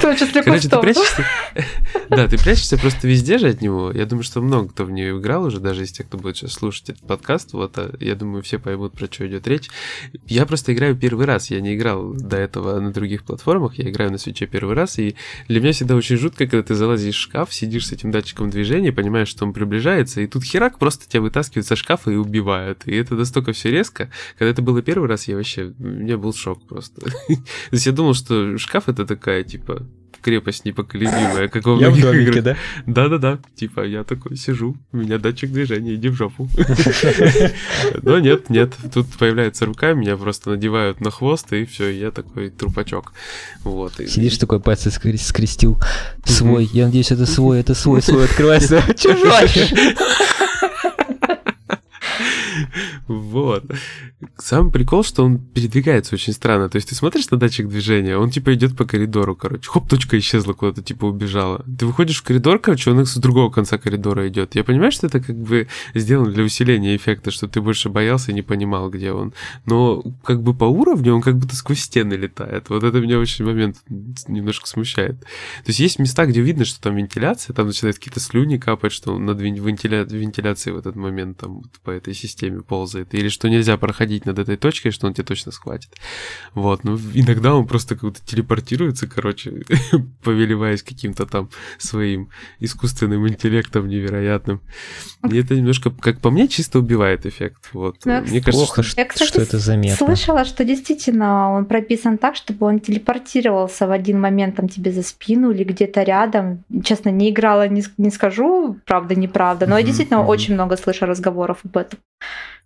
Короче, 0.00 0.26
ты 0.26 0.42
прячешься... 0.42 1.24
Да, 2.10 2.28
ты 2.28 2.38
прячешься 2.38 2.78
просто 2.78 3.08
везде 3.08 3.38
же 3.38 3.48
от 3.48 3.60
него. 3.60 3.90
Я 3.92 4.06
думаю, 4.06 4.22
что 4.22 4.40
много 4.40 4.68
кто 4.68 4.84
в 4.84 4.90
нее 4.90 5.18
играл 5.18 5.44
уже, 5.44 5.60
даже 5.60 5.84
из 5.84 5.92
тех, 5.92 6.06
кто 6.06 6.18
будет 6.18 6.36
сейчас 6.36 6.52
слушать 6.52 6.90
этот 6.90 7.06
подкаст. 7.06 7.52
Вот, 7.52 7.76
а 7.78 7.94
я 8.00 8.14
думаю, 8.14 8.42
все 8.42 8.58
поймут, 8.58 8.77
про 8.78 9.06
что 9.06 9.26
идет 9.26 9.46
речь. 9.48 9.68
Я 10.26 10.46
просто 10.46 10.72
играю 10.72 10.96
первый 10.96 11.26
раз. 11.26 11.50
Я 11.50 11.60
не 11.60 11.74
играл 11.74 12.12
до 12.14 12.36
этого 12.36 12.78
на 12.80 12.92
других 12.92 13.24
платформах. 13.24 13.78
Я 13.78 13.90
играю 13.90 14.10
на 14.12 14.18
свече 14.18 14.46
первый 14.46 14.74
раз. 14.74 14.98
И 14.98 15.16
для 15.48 15.60
меня 15.60 15.72
всегда 15.72 15.96
очень 15.96 16.16
жутко, 16.16 16.46
когда 16.46 16.62
ты 16.62 16.74
залазишь 16.74 17.16
в 17.16 17.20
шкаф, 17.20 17.52
сидишь 17.52 17.86
с 17.86 17.92
этим 17.92 18.10
датчиком 18.10 18.50
движения, 18.50 18.92
понимаешь, 18.92 19.28
что 19.28 19.44
он 19.44 19.52
приближается, 19.52 20.20
и 20.20 20.26
тут 20.26 20.44
херак 20.44 20.78
просто 20.78 21.08
тебя 21.08 21.22
вытаскивают 21.22 21.66
со 21.66 21.76
шкафа 21.76 22.10
и 22.10 22.16
убивают. 22.16 22.86
И 22.86 22.94
это 22.94 23.14
настолько 23.14 23.52
все 23.52 23.70
резко. 23.70 24.10
Когда 24.38 24.50
это 24.50 24.62
было 24.62 24.82
первый 24.82 25.08
раз, 25.08 25.28
я 25.28 25.36
вообще... 25.36 25.72
У 25.78 25.82
меня 25.82 26.16
был 26.16 26.32
шок 26.32 26.66
просто. 26.66 27.00
То 27.28 27.42
есть 27.72 27.86
я 27.86 27.92
думал, 27.92 28.14
что 28.14 28.56
шкаф 28.58 28.88
это 28.88 29.06
такая, 29.06 29.42
типа, 29.44 29.86
крепость 30.22 30.64
непоколебимая, 30.64 31.48
как 31.48 31.64
во 31.64 31.78
Я 31.78 31.90
в 31.90 32.00
домике, 32.00 32.42
да? 32.42 32.56
Да-да-да, 32.86 33.38
типа 33.54 33.84
я 33.86 34.04
такой 34.04 34.36
сижу, 34.36 34.76
у 34.92 34.96
меня 34.96 35.18
датчик 35.18 35.50
движения, 35.50 35.94
иди 35.94 36.08
в 36.08 36.14
жопу. 36.14 36.48
Но 38.02 38.18
нет, 38.18 38.50
нет, 38.50 38.74
тут 38.92 39.06
появляется 39.18 39.66
рука, 39.66 39.92
меня 39.92 40.16
просто 40.16 40.50
надевают 40.50 41.00
на 41.00 41.10
хвост, 41.10 41.52
и 41.52 41.64
все, 41.64 41.88
я 41.88 42.10
такой 42.10 42.50
трупачок. 42.50 43.12
Вот. 43.64 43.94
Сидишь 43.94 44.38
такой, 44.38 44.60
пальцы 44.60 44.90
скрестил, 44.90 45.78
свой, 46.24 46.68
я 46.72 46.86
надеюсь, 46.86 47.10
это 47.10 47.26
свой, 47.26 47.60
это 47.60 47.74
свой, 47.74 48.02
свой, 48.02 48.24
открывается, 48.24 48.82
чужой. 48.96 49.48
Вот. 53.08 53.64
Сам 54.36 54.70
прикол, 54.70 55.02
что 55.02 55.24
он 55.24 55.38
передвигается 55.38 56.14
очень 56.14 56.32
странно. 56.32 56.68
То 56.68 56.76
есть 56.76 56.90
ты 56.90 56.94
смотришь 56.94 57.30
на 57.30 57.38
датчик 57.38 57.66
движения, 57.66 58.16
он 58.16 58.30
типа 58.30 58.54
идет 58.54 58.76
по 58.76 58.84
коридору, 58.84 59.34
короче. 59.34 59.68
Хоп, 59.68 59.88
точка 59.88 60.18
исчезла 60.18 60.52
куда-то, 60.52 60.82
типа 60.82 61.06
убежала. 61.06 61.64
Ты 61.78 61.86
выходишь 61.86 62.20
в 62.20 62.22
коридор, 62.22 62.58
короче, 62.58 62.90
он 62.90 63.06
с 63.06 63.16
другого 63.16 63.50
конца 63.50 63.78
коридора 63.78 64.28
идет. 64.28 64.54
Я 64.54 64.64
понимаю, 64.64 64.92
что 64.92 65.06
это 65.06 65.20
как 65.20 65.36
бы 65.36 65.68
сделано 65.94 66.30
для 66.30 66.44
усиления 66.44 66.96
эффекта, 66.96 67.30
что 67.30 67.48
ты 67.48 67.62
больше 67.62 67.88
боялся 67.88 68.30
и 68.30 68.34
не 68.34 68.42
понимал, 68.42 68.90
где 68.90 69.12
он. 69.12 69.32
Но 69.64 70.02
как 70.22 70.42
бы 70.42 70.52
по 70.54 70.64
уровню 70.64 71.14
он 71.14 71.22
как 71.22 71.38
будто 71.38 71.56
сквозь 71.56 71.80
стены 71.80 72.14
летает. 72.14 72.68
Вот 72.68 72.84
это 72.84 73.00
меня 73.00 73.18
очень 73.18 73.44
момент 73.44 73.78
немножко 73.88 74.66
смущает. 74.66 75.18
То 75.20 75.68
есть 75.68 75.80
есть 75.80 75.98
места, 75.98 76.26
где 76.26 76.42
видно, 76.42 76.66
что 76.66 76.80
там 76.80 76.96
вентиляция, 76.96 77.54
там 77.54 77.66
начинают 77.68 77.96
какие-то 77.96 78.20
слюни 78.20 78.58
капать, 78.58 78.92
что 78.92 79.14
он 79.14 79.24
над 79.24 79.40
вентиля... 79.40 80.04
вентиляцией 80.04 80.74
в 80.74 80.78
этот 80.78 80.94
момент 80.94 81.38
там 81.38 81.60
вот 81.60 81.70
по 81.82 81.90
этой 81.90 82.12
системе 82.12 82.60
ползает. 82.60 82.97
Или 83.12 83.28
что 83.28 83.48
нельзя 83.48 83.76
проходить 83.76 84.26
над 84.26 84.38
этой 84.38 84.56
точкой, 84.56 84.90
что 84.90 85.06
он 85.06 85.14
тебя 85.14 85.24
точно 85.24 85.52
схватит. 85.52 85.90
Вот, 86.54 86.84
ну 86.84 86.98
иногда 87.14 87.54
он 87.54 87.66
просто 87.66 87.96
как-то 87.96 88.20
телепортируется, 88.24 89.06
короче, 89.06 89.62
повелеваясь 90.22 90.82
каким-то 90.82 91.26
там 91.26 91.50
своим 91.78 92.30
искусственным 92.60 93.26
интеллектом 93.28 93.88
невероятным. 93.88 94.60
И 95.30 95.36
это 95.36 95.54
немножко, 95.54 95.90
как 95.90 96.20
по 96.20 96.30
мне, 96.30 96.48
чисто 96.48 96.78
убивает 96.78 97.26
эффект. 97.26 97.70
Вот. 97.72 97.96
Ну, 98.04 98.20
мне 98.22 98.40
кажется, 98.40 98.66
плохо, 98.66 98.82
что, 98.82 99.00
я, 99.00 99.06
кстати, 99.06 99.28
что 99.28 99.42
это 99.42 99.58
заметно. 99.58 100.06
слышала, 100.06 100.44
что 100.44 100.64
действительно 100.64 101.52
он 101.52 101.64
прописан 101.64 102.18
так, 102.18 102.36
чтобы 102.36 102.66
он 102.66 102.80
телепортировался 102.80 103.86
в 103.86 103.90
один 103.90 104.20
момент 104.20 104.56
там 104.56 104.68
тебе 104.68 104.92
за 104.92 105.02
спину 105.02 105.50
или 105.50 105.64
где-то 105.64 106.02
рядом. 106.02 106.64
Честно, 106.84 107.10
не 107.10 107.30
играла, 107.30 107.68
не, 107.68 107.84
не 107.96 108.10
скажу, 108.10 108.76
правда, 108.86 109.14
неправда, 109.14 109.66
но 109.66 109.74
mm-hmm, 109.74 109.80
я 109.80 109.86
действительно 109.86 110.18
mm-hmm. 110.18 110.26
очень 110.26 110.54
много 110.54 110.76
слышу 110.76 111.06
разговоров 111.06 111.58
об 111.64 111.76
этом. 111.76 111.98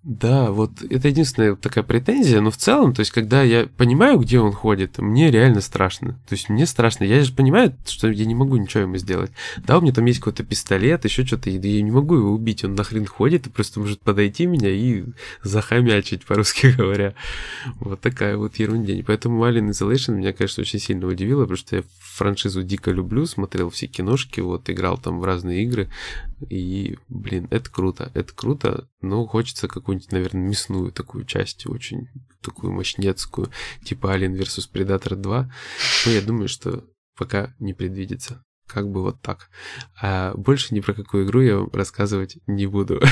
Да, 0.05 0.51
вот 0.51 0.83
это 0.83 1.07
единственная 1.07 1.55
такая 1.55 1.85
претензия, 1.85 2.41
но 2.41 2.51
в 2.51 2.57
целом, 2.57 2.93
то 2.93 3.01
есть, 3.01 3.13
когда 3.13 3.45
я 3.45 3.69
понимаю, 3.77 4.19
где 4.19 4.41
он 4.41 4.51
ходит, 4.51 4.99
мне 4.99 5.31
реально 5.31 5.61
страшно. 5.61 6.19
То 6.29 6.35
есть, 6.35 6.49
мне 6.49 6.67
страшно. 6.67 7.05
Я 7.05 7.23
же 7.23 7.33
понимаю, 7.33 7.77
что 7.87 8.11
я 8.11 8.25
не 8.25 8.35
могу 8.35 8.57
ничего 8.57 8.83
ему 8.83 8.97
сделать. 8.97 9.31
Да, 9.59 9.79
у 9.79 9.81
меня 9.81 9.93
там 9.93 10.05
есть 10.07 10.19
какой-то 10.19 10.43
пистолет, 10.43 11.05
еще 11.05 11.25
что-то, 11.25 11.51
и 11.51 11.57
я 11.57 11.83
не 11.83 11.93
могу 11.93 12.17
его 12.17 12.33
убить. 12.33 12.65
Он 12.65 12.75
нахрен 12.75 13.07
ходит 13.07 13.47
и 13.47 13.51
просто 13.51 13.79
может 13.79 14.01
подойти 14.01 14.47
меня 14.47 14.71
и 14.71 15.05
захомячить, 15.45 16.25
по-русски 16.25 16.67
говоря. 16.77 17.15
Вот 17.79 18.01
такая 18.01 18.37
вот 18.37 18.57
ерундень. 18.57 19.05
Поэтому 19.05 19.45
Alien 19.47 19.71
Isolation 19.71 20.17
меня, 20.17 20.33
конечно, 20.33 20.63
очень 20.63 20.81
сильно 20.81 21.07
удивило, 21.07 21.43
потому 21.43 21.59
что 21.59 21.77
я 21.77 21.83
франшизу 22.01 22.65
дико 22.65 22.91
люблю, 22.91 23.25
смотрел 23.27 23.71
все 23.71 23.87
киношки, 23.87 24.41
вот, 24.41 24.69
играл 24.69 24.99
там 24.99 25.21
в 25.21 25.25
разные 25.25 25.63
игры. 25.63 25.89
И, 26.49 26.99
блин, 27.09 27.49
это 27.51 27.71
круто, 27.71 28.11
это 28.15 28.33
круто, 28.35 28.89
но 29.01 29.27
хочется 29.27 29.69
какую-нибудь, 29.69 30.13
наверное, 30.13 30.49
мясную 30.49 30.93
такую 30.93 31.25
часть, 31.25 31.67
очень 31.67 32.09
такую 32.41 32.73
мощнецкую, 32.73 33.51
типа 33.85 34.17
Alien 34.17 34.37
vs 34.37 34.71
Predator 34.73 35.17
2. 35.17 35.53
Но 36.07 36.13
я 36.13 36.23
думаю, 36.23 36.49
что 36.49 36.85
пока 37.17 37.55
не 37.59 37.75
предвидится. 37.75 38.45
Как 38.67 38.89
бы 38.91 39.03
вот 39.03 39.21
так. 39.21 39.51
А 40.01 40.33
больше 40.35 40.75
ни 40.75 40.81
про 40.81 40.95
какую 40.95 41.27
игру 41.27 41.41
я 41.43 41.59
вам 41.59 41.71
рассказывать 41.73 42.39
не 42.47 42.67
буду. 42.67 43.01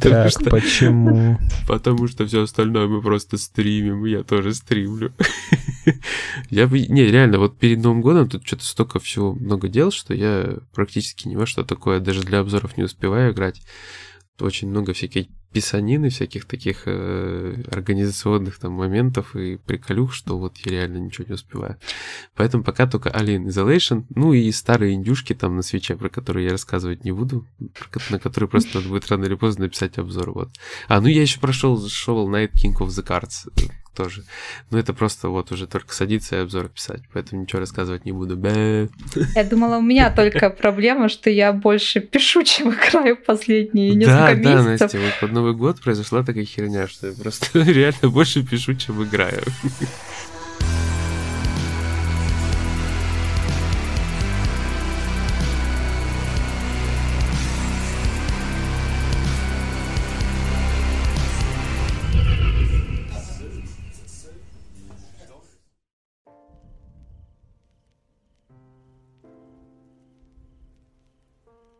Так, 0.00 0.32
почему? 0.50 1.38
Потому 1.68 2.08
что 2.08 2.24
все 2.26 2.42
остальное 2.42 2.86
мы 2.86 3.02
просто 3.02 3.36
стримим, 3.36 4.04
я 4.06 4.22
тоже 4.22 4.54
стримлю. 4.54 5.12
Я 6.50 6.66
бы... 6.66 6.80
Не, 6.80 7.06
реально, 7.06 7.38
вот 7.38 7.58
перед 7.58 7.82
Новым 7.82 8.00
годом 8.00 8.28
тут 8.28 8.46
что-то 8.46 8.64
столько 8.64 8.98
всего 8.98 9.34
много 9.34 9.68
дел, 9.68 9.90
что 9.90 10.14
я 10.14 10.58
практически 10.72 11.28
ни 11.28 11.36
во 11.36 11.46
что 11.46 11.64
такое 11.64 12.00
даже 12.00 12.22
для 12.22 12.40
обзоров 12.40 12.76
не 12.76 12.84
успеваю 12.84 13.32
играть. 13.32 13.62
Очень 14.40 14.68
много 14.68 14.92
всяких 14.92 15.26
писанины, 15.52 16.08
всяких 16.08 16.46
таких 16.46 16.82
э, 16.86 17.62
организационных 17.70 18.58
там 18.58 18.72
моментов 18.72 19.36
и 19.36 19.56
приколюх, 19.56 20.12
что 20.12 20.36
вот 20.36 20.56
я 20.64 20.72
реально 20.72 20.96
ничего 20.98 21.26
не 21.28 21.34
успеваю. 21.34 21.76
Поэтому 22.34 22.64
пока 22.64 22.88
только 22.88 23.10
Alien 23.10 23.46
Isolation, 23.46 24.04
ну 24.10 24.32
и 24.32 24.50
старые 24.50 24.94
индюшки 24.94 25.32
там 25.32 25.54
на 25.54 25.62
свече, 25.62 25.94
про 25.94 26.08
которые 26.08 26.46
я 26.46 26.50
рассказывать 26.50 27.04
не 27.04 27.12
буду, 27.12 27.46
на 28.10 28.18
которые 28.18 28.50
просто 28.50 28.78
надо 28.78 28.88
будет 28.88 29.08
рано 29.08 29.24
или 29.26 29.36
поздно 29.36 29.66
написать 29.66 29.96
обзор. 29.96 30.32
Вот. 30.32 30.48
А, 30.88 31.00
ну 31.00 31.06
я 31.06 31.22
еще 31.22 31.38
прошел 31.38 31.76
Shovel 31.86 32.26
Knight 32.26 32.50
King 32.54 32.76
of 32.78 32.88
the 32.88 33.06
Cards 33.06 33.48
тоже. 33.94 34.24
Но 34.70 34.78
это 34.78 34.92
просто 34.92 35.28
вот 35.28 35.52
уже 35.52 35.66
только 35.66 35.94
садиться 35.94 36.36
и 36.36 36.38
обзор 36.40 36.68
писать, 36.68 37.02
поэтому 37.12 37.42
ничего 37.42 37.60
рассказывать 37.60 38.04
не 38.04 38.12
буду. 38.12 38.36
Бэ. 38.36 38.88
Я 39.34 39.44
думала, 39.44 39.78
у 39.78 39.82
меня 39.82 40.10
только 40.16 40.50
проблема, 40.50 41.08
что 41.08 41.30
я 41.30 41.52
больше 41.52 42.00
пишу, 42.00 42.42
чем 42.42 42.72
играю 42.72 43.16
последние 43.16 43.94
несколько 43.94 44.14
да, 44.14 44.34
месяцев. 44.34 44.78
Да, 44.78 44.84
Настя, 44.84 44.98
вот 44.98 45.20
под 45.20 45.32
Новый 45.32 45.54
год 45.54 45.80
произошла 45.80 46.22
такая 46.22 46.44
херня, 46.44 46.88
что 46.88 47.08
я 47.08 47.12
просто 47.14 47.46
реально 47.60 48.10
больше 48.10 48.42
пишу, 48.42 48.74
чем 48.74 49.02
играю. 49.02 49.42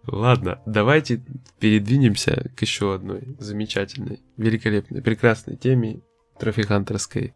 Ладно, 0.06 0.60
давайте 0.66 1.24
передвинемся 1.58 2.50
к 2.56 2.62
еще 2.62 2.94
одной 2.94 3.36
замечательной, 3.38 4.20
великолепной, 4.36 5.02
прекрасной 5.02 5.56
теме 5.56 6.00
трофихантерской. 6.38 7.34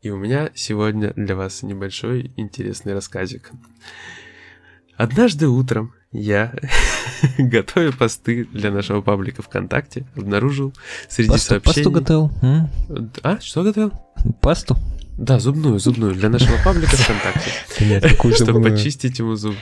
И 0.00 0.10
у 0.10 0.16
меня 0.16 0.50
сегодня 0.54 1.12
для 1.14 1.36
вас 1.36 1.62
небольшой 1.62 2.32
интересный 2.36 2.94
рассказик. 2.94 3.52
Однажды 4.96 5.48
утром 5.48 5.94
я, 6.12 6.54
готовя 7.38 7.92
посты 7.92 8.44
для 8.52 8.70
нашего 8.70 9.00
паблика 9.00 9.42
ВКонтакте, 9.42 10.06
обнаружил 10.14 10.74
среди 11.08 11.30
пасту, 11.30 11.48
сообщений... 11.48 11.84
Пасту 11.84 11.90
готовил? 11.90 12.30
М? 12.42 12.70
А, 13.22 13.40
что 13.40 13.62
готовил? 13.62 13.92
Пасту? 14.40 14.76
Да, 15.16 15.38
зубную, 15.38 15.78
зубную, 15.78 16.14
для 16.14 16.28
нашего 16.28 16.56
паблика 16.64 16.96
ВКонтакте. 16.96 17.50
Нет, 17.80 18.02
какую 18.02 18.34
Чтобы 18.34 18.52
зубную? 18.54 18.74
почистить 18.74 19.18
ему 19.18 19.36
зуб. 19.36 19.54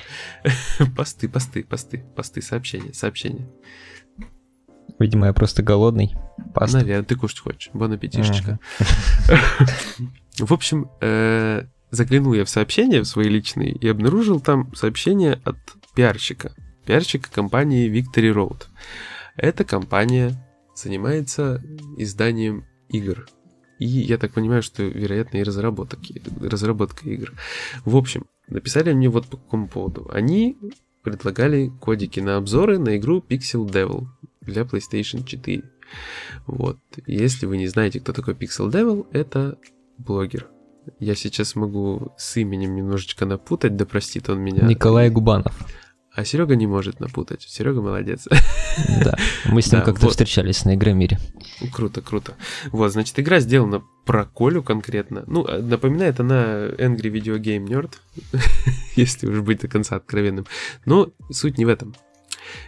Посты, 0.96 1.28
посты, 1.28 1.64
посты, 1.64 2.04
посты, 2.14 2.42
сообщения, 2.42 2.92
сообщения. 2.94 3.48
Видимо, 4.98 5.26
я 5.26 5.32
просто 5.32 5.62
голодный. 5.62 6.14
Пасту. 6.54 6.78
Наверное, 6.78 7.04
ты 7.04 7.16
кушать 7.16 7.40
хочешь. 7.40 7.70
Бон 7.72 7.92
аппетишечка. 7.92 8.58
В 10.38 10.52
общем, 10.52 10.90
э, 11.00 11.64
заглянул 11.90 12.34
я 12.34 12.44
в 12.44 12.48
сообщения 12.48 13.00
в 13.00 13.06
свои 13.06 13.28
личные 13.28 13.72
и 13.72 13.88
обнаружил 13.88 14.40
там 14.40 14.74
сообщение 14.74 15.40
от 15.44 15.56
пиарщика. 16.00 16.54
Пиарщика 16.86 17.30
компании 17.30 17.90
Victory 17.90 18.32
Road. 18.32 18.62
Эта 19.36 19.64
компания 19.64 20.32
занимается 20.74 21.62
изданием 21.98 22.64
игр. 22.88 23.26
И 23.78 23.84
я 23.84 24.16
так 24.16 24.32
понимаю, 24.32 24.62
что, 24.62 24.82
вероятно, 24.82 25.36
и 25.36 25.42
разработок, 25.42 26.00
разработка 26.40 27.06
игр. 27.06 27.34
В 27.84 27.96
общем, 27.96 28.24
написали 28.48 28.94
мне 28.94 29.10
вот 29.10 29.26
по 29.26 29.36
какому 29.36 29.68
поводу. 29.68 30.10
Они 30.10 30.56
предлагали 31.02 31.70
кодики 31.80 32.20
на 32.20 32.38
обзоры 32.38 32.78
на 32.78 32.96
игру 32.96 33.18
Pixel 33.18 33.66
Devil 33.66 34.06
для 34.40 34.62
PlayStation 34.62 35.22
4. 35.22 35.62
Вот. 36.46 36.78
Если 37.06 37.44
вы 37.44 37.58
не 37.58 37.66
знаете, 37.66 38.00
кто 38.00 38.14
такой 38.14 38.32
Pixel 38.32 38.70
Devil, 38.70 39.06
это 39.12 39.58
блогер. 39.98 40.48
Я 40.98 41.14
сейчас 41.14 41.56
могу 41.56 42.14
с 42.16 42.38
именем 42.38 42.74
немножечко 42.74 43.26
напутать, 43.26 43.76
да 43.76 43.84
простит 43.84 44.30
он 44.30 44.40
меня. 44.40 44.66
Николай 44.66 45.10
Губанов. 45.10 45.54
А 46.14 46.24
Серега 46.24 46.56
не 46.56 46.66
может 46.66 46.98
напутать. 47.00 47.42
Серега 47.42 47.80
молодец. 47.80 48.26
Да, 49.04 49.16
мы 49.46 49.62
с 49.62 49.70
ним 49.72 49.80
Да, 49.80 49.86
как-то 49.86 50.02
вот. 50.02 50.10
встречались 50.12 50.64
на 50.64 50.74
Игромире. 50.74 51.18
Круто, 51.72 52.00
круто. 52.00 52.34
Вот, 52.70 52.92
значит, 52.92 53.18
игра 53.18 53.40
сделана 53.40 53.82
про 54.06 54.24
Колю 54.24 54.62
конкретно. 54.62 55.24
Ну, 55.26 55.44
а, 55.46 55.58
напоминает 55.58 56.20
она 56.20 56.66
Angry 56.78 57.10
Video 57.10 57.36
Game 57.38 57.66
Nerd, 57.66 57.94
если 58.96 59.26
уж 59.26 59.40
быть 59.40 59.60
до 59.60 59.68
конца 59.68 59.96
откровенным. 59.96 60.46
Но 60.84 61.10
суть 61.30 61.58
не 61.58 61.64
в 61.64 61.68
этом. 61.68 61.94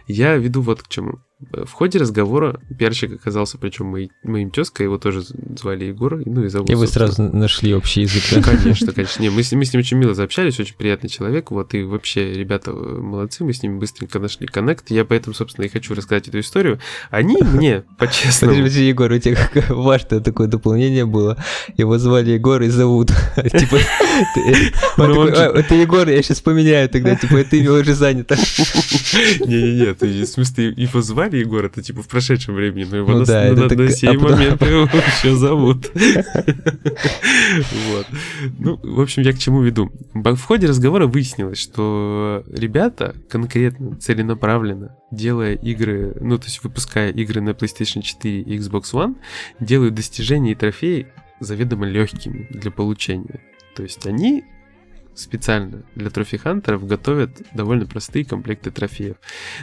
Я 0.07 0.35
веду 0.35 0.61
вот 0.61 0.83
к 0.83 0.87
чему. 0.87 1.19
В 1.51 1.71
ходе 1.71 1.99
разговора 1.99 2.59
пиарщик 2.77 3.13
оказался, 3.13 3.57
причем 3.57 3.87
мои, 3.87 4.09
моим 4.23 4.49
тезкой, 4.49 4.85
его 4.85 4.97
тоже 4.97 5.21
звали 5.21 5.85
Егор, 5.85 6.21
ну 6.25 6.45
и 6.45 6.47
зовут. 6.47 6.69
И 6.69 6.75
вы 6.75 6.87
собственно. 6.87 7.07
сразу 7.07 7.35
нашли 7.35 7.73
общий 7.73 8.01
язык, 8.01 8.23
да? 8.31 8.41
Конечно, 8.41 8.91
конечно. 8.93 9.21
Не, 9.21 9.29
мы, 9.29 9.43
с, 9.43 9.51
мы 9.51 9.65
с 9.65 9.73
ним 9.73 9.79
очень 9.79 9.97
мило 9.97 10.13
заобщались, 10.13 10.59
очень 10.59 10.75
приятный 10.75 11.09
человек. 11.09 11.51
Вот, 11.51 11.73
и 11.73 11.83
вообще, 11.83 12.33
ребята 12.33 12.71
э, 12.71 12.73
молодцы, 12.73 13.43
мы 13.43 13.53
с 13.53 13.61
ними 13.61 13.77
быстренько 13.77 14.19
нашли 14.19 14.47
коннект. 14.47 14.89
Я 14.89 15.05
поэтому, 15.05 15.33
собственно, 15.33 15.65
и 15.65 15.69
хочу 15.69 15.93
рассказать 15.93 16.27
эту 16.27 16.39
историю. 16.39 16.79
Они 17.09 17.35
мне, 17.41 17.83
по-честному... 17.97 18.55
Подожди, 18.55 18.87
Егор, 18.87 19.11
у 19.11 19.19
тебя 19.19 19.49
важное 19.69 20.21
такое 20.21 20.47
дополнение 20.47 21.05
было. 21.05 21.43
Его 21.77 21.97
звали 21.97 22.31
Егор 22.31 22.61
и 22.61 22.69
зовут. 22.69 23.09
Типа, 23.35 23.77
он 24.97 25.11
Ну, 25.13 25.27
«А, 25.27 25.59
это 25.59 25.75
Егор, 25.75 26.07
я 26.07 26.21
сейчас 26.21 26.41
поменяю 26.41 26.89
тогда, 26.89 27.15
типа, 27.15 27.37
это 27.37 27.55
имя 27.57 27.73
уже 27.73 27.93
занято. 27.93 28.35
Не-не-не, 29.45 29.92
ты, 29.95 30.23
в 30.23 30.25
смысле, 30.25 30.73
его 30.75 31.01
звали 31.01 31.37
Егор, 31.37 31.65
это 31.65 31.81
типа 31.81 32.01
в 32.01 32.07
прошедшем 32.07 32.55
времени, 32.55 32.85
но 32.89 32.97
его 32.97 33.11
Ну 33.13 33.19
на, 33.19 33.25
да, 33.25 33.41
на- 33.41 33.45
это 33.65 33.75
на 33.75 33.87
так- 33.87 33.91
сей 33.91 34.09
а 34.09 34.13
потом- 34.13 34.31
момент 34.31 34.61
его 34.61 34.83
еще 34.83 35.35
зовут. 35.35 35.91
Вот. 37.89 38.07
Ну, 38.59 38.79
в 38.83 39.01
общем, 39.01 39.23
я 39.23 39.33
к 39.33 39.37
чему 39.39 39.61
веду. 39.61 39.91
В 40.13 40.41
ходе 40.41 40.67
разговора 40.67 41.07
выяснилось, 41.07 41.59
что 41.59 42.43
ребята 42.51 43.15
конкретно, 43.29 43.95
целенаправленно, 43.95 44.95
делая 45.11 45.55
игры, 45.55 46.15
ну, 46.19 46.37
то 46.37 46.45
есть 46.45 46.63
выпуская 46.63 47.11
игры 47.11 47.41
на 47.41 47.51
PlayStation 47.51 48.01
4 48.01 48.41
и 48.41 48.57
Xbox 48.57 48.93
One, 48.93 49.15
делают 49.59 49.93
достижения 49.95 50.51
и 50.51 50.55
трофеи 50.55 51.07
заведомо 51.39 51.85
легкими 51.87 52.47
для 52.51 52.71
получения. 52.71 53.39
То 53.75 53.83
есть 53.83 54.05
они 54.05 54.43
специально 55.15 55.83
для 55.95 56.09
трофи-хантеров 56.09 56.85
готовят 56.87 57.41
довольно 57.53 57.85
простые 57.85 58.25
комплекты 58.25 58.71
трофеев. 58.71 59.15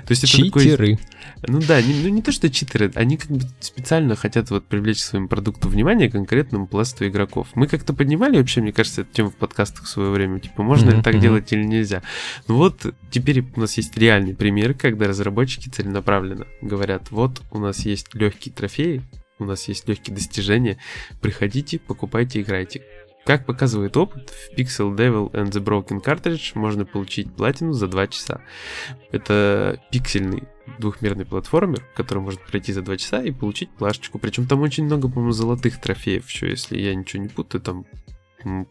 То 0.06 0.10
есть 0.12 0.24
это 0.24 0.44
такой- 0.44 0.64
Читеры. 0.64 0.98
ну 1.46 1.60
да, 1.60 1.82
не, 1.82 1.94
ну 2.02 2.08
не 2.08 2.22
то, 2.22 2.32
что 2.32 2.48
читеры, 2.50 2.90
они 2.94 3.16
как 3.16 3.30
бы 3.30 3.40
специально 3.60 4.14
хотят 4.16 4.50
вот 4.50 4.66
привлечь 4.66 4.98
к 5.00 5.04
своему 5.04 5.28
продукту 5.28 5.68
внимание 5.68 6.10
конкретному 6.10 6.66
пласту 6.66 7.06
игроков. 7.06 7.48
Мы 7.54 7.66
как-то 7.66 7.92
поднимали 7.94 8.36
вообще, 8.38 8.60
мне 8.60 8.72
кажется, 8.72 9.02
эту 9.02 9.12
тему 9.12 9.30
в 9.30 9.36
подкастах 9.36 9.84
в 9.84 9.88
свое 9.88 10.10
время, 10.10 10.38
типа, 10.40 10.62
можно 10.62 10.90
ли 10.90 10.94
Мгм, 10.96 11.02
так 11.02 11.18
делать 11.20 11.52
или 11.52 11.64
нельзя. 11.64 12.02
Ну 12.48 12.56
вот, 12.56 12.86
теперь 13.10 13.44
у 13.56 13.60
нас 13.60 13.76
есть 13.76 13.96
реальный 13.98 14.34
пример, 14.34 14.74
когда 14.74 15.06
разработчики 15.08 15.68
целенаправленно 15.68 16.46
говорят, 16.62 17.10
вот 17.10 17.40
у 17.50 17.58
нас 17.58 17.84
есть 17.86 18.14
легкие 18.14 18.54
трофеи, 18.54 19.02
у 19.38 19.44
нас 19.44 19.68
есть 19.68 19.88
легкие 19.88 20.14
достижения, 20.14 20.76
приходите, 21.20 21.78
покупайте, 21.78 22.42
играйте. 22.42 22.82
Как 23.24 23.46
показывает 23.46 23.96
опыт, 23.96 24.30
в 24.30 24.58
Pixel 24.58 24.96
Devil 24.96 25.30
and 25.32 25.50
the 25.50 25.62
Broken 25.62 26.02
Cartridge 26.02 26.52
можно 26.54 26.84
получить 26.84 27.32
платину 27.32 27.72
за 27.72 27.86
2 27.86 28.06
часа. 28.08 28.40
Это 29.12 29.80
пиксельный 29.90 30.44
двухмерный 30.78 31.26
платформер, 31.26 31.84
который 31.94 32.20
может 32.20 32.40
пройти 32.40 32.72
за 32.72 32.82
2 32.82 32.96
часа 32.96 33.22
и 33.22 33.30
получить 33.30 33.70
плашечку. 33.70 34.18
Причем 34.18 34.46
там 34.46 34.62
очень 34.62 34.84
много, 34.84 35.08
по-моему, 35.08 35.32
золотых 35.32 35.80
трофеев 35.80 36.28
еще, 36.28 36.48
если 36.48 36.78
я 36.78 36.94
ничего 36.94 37.22
не 37.22 37.28
путаю, 37.28 37.60
там 37.60 37.84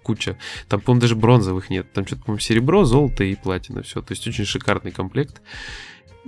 куча. 0.03 0.37
Там, 0.67 0.81
по-моему, 0.81 1.01
даже 1.01 1.15
бронзовых 1.15 1.69
нет. 1.69 1.91
Там 1.93 2.05
что-то, 2.05 2.23
по-моему, 2.23 2.39
серебро, 2.39 2.85
золото 2.85 3.23
и 3.23 3.35
платина. 3.35 3.83
Все. 3.83 4.01
То 4.01 4.13
есть 4.13 4.27
очень 4.27 4.45
шикарный 4.45 4.91
комплект. 4.91 5.41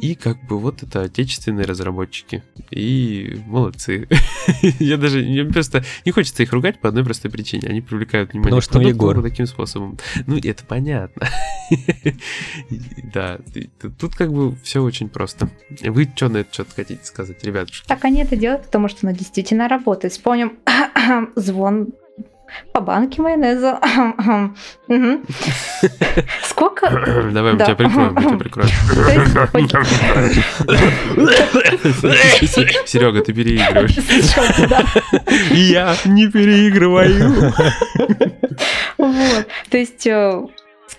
И 0.02 0.16
как 0.16 0.44
бы 0.48 0.58
вот 0.60 0.82
это 0.84 1.04
отечественные 1.04 1.66
разработчики. 1.66 2.44
И 2.72 3.40
молодцы. 3.46 4.08
Я 4.80 4.98
даже 4.98 5.22
мне 5.22 5.46
просто 5.46 5.84
не 6.06 6.12
хочется 6.12 6.42
их 6.44 6.52
ругать 6.54 6.80
по 6.80 6.90
одной 6.90 7.04
простой 7.06 7.30
причине. 7.30 7.68
Они 7.70 7.82
привлекают 7.82 8.32
внимание 8.34 8.50
Потому 8.50 8.62
к 8.62 8.64
что 8.64 8.74
продукту 8.74 8.96
Егор. 9.12 9.22
таким 9.22 9.46
способом. 9.46 9.98
Ну, 10.26 10.38
это 10.38 10.66
понятно. 10.66 11.28
Да, 13.14 13.40
тут- 13.98 14.16
как 14.16 14.32
бы 14.34 14.56
все 14.64 14.82
очень 14.82 15.08
просто. 15.10 15.50
Вы 15.82 16.10
что 16.16 16.30
на 16.30 16.38
это 16.38 16.54
что-то 16.54 16.76
хотите 16.76 17.04
сказать, 17.06 17.44
ребятушки? 17.44 17.88
Так 17.88 18.04
они 18.06 18.22
это 18.22 18.36
делают, 18.36 18.64
потому 18.66 18.88
что 18.90 19.08
оно 19.08 19.16
действительно 19.16 19.68
работает. 19.68 20.14
Вспомним 20.14 20.58
звон 21.36 21.90
по 22.74 22.82
банке 22.82 23.22
майонеза. 23.22 23.80
Сколько? 26.44 26.90
Давай, 27.32 27.54
мы 27.54 27.60
тебя 27.60 27.76
прикроем, 27.76 28.14
мы 28.14 28.22
тебя 28.22 28.38
прикроем. 28.38 28.68
Серега, 32.88 33.22
ты 33.22 33.34
переигрываешь. 33.34 33.98
Я 35.52 35.96
не 36.06 36.28
переигрываю. 36.28 37.54
Вот. 38.98 39.48
То 39.70 39.78
есть, 39.78 40.06
э, 40.06 40.42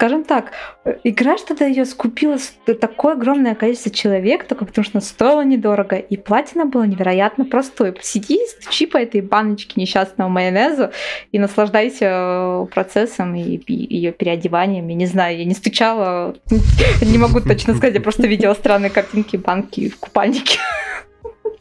скажем 0.02 0.24
так, 0.24 0.50
э, 0.84 0.96
игра 1.04 1.38
что-то 1.38 1.64
ее 1.64 1.84
скупила 1.84 2.36
с- 2.36 2.52
такое 2.80 3.12
огромное 3.12 3.54
количество 3.54 3.92
человек, 3.92 4.48
только 4.48 4.64
потому 4.64 4.84
что 4.84 4.98
она 4.98 5.00
стоила 5.00 5.44
недорого, 5.44 5.94
и 5.94 6.16
платина 6.16 6.66
была 6.66 6.88
невероятно 6.88 7.44
простой. 7.44 7.94
Сиди, 8.00 8.40
стучи 8.48 8.86
по 8.86 8.96
этой 8.96 9.20
баночке 9.20 9.80
несчастного 9.80 10.28
майонеза 10.28 10.90
и 11.30 11.38
наслаждайся 11.38 12.06
э, 12.08 12.66
процессом 12.74 13.36
и 13.36 13.60
ее 13.68 14.10
переодеванием. 14.10 14.88
Я 14.88 14.94
не 14.96 15.06
знаю, 15.06 15.38
я 15.38 15.44
не 15.44 15.54
стучала, 15.54 16.34
не 17.00 17.18
могу 17.18 17.38
точно 17.40 17.76
сказать, 17.76 17.94
я 17.94 18.00
просто 18.00 18.26
видела 18.26 18.54
странные 18.54 18.90
картинки 18.90 19.36
банки 19.36 19.88
в 19.88 19.98
купальнике. 19.98 20.58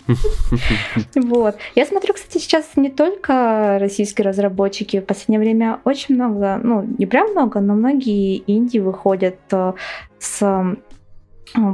Вот. 1.16 1.56
Я 1.76 1.86
смотрю, 1.86 2.14
кстати, 2.14 2.42
сейчас 2.42 2.72
не 2.76 2.90
только 2.90 3.78
российские 3.80 4.28
разработчики. 4.28 5.00
В 5.00 5.06
последнее 5.06 5.40
время 5.40 5.80
очень 5.84 6.16
много, 6.16 6.60
ну, 6.62 6.84
не 6.98 7.06
прям 7.06 7.32
много, 7.32 7.60
но 7.60 7.74
многие 7.74 8.44
инди 8.48 8.80
выходят 8.80 9.38
э, 9.52 9.74
с 10.20 10.76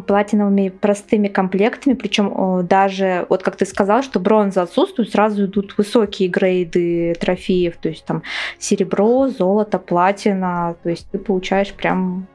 платиновыми 0.08 0.70
простыми 0.70 1.28
комплектами, 1.28 1.94
причем 1.94 2.66
даже, 2.68 3.26
вот 3.30 3.44
как 3.44 3.58
ты 3.58 3.66
сказал, 3.66 4.02
что 4.02 4.20
бронза 4.20 4.64
отсутствует, 4.64 5.12
сразу 5.12 5.46
идут 5.46 5.78
высокие 5.78 6.30
грейды 6.30 7.16
трофеев, 7.20 7.78
то 7.78 7.90
есть 7.90 8.06
там 8.06 8.24
серебро, 8.58 9.28
золото, 9.28 9.78
платина, 9.78 10.76
то 10.82 10.90
есть 10.90 11.08
ты 11.12 11.20
получаешь 11.20 11.74
прям 11.74 12.28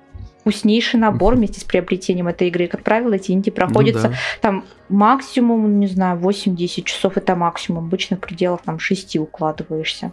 вкуснейший 0.42 0.98
набор 0.98 1.36
вместе 1.36 1.60
с 1.60 1.64
приобретением 1.64 2.28
этой 2.28 2.48
игры. 2.48 2.66
Как 2.66 2.82
правило, 2.82 3.14
эти 3.14 3.30
инди 3.30 3.50
проходятся 3.50 4.08
ну, 4.08 4.14
да. 4.14 4.18
там 4.40 4.64
максимум, 4.88 5.78
не 5.78 5.86
знаю, 5.86 6.18
8-10 6.18 6.82
часов 6.82 7.16
это 7.16 7.36
максимум. 7.36 7.86
Обычно 7.86 8.16
в 8.16 8.20
пределах 8.20 8.62
там 8.62 8.78
6 8.78 9.16
укладываешься. 9.16 10.12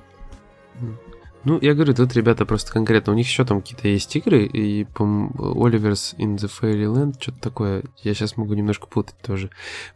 Ну, 1.46 1.58
я 1.62 1.74
говорю, 1.74 1.94
тут 1.94 2.14
ребята 2.16 2.46
просто 2.46 2.74
конкретно, 2.74 3.14
у 3.14 3.16
них 3.16 3.26
еще 3.26 3.46
там 3.46 3.62
какие-то 3.62 3.88
есть 3.88 4.14
игры, 4.16 4.46
и, 4.46 4.84
по 4.84 5.04
Oliver's 5.04 6.16
in 6.18 6.36
the 6.36 6.50
Fairyland, 6.50 7.16
что-то 7.18 7.40
такое, 7.40 7.84
я 8.04 8.14
сейчас 8.14 8.36
могу 8.36 8.54
немножко 8.56 8.88
путать 8.88 9.16
тоже, 9.22 9.50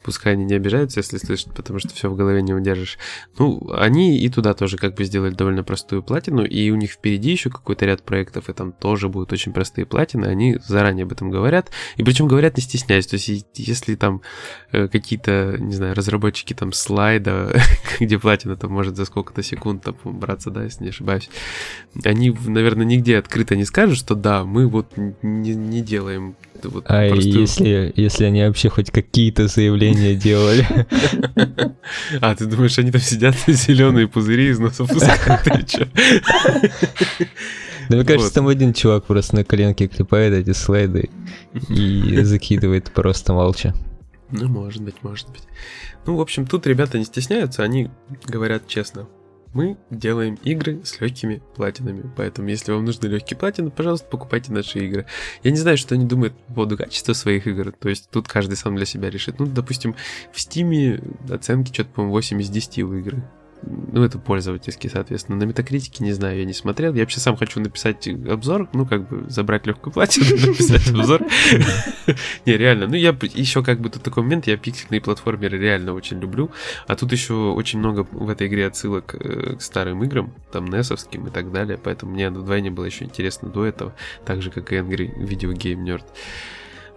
пускай 0.04 0.34
они 0.34 0.46
не 0.46 0.54
обижаются, 0.54 1.02
если 1.02 1.18
слышат, 1.18 1.54
потому 1.54 1.80
что 1.80 1.90
все 1.90 2.10
в 2.10 2.16
голове 2.16 2.42
не 2.42 2.54
удержишь. 2.54 2.98
Ну, 3.38 3.70
они 3.74 4.20
и 4.20 4.30
туда 4.30 4.54
тоже 4.54 4.78
как 4.78 4.96
бы 4.96 5.04
сделали 5.04 5.34
довольно 5.34 5.66
простую 5.66 6.02
платину, 6.02 6.46
и 6.46 6.70
у 6.70 6.76
них 6.76 6.92
впереди 6.92 7.32
еще 7.32 7.50
какой-то 7.50 7.86
ряд 7.86 8.04
проектов, 8.04 8.50
и 8.50 8.54
там 8.54 8.72
тоже 8.72 9.10
будут 9.10 9.34
очень 9.34 9.52
простые 9.52 9.86
платины, 9.86 10.28
они 10.28 10.58
заранее 10.66 11.04
об 11.04 11.12
этом 11.12 11.30
говорят, 11.30 11.72
и 11.98 12.04
причем 12.04 12.30
говорят 12.30 12.56
не 12.56 12.64
стесняясь, 12.64 13.08
то 13.08 13.16
есть 13.16 13.46
если 13.56 13.96
там 13.96 14.22
э, 14.72 14.88
какие-то, 14.88 15.58
не 15.60 15.74
знаю, 15.74 15.94
разработчики 15.94 16.54
там 16.54 16.72
слайда, 16.72 17.54
где 18.00 18.18
платина 18.18 18.56
там 18.56 18.72
может 18.72 18.96
за 18.96 19.04
сколько-то 19.04 19.44
секунд 19.44 19.84
там 19.84 19.96
браться, 20.06 20.50
да, 20.50 20.64
если 20.64 20.86
не 20.86 20.90
ошибаюсь, 20.90 21.30
они, 22.04 22.36
наверное, 22.46 22.86
нигде 22.86 23.18
открыто 23.18 23.56
не 23.56 23.66
скажут, 23.66 23.98
что 23.98 24.16
да, 24.16 24.44
мы 24.46 24.68
вот 24.68 24.94
не, 24.98 25.54
не 25.54 25.82
делаем 25.82 26.36
вот 26.64 26.86
а 26.88 27.10
простую... 27.10 27.42
если, 27.42 27.94
если 27.96 28.24
они 28.26 28.42
вообще 28.44 28.70
хоть 28.70 28.90
какие-то 28.90 29.48
заявления 29.48 30.16
делали? 30.24 30.66
А, 32.22 32.36
ты 32.36 32.46
думаешь, 32.46 32.78
они 32.80 32.92
там 32.92 33.02
сидят 33.02 33.36
зеленые 33.48 34.08
пузыри 34.08 34.50
из 34.50 34.60
носа 34.60 34.86
пускают 34.86 35.44
Да 37.90 37.98
мне 37.98 38.06
кажется, 38.06 38.34
там 38.34 38.48
один 38.48 38.74
чувак 38.74 39.06
просто 39.06 39.36
на 39.36 39.44
коленке 39.44 39.88
клепает 39.88 40.34
эти 40.34 40.56
слайды 40.56 41.10
и 41.70 42.18
закидывает 42.24 42.92
просто 42.92 43.34
молча. 43.34 43.76
Ну, 44.32 44.48
может 44.48 44.82
быть, 44.82 44.96
может 45.04 45.30
быть. 45.30 45.44
Ну, 46.06 46.16
в 46.16 46.22
общем, 46.22 46.48
тут 46.48 46.66
ребята 46.66 46.98
не 46.98 47.06
стесняются, 47.06 47.62
они 47.62 47.92
говорят 48.26 48.68
честно 48.68 49.08
мы 49.54 49.78
делаем 49.90 50.36
игры 50.44 50.82
с 50.84 51.00
легкими 51.00 51.42
платинами. 51.56 52.12
Поэтому, 52.16 52.50
если 52.50 52.72
вам 52.72 52.86
нужны 52.86 53.08
легкие 53.08 53.38
платины, 53.38 53.70
пожалуйста, 53.70 54.08
покупайте 54.10 54.52
наши 54.52 54.80
игры. 54.80 55.06
Я 55.44 55.52
не 55.52 55.58
знаю, 55.58 55.78
что 55.78 55.96
они 55.96 56.06
думают 56.06 56.36
по 56.48 56.54
поводу 56.54 56.78
качества 56.78 57.14
своих 57.14 57.48
игр. 57.48 57.72
То 57.72 57.90
есть 57.90 58.10
тут 58.10 58.28
каждый 58.28 58.56
сам 58.56 58.76
для 58.76 58.86
себя 58.86 59.10
решит. 59.10 59.40
Ну, 59.40 59.46
допустим, 59.46 59.96
в 60.32 60.38
Steam 60.38 61.34
оценки 61.34 61.74
что-то, 61.74 61.90
по-моему, 61.92 62.14
8 62.14 62.42
из 62.42 62.50
10 62.50 62.80
у 62.80 62.94
игры. 62.96 63.24
Ну, 63.66 64.04
это 64.04 64.20
пользовательский, 64.20 64.90
соответственно. 64.90 65.38
На 65.38 65.44
метакритике, 65.44 66.04
не 66.04 66.12
знаю, 66.12 66.40
я 66.40 66.46
не 66.46 66.54
смотрел. 66.54 66.94
Я 66.94 67.02
вообще 67.02 67.20
сам 67.20 67.38
хочу 67.38 67.60
написать 67.60 68.08
обзор, 68.08 68.68
ну, 68.74 68.86
как 68.86 69.08
бы 69.08 69.30
забрать 69.30 69.66
легкую 69.66 69.94
платину, 69.94 70.26
написать 70.48 70.90
обзор. 70.90 71.22
Не, 72.46 72.58
реально. 72.58 72.88
Ну, 72.88 72.96
я 72.96 73.16
еще 73.34 73.64
как 73.64 73.80
бы 73.80 73.90
тут 73.90 74.04
такой 74.04 74.24
момент, 74.24 74.48
я 74.48 74.58
пиксельные 74.58 75.02
платформеры 75.02 75.58
реально 75.58 75.94
очень 75.94 76.20
люблю. 76.20 76.52
А 76.88 76.96
тут 76.96 77.12
еще 77.12 77.34
очень 77.34 77.80
много 77.80 78.06
в 78.12 78.30
этой 78.30 78.48
игре 78.48 78.68
отсылок 78.68 79.16
э, 79.16 79.56
к 79.56 79.62
старым 79.62 80.04
играм, 80.04 80.34
там, 80.52 80.66
несовским 80.66 81.28
и 81.28 81.30
так 81.30 81.52
далее. 81.52 81.80
Поэтому 81.82 82.14
мне 82.14 82.30
вдвойне 82.30 82.72
было 82.72 82.86
еще 82.86 83.06
интересно 83.06 83.50
до 83.50 83.66
этого, 83.66 83.94
так 84.26 84.42
же, 84.42 84.52
как 84.52 84.72
и 84.74 84.76
Angry 84.76 85.16
Video 85.18 85.54
Game 85.54 85.84
Nerd. 85.84 86.04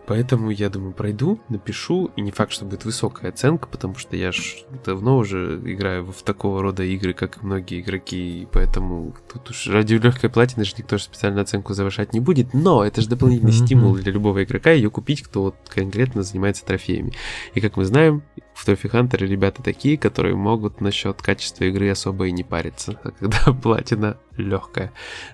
Поэтому 0.07 0.51
я 0.51 0.71
думаю, 0.71 0.93
пройду, 0.93 1.41
напишу, 1.49 2.11
и 2.17 2.21
не 2.21 2.31
факт, 2.31 2.53
что 2.53 2.65
будет 2.65 2.85
высокая 2.85 3.31
оценка, 3.31 3.67
потому 3.67 3.97
что 3.97 4.17
я 4.17 4.31
ж 4.33 4.65
давно 4.85 5.19
уже 5.19 5.61
играю 5.65 6.13
в 6.13 6.23
такого 6.23 6.63
рода 6.63 6.85
игры, 6.85 7.13
как 7.13 7.39
и 7.39 7.47
многие 7.47 7.81
игроки, 7.81 8.43
и 8.43 8.49
поэтому 8.51 9.15
тут 9.33 9.51
уж 9.51 9.67
ради 9.69 9.95
легкой 9.95 10.31
платины 10.31 10.65
же 10.65 10.75
никто 10.79 10.97
же 10.99 11.05
специально 11.05 11.41
оценку 11.41 11.75
завышать 11.75 12.13
не 12.13 12.21
будет, 12.21 12.55
но 12.55 12.85
это 12.85 13.01
же 13.01 13.09
дополнительный 13.09 13.51
mm-hmm. 13.53 13.67
стимул 13.67 13.95
для 13.97 14.13
любого 14.13 14.45
игрока 14.45 14.71
ее 14.71 14.91
купить, 14.91 15.23
кто 15.23 15.43
вот 15.43 15.57
конкретно 15.69 16.23
занимается 16.23 16.65
трофеями. 16.65 17.13
И 17.55 17.61
как 17.61 17.77
мы 17.77 17.85
знаем, 17.85 18.23
в 18.57 18.65
Трофи 18.65 18.89
Хантере 18.89 19.27
ребята 19.27 19.63
такие, 19.63 19.99
которые 19.99 20.35
могут 20.35 20.81
насчет 20.81 21.21
качества 21.21 21.65
игры 21.65 21.91
особо 21.91 22.27
и 22.27 22.33
не 22.33 22.43
париться, 22.43 22.99
а 23.05 23.11
когда 23.11 23.53
платина 23.53 24.17
легкая. 24.37 24.93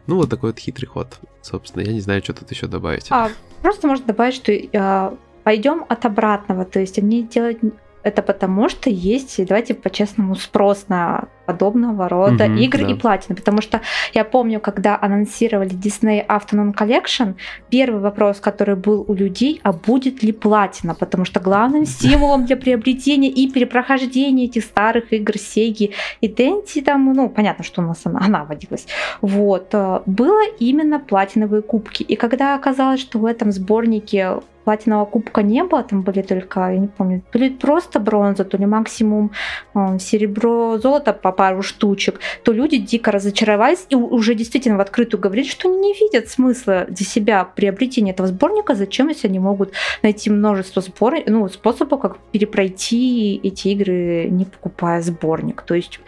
Ну, 0.09 0.17
вот 0.17 0.29
такой 0.29 0.51
вот 0.51 0.59
хитрый 0.59 0.89
ход. 0.89 1.21
Собственно, 1.41 1.83
я 1.85 1.93
не 1.93 2.01
знаю, 2.01 2.23
что 2.23 2.35
тут 2.35 2.51
еще 2.51 2.67
добавить. 2.67 3.07
А, 3.11 3.31
просто 3.63 3.87
можно 3.87 4.07
добавить, 4.07 4.35
что 4.35 4.53
э, 4.53 5.17
пойдем 5.45 5.85
от 5.89 6.05
обратного. 6.05 6.65
То 6.65 6.81
есть 6.81 6.99
они 6.99 7.23
делают 7.23 7.61
это 8.03 8.23
потому, 8.23 8.69
что 8.69 8.91
есть, 8.91 9.45
давайте 9.47 9.75
по-честному, 9.75 10.35
спрос 10.35 10.87
на 10.89 11.29
подобного 11.53 12.09
рода 12.09 12.45
mm-hmm, 12.45 12.59
игры 12.61 12.85
да. 12.85 12.91
и 12.91 12.95
платины. 12.95 13.37
Потому 13.37 13.61
что 13.61 13.81
я 14.15 14.25
помню, 14.25 14.61
когда 14.61 14.99
анонсировали 15.01 15.71
Disney 15.71 16.27
Afternoon 16.27 16.75
Collection, 16.75 17.35
первый 17.71 18.01
вопрос, 18.01 18.41
который 18.41 18.77
был 18.77 19.05
у 19.07 19.15
людей, 19.15 19.61
а 19.63 19.73
будет 19.73 20.23
ли 20.23 20.33
платина? 20.33 20.95
Потому 20.95 21.25
что 21.25 21.41
главным 21.41 21.87
стимулом 21.87 22.47
для 22.47 22.57
приобретения 22.57 23.29
и 23.29 23.51
перепрохождения 23.51 24.47
этих 24.47 24.65
старых 24.65 25.13
игр 25.13 25.35
Sega 25.35 25.93
и 26.23 26.29
Denti, 26.29 26.83
там, 26.83 27.13
ну, 27.13 27.29
понятно, 27.29 27.65
что 27.65 27.83
у 27.83 27.85
нас 27.85 28.01
она, 28.05 28.21
она 28.25 28.45
водилась, 28.45 28.87
вот, 29.21 29.69
э, 29.73 30.01
было 30.07 30.43
именно 30.59 30.99
платиновые 30.99 31.63
кубки. 31.63 32.03
И 32.03 32.17
когда 32.17 32.55
оказалось, 32.55 33.01
что 33.01 33.19
в 33.19 33.27
этом 33.27 33.53
сборнике 33.53 34.41
платинового 34.65 35.07
кубка 35.07 35.43
не 35.43 35.65
было, 35.65 35.83
там 35.83 36.03
были 36.03 36.23
только, 36.23 36.61
я 36.61 36.79
не 36.79 36.87
помню, 36.87 37.23
то 37.33 37.39
ли 37.39 37.51
просто 37.51 38.01
бронза, 38.01 38.45
то 38.45 38.57
ли 38.57 38.67
максимум 38.67 39.31
э, 39.75 39.99
серебро, 39.99 40.79
золото 40.79 41.13
по 41.13 41.33
пару 41.43 41.63
штучек, 41.63 42.21
то 42.45 42.53
люди 42.53 42.77
дико 42.77 43.11
разочаровались 43.11 43.87
и 43.89 43.97
уже 43.97 44.37
действительно 44.37 44.79
в 44.79 44.81
открытую 44.81 45.21
говорили, 45.21 45.49
что 45.49 45.69
не 45.69 45.93
видят 45.93 46.29
смысла 46.29 46.87
для 46.89 47.05
себя 47.05 47.45
приобретения 47.45 48.13
этого 48.13 48.29
сборника, 48.29 48.77
зачем, 48.77 49.09
если 49.09 49.27
они 49.27 49.41
могут 49.41 49.73
найти 50.05 50.31
множество 50.31 50.83
сбор... 50.83 51.17
ну, 51.27 51.49
способов, 51.49 52.01
как 52.01 52.19
перепройти 52.31 53.41
эти 53.43 53.69
игры, 53.69 54.29
не 54.31 54.45
покупая 54.45 55.03
сборник. 55.03 55.63
То 55.63 55.75
есть, 55.75 55.99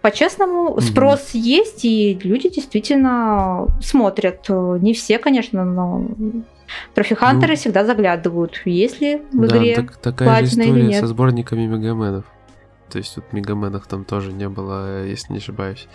по-честному, 0.00 0.80
спрос 0.80 1.34
mm-hmm. 1.34 1.38
есть, 1.40 1.84
и 1.84 2.16
люди 2.22 2.48
действительно 2.48 3.66
смотрят. 3.80 4.48
Не 4.48 4.94
все, 4.94 5.18
конечно, 5.18 5.64
но 5.64 6.06
Трофи-хантеры 6.94 7.54
ну, 7.54 7.56
всегда 7.56 7.84
заглядывают, 7.84 8.62
есть 8.64 9.00
ли 9.00 9.22
в 9.32 9.48
да, 9.48 9.56
игре 9.56 9.74
так, 9.74 9.96
такая 9.96 10.46
же 10.46 10.52
история 10.52 11.00
со 11.00 11.08
сборниками 11.08 11.66
мегаменов. 11.66 12.26
То 12.90 12.98
есть 12.98 13.16
вот 13.16 13.32
мегаменах 13.32 13.86
там 13.86 14.04
тоже 14.04 14.32
не 14.32 14.48
было, 14.48 15.04
если 15.04 15.32
не 15.32 15.38
ошибаюсь. 15.38 15.88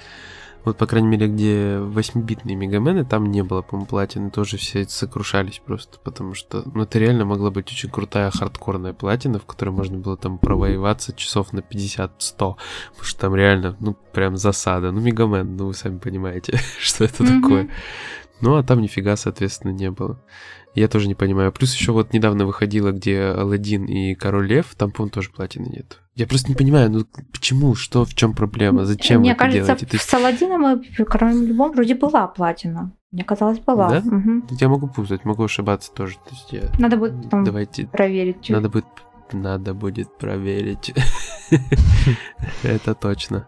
Вот, 0.65 0.77
по 0.77 0.85
крайней 0.87 1.07
мере, 1.07 1.27
где 1.27 1.77
8-битные 1.77 2.55
мегамены, 2.55 3.05
там 3.05 3.31
не 3.31 3.43
было, 3.43 3.61
по-моему, 3.61 3.87
платины, 3.87 4.29
тоже 4.29 4.57
все 4.57 4.85
сокрушались 4.87 5.61
просто, 5.65 5.99
потому 6.03 6.33
что, 6.33 6.63
ну, 6.73 6.83
это 6.83 6.99
реально 6.99 7.23
могла 7.23 7.49
быть 7.49 7.71
очень 7.71 7.89
крутая 7.89 8.29
хардкорная 8.29 8.91
платина, 8.91 9.39
в 9.39 9.45
которой 9.45 9.69
можно 9.69 9.97
было 9.97 10.17
там 10.17 10.37
провоеваться 10.37 11.13
часов 11.13 11.53
на 11.53 11.59
50-100, 11.59 12.09
потому 12.37 12.57
что 13.01 13.19
там 13.19 13.35
реально, 13.35 13.77
ну, 13.79 13.95
прям 14.11 14.35
засада. 14.35 14.91
Ну, 14.91 14.99
мегамен, 14.99 15.55
ну, 15.55 15.67
вы 15.67 15.73
сами 15.73 15.97
понимаете, 15.97 16.59
что 16.79 17.05
это 17.05 17.23
mm-hmm. 17.23 17.41
такое. 17.41 17.69
Ну, 18.41 18.55
а 18.55 18.63
там 18.63 18.81
нифига, 18.81 19.15
соответственно, 19.15 19.71
не 19.71 19.91
было. 19.91 20.19
Я 20.75 20.87
тоже 20.87 21.07
не 21.07 21.15
понимаю. 21.15 21.51
Плюс 21.51 21.73
еще 21.73 21.91
вот 21.91 22.13
недавно 22.13 22.45
выходила, 22.45 22.91
где 22.91 23.21
Алладин 23.21 23.85
и 23.85 24.15
Король 24.15 24.47
Лев, 24.47 24.75
там, 24.77 24.91
по-моему, 24.91 25.11
тоже 25.11 25.31
платины 25.31 25.67
нет. 25.67 25.99
Я 26.15 26.27
просто 26.27 26.49
не 26.49 26.55
понимаю, 26.55 26.91
ну 26.91 27.05
почему, 27.31 27.75
что, 27.75 28.05
в 28.05 28.13
чем 28.13 28.33
проблема, 28.33 28.85
зачем 28.85 29.21
Мне 29.21 29.31
вы 29.31 29.37
кажется, 29.37 29.71
это 29.71 29.85
делаете? 29.85 29.97
с 29.97 30.13
Алладином 30.13 30.81
и 30.81 31.03
Королем 31.05 31.45
Львом 31.45 31.71
вроде 31.71 31.95
была 31.95 32.27
платина. 32.27 32.91
Мне 33.11 33.23
казалось, 33.23 33.59
была. 33.59 33.89
Да? 33.89 33.97
Угу. 33.99 34.55
Я 34.59 34.69
могу 34.69 34.87
путать, 34.87 35.25
могу 35.25 35.43
ошибаться 35.43 35.91
тоже. 35.91 36.15
То 36.15 36.31
есть 36.31 36.53
я... 36.53 36.61
Надо 36.77 36.97
будет 36.97 37.23
потом 37.23 37.43
Давайте... 37.43 37.87
проверить. 37.87 38.49
Надо 38.49 38.69
будет, 38.69 38.85
надо 39.31 39.73
будет 39.73 40.15
проверить. 40.17 40.93
Это 42.63 42.93
точно. 42.93 43.47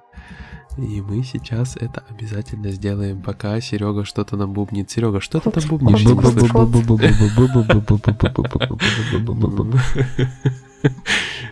И 0.78 1.02
мы 1.02 1.24
сейчас 1.24 1.76
это 1.76 2.04
обязательно 2.10 2.72
сделаем, 2.72 3.22
пока 3.22 3.60
Серега 3.60 4.06
что-то 4.06 4.38
нам 4.38 4.54
бубнит. 4.54 4.90
Серега, 4.90 5.20
что 5.20 5.40
ты 5.40 5.52
там 5.52 5.64
бубнишь? 5.70 6.04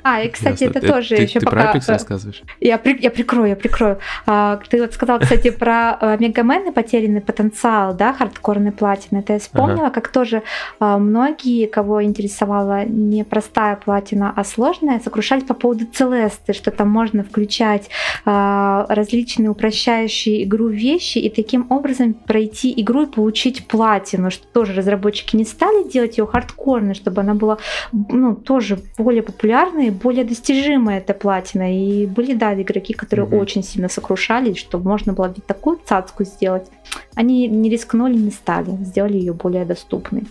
А, 0.01 0.21
и, 0.21 0.29
кстати, 0.29 0.63
Ясно. 0.63 0.77
это 0.77 0.87
Э, 0.87 0.91
тоже 0.91 1.15
ты, 1.17 1.23
еще 1.23 1.39
ты 1.39 1.45
пока... 1.45 1.71
про 1.71 1.77
Apex 1.77 1.83
э, 1.87 1.91
рассказываешь? 1.91 2.43
Я, 2.61 2.77
при- 2.77 3.01
я 3.01 3.11
прикрою, 3.11 3.49
я 3.49 3.55
прикрою. 3.55 3.99
А, 4.25 4.59
ты 4.69 4.79
вот 4.81 4.93
сказал, 4.93 5.19
кстати, 5.19 5.49
про 5.49 5.97
э, 5.99 6.17
Мегамен 6.19 6.69
и 6.69 6.71
потерянный 6.71 7.19
потенциал, 7.21 7.93
да, 7.93 8.13
хардкорной 8.13 8.71
платины. 8.71 9.19
Это 9.19 9.33
я 9.33 9.39
вспомнила, 9.39 9.89
как 9.89 10.07
тоже 10.07 10.43
а, 10.79 10.97
многие, 10.97 11.65
кого 11.67 12.01
интересовала 12.03 12.85
не 12.85 13.23
простая 13.25 13.75
платина, 13.75 14.33
а 14.35 14.43
сложная, 14.43 14.99
сокрушались 14.99 15.43
по 15.43 15.53
поводу 15.53 15.85
Целесты, 15.85 16.53
что 16.53 16.71
там 16.71 16.89
можно 16.89 17.23
включать 17.23 17.89
а, 18.25 18.85
различные 18.89 19.49
упрощающие 19.49 20.43
игру 20.43 20.67
вещи 20.67 21.17
и 21.17 21.29
таким 21.29 21.67
образом 21.69 22.13
пройти 22.13 22.73
игру 22.77 23.03
и 23.03 23.05
получить 23.05 23.67
платину, 23.67 24.31
что 24.31 24.47
тоже 24.47 24.73
разработчики 24.73 25.35
не 25.35 25.45
стали 25.45 25.89
делать 25.89 26.17
ее 26.17 26.25
хардкорной, 26.25 26.93
чтобы 26.93 27.21
она 27.21 27.33
была 27.33 27.57
ну, 27.91 28.35
тоже 28.35 28.79
более 28.97 29.18
популярная 29.23 29.87
и 29.87 29.91
более 29.91 30.23
достижимая 30.23 30.99
эта 30.99 31.13
платина. 31.13 31.73
И 31.75 32.05
были, 32.05 32.33
да, 32.33 32.53
игроки, 32.59 32.93
которые 32.93 33.25
Мгм. 33.27 33.37
очень 33.37 33.63
сильно 33.63 33.89
сокрушались, 33.89 34.57
что 34.57 34.77
можно 34.79 35.13
было 35.13 35.27
ведь 35.35 35.45
такую 35.45 35.79
цацку 35.85 36.23
сделать. 36.23 36.67
Они 37.15 37.47
не 37.47 37.69
рискнули, 37.69 38.15
не 38.15 38.31
стали, 38.31 38.71
сделали 38.83 39.17
ее 39.17 39.33
более 39.33 39.65
доступной. 39.65 40.23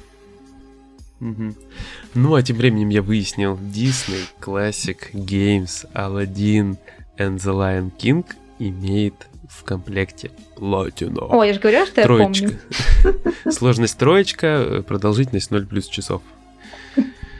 Мгм. 1.21 1.55
Ну, 2.15 2.35
а 2.35 2.43
тем 2.43 2.57
временем 2.57 2.91
я 2.91 3.03
выяснил, 3.03 3.57
Disney 3.57 4.25
Classic 4.41 4.99
Games 5.13 5.85
Aladdin 5.95 6.77
and 7.19 7.37
the 7.39 7.53
Lion 7.53 7.91
King 7.99 8.25
имеет 8.61 9.15
в 9.49 9.65
комплекте 9.65 10.31
Latino. 10.57 11.27
О, 11.31 11.43
я 11.43 11.55
же 11.55 11.59
говорила, 11.61 11.87
что 11.87 12.01
я 12.03 12.07
Троечка. 12.07 12.51
помню. 13.03 13.19
Сложность 13.51 13.99
троечка, 13.99 14.47
э, 14.47 14.83
продолжительность 14.83 15.51
0 15.51 15.67
плюс 15.67 15.87
часов. 15.87 16.23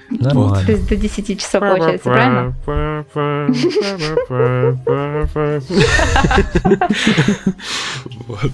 То 0.09 0.25
Нормально. 0.25 0.71
есть 0.71 0.89
до 0.89 0.97
10 0.97 1.39
часов 1.41 1.61
получается, 1.61 2.09
правильно? 2.09 2.55
Вот. 8.27 8.51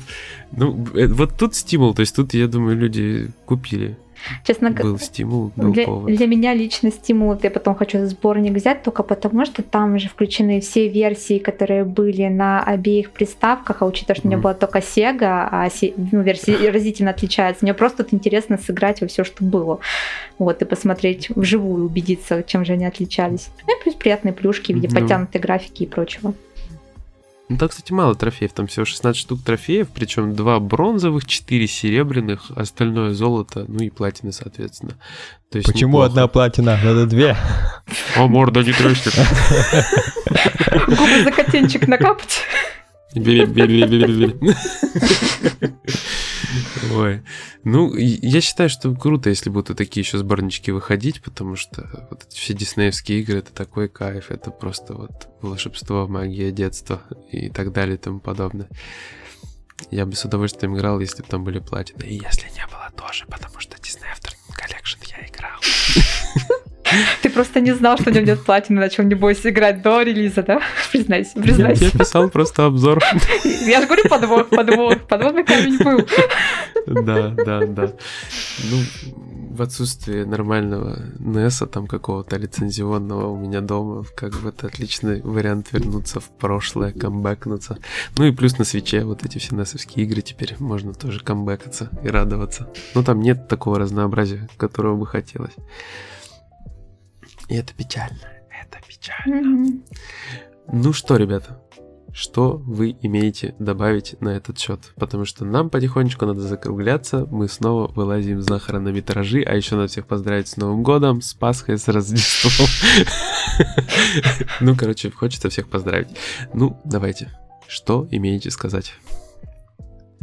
Ну, 0.57 0.87
э, 0.95 1.07
вот 1.07 1.37
тут 1.39 1.55
стимул, 1.55 1.95
то 1.95 2.01
есть 2.01 2.17
тут, 2.17 2.35
я 2.35 2.47
думаю, 2.47 2.77
люди 2.77 3.31
купили. 3.47 3.97
Честно 4.45 4.71
говоря, 4.71 4.91
Был 4.91 4.99
стимул, 4.99 5.53
был 5.57 5.73
Для, 5.73 5.85
повод. 5.85 6.15
для 6.15 6.27
меня 6.27 6.55
лично 6.55 6.91
стимул, 6.91 7.29
вот 7.29 7.45
я 7.45 7.51
потом 7.51 7.75
хочу 7.75 8.07
сборник 8.07 8.53
взять, 8.53 8.83
только 8.83 9.03
потому 9.03 9.45
что 9.45 9.63
там 9.63 9.95
уже 9.95 10.09
включены 10.09 10.61
все 10.61 10.89
версии, 10.89 11.39
которые 11.39 11.85
были 11.85 12.29
на 12.29 12.63
обеих 12.63 13.11
приставках, 13.11 13.83
а 13.83 13.87
учитывая, 13.87 14.17
что 14.17 14.27
у 14.27 14.31
меня 14.31 14.39
была 14.39 14.55
только 14.55 14.79
Sega, 14.79 15.49
а 15.51 15.69
ну, 16.13 16.23
версии 16.23 16.67
разительно 16.73 17.11
отличаются, 17.11 17.65
мне 17.65 17.75
просто 17.75 18.03
вот 18.03 18.15
интересно 18.15 18.59
сыграть 18.59 19.01
во 19.01 19.07
все, 19.07 19.25
что 19.25 19.45
было. 19.45 19.81
Вот, 20.39 20.63
и 20.63 20.65
посмотреть 20.65 21.31
вживую, 21.31 21.85
убедиться, 21.87 22.43
чем 22.43 22.65
же 22.65 22.73
они 22.73 22.87
отличались. 22.87 23.51
Ну 23.67 23.79
и 23.79 23.83
плюс 23.83 23.95
приятные 23.95 24.33
плюшки 24.33 24.73
в 24.73 24.77
виде 24.77 24.89
Ну. 24.91 25.01
подтянутой 25.01 25.41
графики 25.41 25.83
и 25.83 25.87
прочего. 25.87 26.35
Ну, 27.51 27.59
там, 27.59 27.69
кстати, 27.69 27.93
мало 27.93 28.15
трофеев, 28.15 28.53
там 28.55 28.67
всего 28.67 28.87
16 28.87 29.21
штук 29.21 29.41
трофеев, 29.45 29.89
причем 29.95 30.35
два 30.35 30.59
бронзовых, 30.61 31.27
4 31.27 31.67
серебряных, 31.67 32.51
остальное 32.57 33.13
золото, 33.13 33.67
ну 33.69 33.81
и 33.83 33.91
платины, 33.91 34.33
соответственно. 34.33 34.93
То 35.51 35.59
есть 35.59 35.71
Почему 35.71 35.91
неплохо. 35.91 36.07
одна 36.07 36.27
платина? 36.27 36.79
Надо 36.83 37.07
две. 37.07 37.37
О, 38.17 38.29
морда 38.29 38.65
не 38.65 38.73
треснет. 38.73 39.15
Губы 40.87 41.23
за 41.23 41.31
котенчик 41.31 41.87
накапать. 41.87 42.41
Ой. 46.93 47.23
Ну, 47.65 47.95
я 47.97 48.41
считаю, 48.41 48.69
что 48.69 48.95
круто, 48.95 49.31
если 49.31 49.51
будут 49.51 49.77
такие 49.77 50.03
еще 50.03 50.19
сборнички 50.19 50.71
выходить, 50.71 51.23
потому 51.23 51.57
что 51.57 52.09
вот 52.11 52.25
эти 52.25 52.39
все 52.39 52.55
диснеевские 52.55 53.21
игры 53.21 53.39
это 53.39 53.53
такой 53.53 53.89
кайф, 53.89 54.31
это 54.31 54.51
просто 54.51 54.95
вот 54.95 55.29
волшебство, 55.41 56.07
магия 56.07 56.53
детства 56.53 57.03
и 57.31 57.51
так 57.51 57.73
далее 57.73 57.97
и 57.97 57.99
тому 57.99 58.21
подобное. 58.21 58.69
Я 59.91 60.07
бы 60.07 60.15
с 60.15 60.25
удовольствием 60.25 60.77
играл, 60.77 61.01
если 61.01 61.23
бы 61.23 61.29
там 61.29 61.45
были 61.45 61.59
платины. 61.59 62.03
И 62.05 62.15
если 62.15 62.49
не 62.55 62.67
было 62.67 62.91
тоже, 62.97 63.27
потому 63.27 63.59
что 63.59 63.64
просто 67.35 67.61
не 67.61 67.73
знал, 67.75 67.99
что 67.99 68.11
в 68.11 68.15
нем 68.15 68.25
нет 68.25 68.43
платины, 68.45 68.81
начал, 68.81 69.03
не 69.03 69.15
бойся, 69.15 69.51
играть 69.51 69.83
до 69.83 70.03
релиза, 70.03 70.43
да? 70.43 70.61
Признайся, 70.93 71.33
Я, 71.35 71.43
признайся. 71.43 71.85
я 71.85 71.91
писал 71.91 72.31
просто 72.31 72.65
обзор. 72.67 73.03
Я 73.45 73.81
же 73.81 73.87
говорю 73.87 74.09
подвох, 74.09 74.49
подвох, 74.49 75.01
подводный 75.09 75.45
камень 75.45 75.79
был. 75.79 76.07
Да, 76.87 77.29
да, 77.31 77.67
да. 77.67 77.93
Ну, 78.71 78.79
в 79.55 79.63
отсутствие 79.63 80.27
нормального 80.27 80.99
NES, 81.19 81.67
там 81.69 81.87
какого-то 81.87 82.37
лицензионного 82.37 83.29
у 83.29 83.37
меня 83.37 83.61
дома, 83.61 84.05
как 84.17 84.35
бы 84.41 84.49
это 84.49 84.67
отличный 84.67 85.21
вариант 85.23 85.69
вернуться 85.73 86.19
в 86.21 86.29
прошлое, 86.29 86.93
камбэкнуться. 86.93 87.79
Ну 88.17 88.25
и 88.25 88.33
плюс 88.33 88.59
на 88.59 88.65
свече 88.65 89.05
вот 89.05 89.25
эти 89.25 89.39
все 89.39 89.55
NES-овские 89.55 90.03
игры 90.05 90.23
теперь 90.23 90.57
можно 90.59 90.93
тоже 90.93 91.21
камбэкаться 91.21 91.89
и 92.03 92.09
радоваться. 92.09 92.69
Но 92.95 93.03
там 93.05 93.21
нет 93.21 93.47
такого 93.49 93.79
разнообразия, 93.79 94.49
которого 94.57 94.97
бы 94.97 95.07
хотелось. 95.07 95.55
И 97.49 97.57
это 97.57 97.75
печально. 97.75 98.21
Это 98.51 98.79
печально. 98.87 99.41
Мгм. 99.41 99.85
Ну 100.73 100.93
что, 100.93 101.17
ребята, 101.17 101.61
что 102.15 102.63
вы 102.65 102.97
имеете 103.03 103.55
добавить 103.59 104.21
на 104.21 104.31
этот 104.31 104.59
счет? 104.59 104.93
Потому 104.95 105.25
что 105.25 105.45
нам 105.45 105.69
потихонечку 105.69 106.25
надо 106.25 106.41
закругляться, 106.41 107.27
мы 107.31 107.49
снова 107.49 107.89
вылазим 107.89 108.41
за 108.41 108.59
хронометражи, 108.61 109.43
а 109.43 109.55
еще 109.55 109.75
надо 109.75 109.89
всех 109.89 110.07
поздравить 110.07 110.49
с 110.49 110.57
Новым 110.57 110.85
годом, 110.85 111.21
с 111.21 111.35
Пасхой, 111.35 111.77
с 111.77 111.89
Рождеством. 111.89 112.69
Ну, 114.61 114.77
короче, 114.77 115.11
хочется 115.11 115.49
всех 115.49 115.69
поздравить. 115.69 116.09
Ну, 116.53 116.81
давайте, 116.85 117.31
что 117.69 118.09
имеете 118.11 118.51
сказать? 118.51 118.95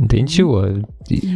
Да 0.01 0.17
ничего. 0.19 0.61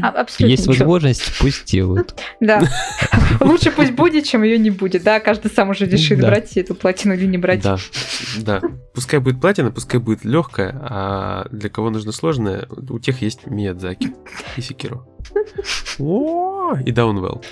А- 0.01 0.09
Абсолютно 0.09 0.51
Есть 0.51 0.67
ничего. 0.67 0.85
возможность, 0.85 1.37
пусть 1.39 1.65
делают. 1.71 2.19
Да. 2.39 2.63
Лучше 3.39 3.71
пусть 3.71 3.91
будет, 3.91 4.25
чем 4.25 4.41
ее 4.41 4.57
не 4.57 4.71
будет. 4.71 5.03
Да, 5.03 5.19
каждый 5.19 5.51
сам 5.51 5.69
уже 5.69 5.85
решит, 5.85 6.19
брать 6.19 6.57
эту 6.57 6.73
платину 6.73 7.13
или 7.13 7.27
не 7.27 7.37
брать. 7.37 7.61
Да, 7.61 7.77
да. 8.39 8.61
Пускай 8.95 9.19
будет 9.19 9.39
платина, 9.39 9.69
пускай 9.71 9.99
будет 9.99 10.25
легкая, 10.25 10.75
а 10.81 11.47
для 11.51 11.69
кого 11.69 11.91
нужно 11.91 12.11
сложное, 12.11 12.67
у 12.89 12.97
тех 12.97 13.21
есть 13.21 13.45
Миядзаки 13.45 14.15
и 14.57 14.61
Секиро. 14.61 15.05
О, 15.99 16.75
И 16.83 16.91
Даунвелл. 16.91 17.43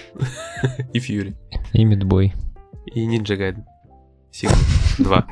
И 0.94 1.00
Фьюри. 1.00 1.36
И 1.74 1.84
Мидбой. 1.86 2.34
И 2.88 3.06
Ninja 3.06 3.38
Gaiden. 3.38 3.64
Сигма. 4.32 4.58
Два. 4.98 5.28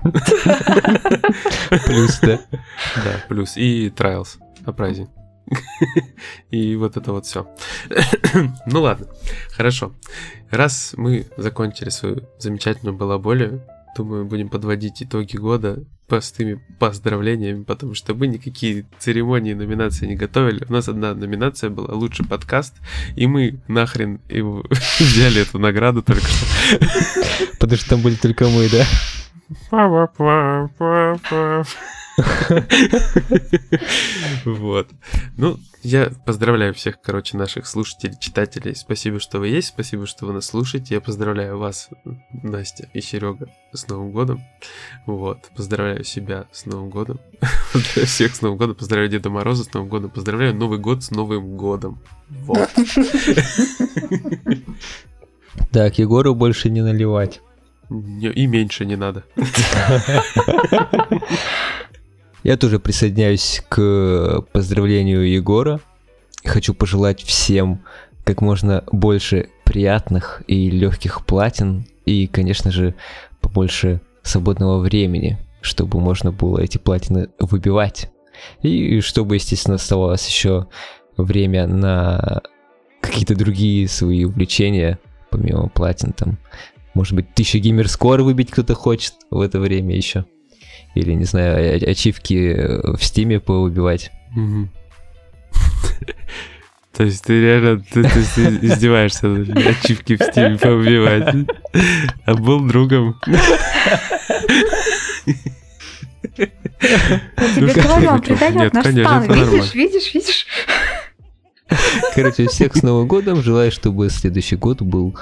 Плюс, 1.85 2.19
да. 2.21 2.39
Да, 2.51 3.23
плюс. 3.27 3.57
И 3.57 3.89
Trials. 3.89 4.37
Uprising. 4.65 5.07
И 6.51 6.75
вот 6.75 6.97
это 6.97 7.11
вот 7.11 7.25
все. 7.25 7.47
Ну 8.65 8.81
ладно, 8.81 9.07
хорошо. 9.51 9.93
Раз 10.49 10.93
мы 10.97 11.27
закончили 11.37 11.89
свою 11.89 12.23
замечательную 12.39 12.95
балаболию, 12.95 13.61
думаю, 13.95 14.25
будем 14.25 14.49
подводить 14.49 15.01
итоги 15.03 15.37
года 15.37 15.83
простыми 16.07 16.61
поздравлениями, 16.77 17.63
потому 17.63 17.93
что 17.93 18.13
мы 18.13 18.27
никакие 18.27 18.85
церемонии, 18.99 19.53
номинации 19.53 20.07
не 20.07 20.15
готовили. 20.15 20.65
У 20.67 20.73
нас 20.73 20.89
одна 20.89 21.13
номинация 21.13 21.69
была 21.69 21.93
«Лучший 21.93 22.25
подкаст», 22.25 22.75
и 23.15 23.27
мы 23.27 23.61
нахрен 23.69 24.19
его 24.27 24.65
взяли 24.99 25.41
эту 25.43 25.57
награду 25.57 26.03
только 26.03 26.25
что. 26.25 26.45
Потому 27.59 27.77
что 27.77 27.89
там 27.91 28.01
были 28.01 28.15
только 28.15 28.49
мы, 28.49 28.67
да? 28.69 28.83
Вот. 34.45 34.89
Ну, 35.37 35.57
я 35.83 36.11
поздравляю 36.25 36.73
всех, 36.73 37.01
короче, 37.01 37.37
наших 37.37 37.67
слушателей, 37.67 38.15
читателей. 38.19 38.75
Спасибо, 38.75 39.19
что 39.19 39.39
вы 39.39 39.49
есть, 39.49 39.69
спасибо, 39.69 40.05
что 40.05 40.25
вы 40.25 40.33
нас 40.33 40.45
слушаете. 40.45 40.95
Я 40.95 41.01
поздравляю 41.01 41.57
вас, 41.57 41.89
Настя 42.31 42.89
и 42.93 43.01
Серега, 43.01 43.47
с 43.73 43.87
Новым 43.87 44.11
годом. 44.11 44.43
Вот. 45.05 45.49
Поздравляю 45.55 46.03
себя 46.03 46.45
с 46.51 46.65
Новым 46.65 46.89
годом. 46.89 47.19
Поздравляю 47.73 48.07
всех 48.07 48.35
с 48.35 48.41
Новым 48.41 48.57
годом. 48.57 48.75
Поздравляю 48.75 49.11
Деда 49.11 49.29
Мороза 49.29 49.63
с 49.63 49.73
Новым 49.73 49.89
годом. 49.89 50.11
Поздравляю 50.11 50.55
Новый 50.55 50.79
год 50.79 51.03
с 51.03 51.11
Новым 51.11 51.57
годом. 51.57 52.01
Вот. 52.29 52.69
Так, 55.71 55.99
Егору 55.99 56.33
больше 56.33 56.69
не 56.69 56.81
наливать. 56.81 57.41
И 57.89 58.47
меньше 58.47 58.85
не 58.85 58.95
надо. 58.95 59.25
Я 62.43 62.57
тоже 62.57 62.79
присоединяюсь 62.79 63.63
к 63.69 64.43
поздравлению 64.51 65.29
Егора. 65.29 65.79
Хочу 66.43 66.73
пожелать 66.73 67.21
всем 67.21 67.81
как 68.23 68.41
можно 68.41 68.83
больше 68.91 69.49
приятных 69.63 70.41
и 70.47 70.71
легких 70.71 71.23
платин 71.25 71.85
и, 72.05 72.25
конечно 72.25 72.71
же, 72.71 72.95
побольше 73.41 74.01
свободного 74.23 74.79
времени, 74.79 75.37
чтобы 75.61 75.99
можно 75.99 76.31
было 76.31 76.59
эти 76.59 76.79
платины 76.79 77.29
выбивать. 77.39 78.09
И 78.63 79.01
чтобы, 79.01 79.35
естественно, 79.35 79.75
оставалось 79.75 80.27
еще 80.27 80.67
время 81.17 81.67
на 81.67 82.41
какие-то 83.01 83.35
другие 83.35 83.87
свои 83.87 84.25
увлечения, 84.25 84.97
помимо 85.29 85.69
платин, 85.69 86.13
там, 86.13 86.39
Может 86.95 87.13
быть, 87.13 87.33
тысячу 87.35 87.59
gamerscore 87.59 88.21
выбить 88.21 88.49
кто-то 88.49 88.73
хочет 88.73 89.13
в 89.29 89.41
это 89.41 89.59
время 89.59 89.95
еще. 89.95 90.25
Или, 90.95 91.13
не 91.13 91.25
знаю, 91.25 91.55
а- 91.57 91.91
ачивки 91.91 92.95
в 92.97 93.03
Steam 93.03 93.33
е 93.33 93.39
поубивать. 93.39 94.11
То 96.93 97.05
есть 97.05 97.23
ты 97.23 97.41
реально 97.41 97.79
ты, 97.79 98.03
ты, 98.03 98.23
ты 98.35 98.41
издеваешься, 98.67 99.27
ачивки 99.27 100.17
в 100.17 100.23
Steam 100.23 100.51
е 100.51 100.57
поубивать. 100.57 101.47
А 102.25 102.33
был 102.35 102.59
другом. 102.67 103.15
Я 106.37 107.55
тебе 107.55 107.73
говорю, 107.73 108.09
он 108.09 108.21
придает 108.21 108.73
наш 108.73 108.85
стан. 108.85 109.23
Видишь, 109.31 109.73
видишь, 109.73 110.13
видишь? 110.13 110.47
Короче, 112.13 112.47
всех 112.47 112.75
с 112.75 112.83
Новым 112.83 113.07
годом. 113.07 113.41
Желаю, 113.41 113.71
чтобы 113.71 114.09
следующий 114.09 114.57
год 114.57 114.81
был 114.81 115.17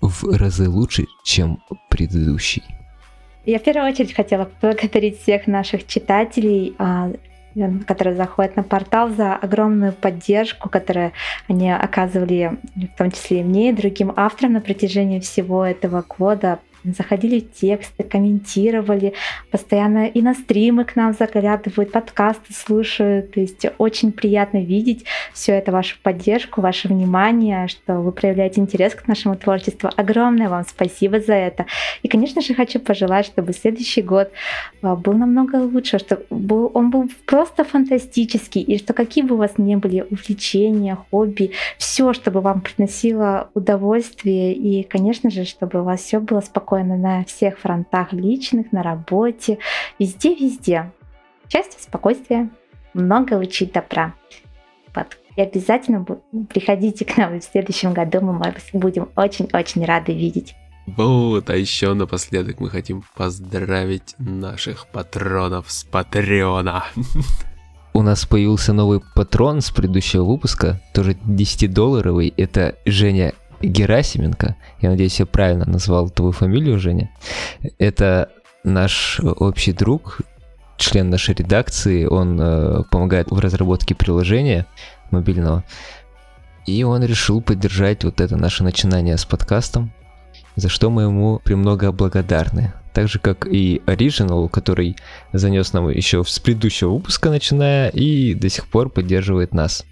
в 0.00 0.36
разы 0.36 0.68
лучше, 0.68 1.06
чем 1.24 1.58
предыдущий. 1.90 2.62
Я 3.44 3.58
в 3.58 3.62
первую 3.62 3.90
очередь 3.90 4.14
хотела 4.14 4.44
поблагодарить 4.44 5.20
всех 5.20 5.46
наших 5.46 5.86
читателей, 5.86 6.74
а, 6.78 7.10
которые 7.86 8.16
заходят 8.16 8.56
на 8.56 8.62
портал, 8.62 9.10
за 9.10 9.34
огромную 9.34 9.92
поддержку, 9.92 10.68
которую 10.68 11.12
они 11.48 11.70
оказывали, 11.70 12.58
в 12.74 12.96
том 12.96 13.10
числе 13.10 13.40
и 13.40 13.44
мне, 13.44 13.70
и 13.70 13.72
другим 13.72 14.12
авторам 14.16 14.54
на 14.54 14.60
протяжении 14.60 15.20
всего 15.20 15.64
этого 15.64 16.04
года 16.08 16.60
заходили 16.84 17.40
в 17.40 17.52
тексты, 17.52 18.02
комментировали, 18.02 19.14
постоянно 19.50 20.06
и 20.06 20.20
на 20.20 20.34
стримы 20.34 20.84
к 20.84 20.96
нам 20.96 21.12
заглядывают, 21.12 21.92
подкасты 21.92 22.52
слушают. 22.52 23.32
То 23.32 23.40
есть 23.40 23.66
очень 23.78 24.12
приятно 24.12 24.62
видеть 24.62 25.04
все 25.32 25.52
это, 25.52 25.72
вашу 25.72 25.96
поддержку, 26.02 26.60
ваше 26.60 26.88
внимание, 26.88 27.68
что 27.68 28.00
вы 28.00 28.12
проявляете 28.12 28.60
интерес 28.60 28.94
к 28.94 29.06
нашему 29.06 29.36
творчеству. 29.36 29.90
Огромное 29.96 30.48
вам 30.48 30.64
спасибо 30.68 31.20
за 31.20 31.34
это. 31.34 31.66
И, 32.02 32.08
конечно 32.08 32.42
же, 32.42 32.54
хочу 32.54 32.80
пожелать, 32.80 33.26
чтобы 33.26 33.52
следующий 33.52 34.02
год 34.02 34.30
а, 34.82 34.96
был 34.96 35.12
намного 35.14 35.56
лучше, 35.56 35.98
чтобы 35.98 36.24
был, 36.30 36.70
он 36.74 36.90
был 36.90 37.08
просто 37.26 37.64
фантастический, 37.64 38.62
и 38.62 38.78
что 38.78 38.92
какие 38.92 39.24
бы 39.24 39.34
у 39.34 39.38
вас 39.38 39.52
ни 39.58 39.76
были 39.76 40.04
увлечения, 40.10 40.98
хобби, 41.10 41.52
все, 41.78 42.12
чтобы 42.12 42.40
вам 42.40 42.60
приносило 42.60 43.50
удовольствие, 43.54 44.52
и, 44.52 44.82
конечно 44.82 45.30
же, 45.30 45.44
чтобы 45.44 45.80
у 45.80 45.84
вас 45.84 46.00
все 46.00 46.18
было 46.18 46.40
спокойно 46.40 46.71
спокойно 46.72 46.96
на 46.96 47.24
всех 47.24 47.58
фронтах 47.58 48.14
личных, 48.14 48.72
на 48.72 48.82
работе, 48.82 49.58
везде-везде. 49.98 50.90
Счастье, 51.50 51.78
спокойствие, 51.78 52.48
много 52.94 53.34
лучей 53.34 53.70
добра. 53.70 54.14
Вот. 54.94 55.18
И 55.36 55.42
обязательно 55.42 56.06
приходите 56.48 57.04
к 57.04 57.14
нам 57.18 57.38
в 57.38 57.44
следующем 57.44 57.92
году, 57.92 58.22
мы 58.22 58.38
вас 58.38 58.54
будем 58.72 59.10
очень-очень 59.16 59.84
рады 59.84 60.14
видеть. 60.14 60.54
Вот, 60.86 61.50
а 61.50 61.56
еще 61.56 61.92
напоследок 61.92 62.58
мы 62.58 62.70
хотим 62.70 63.04
поздравить 63.16 64.14
наших 64.18 64.86
патронов 64.86 65.70
с 65.70 65.84
Патреона. 65.84 66.84
У 67.92 68.00
нас 68.00 68.24
появился 68.24 68.72
новый 68.72 69.02
патрон 69.14 69.60
с 69.60 69.70
предыдущего 69.70 70.24
выпуска, 70.24 70.80
тоже 70.94 71.12
10-долларовый. 71.12 72.32
Это 72.38 72.76
Женя 72.86 73.34
Герасименко, 73.62 74.56
я 74.80 74.90
надеюсь, 74.90 75.20
я 75.20 75.26
правильно 75.26 75.64
назвал 75.64 76.10
твою 76.10 76.32
фамилию, 76.32 76.78
Женя, 76.78 77.10
это 77.78 78.30
наш 78.64 79.20
общий 79.20 79.72
друг, 79.72 80.20
член 80.76 81.10
нашей 81.10 81.34
редакции, 81.34 82.04
он 82.04 82.40
э, 82.40 82.82
помогает 82.90 83.30
в 83.30 83.38
разработке 83.38 83.94
приложения 83.94 84.66
мобильного, 85.10 85.64
и 86.66 86.82
он 86.84 87.04
решил 87.04 87.40
поддержать 87.40 88.04
вот 88.04 88.20
это 88.20 88.36
наше 88.36 88.64
начинание 88.64 89.16
с 89.16 89.24
подкастом, 89.24 89.92
за 90.56 90.68
что 90.68 90.90
мы 90.90 91.02
ему 91.02 91.40
премного 91.44 91.92
благодарны. 91.92 92.72
Так 92.92 93.08
же, 93.08 93.18
как 93.18 93.46
и 93.46 93.80
Original, 93.86 94.48
который 94.48 94.96
занес 95.32 95.72
нам 95.72 95.88
еще 95.88 96.24
с 96.24 96.38
предыдущего 96.38 96.90
выпуска 96.90 97.30
начиная 97.30 97.88
и 97.88 98.34
до 98.34 98.50
сих 98.50 98.66
пор 98.66 98.90
поддерживает 98.90 99.54
нас. 99.54 99.84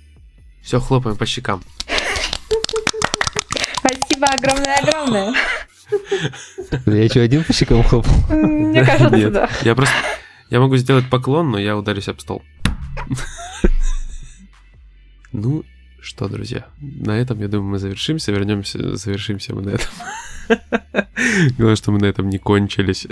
Все, 0.62 0.80
хлопаем 0.80 1.16
по 1.16 1.24
щекам. 1.24 1.62
Спасибо 4.20 4.26
огромное-огромное. 4.34 5.34
Я 6.86 7.08
что, 7.08 7.20
один 7.22 7.42
по 7.42 7.52
щекам 7.52 7.82
хлопал? 7.82 8.12
Мне 8.28 8.84
кажется, 8.84 9.16
Нет. 9.16 9.32
да. 9.32 9.48
Я 9.62 9.74
просто... 9.74 9.94
Я 10.50 10.60
могу 10.60 10.76
сделать 10.76 11.08
поклон, 11.08 11.50
но 11.50 11.58
я 11.58 11.76
ударюсь 11.76 12.08
об 12.08 12.20
стол. 12.20 12.42
Ну, 15.32 15.64
что, 16.00 16.28
друзья, 16.28 16.66
на 16.80 17.16
этом, 17.16 17.40
я 17.40 17.48
думаю, 17.48 17.70
мы 17.70 17.78
завершимся, 17.78 18.32
вернемся, 18.32 18.96
завершимся 18.96 19.54
мы 19.54 19.62
на 19.62 19.70
этом. 19.70 19.88
Главное, 21.56 21.76
что 21.76 21.92
мы 21.92 22.00
на 22.00 22.06
этом 22.06 22.28
не 22.28 22.38
кончились. 22.38 23.06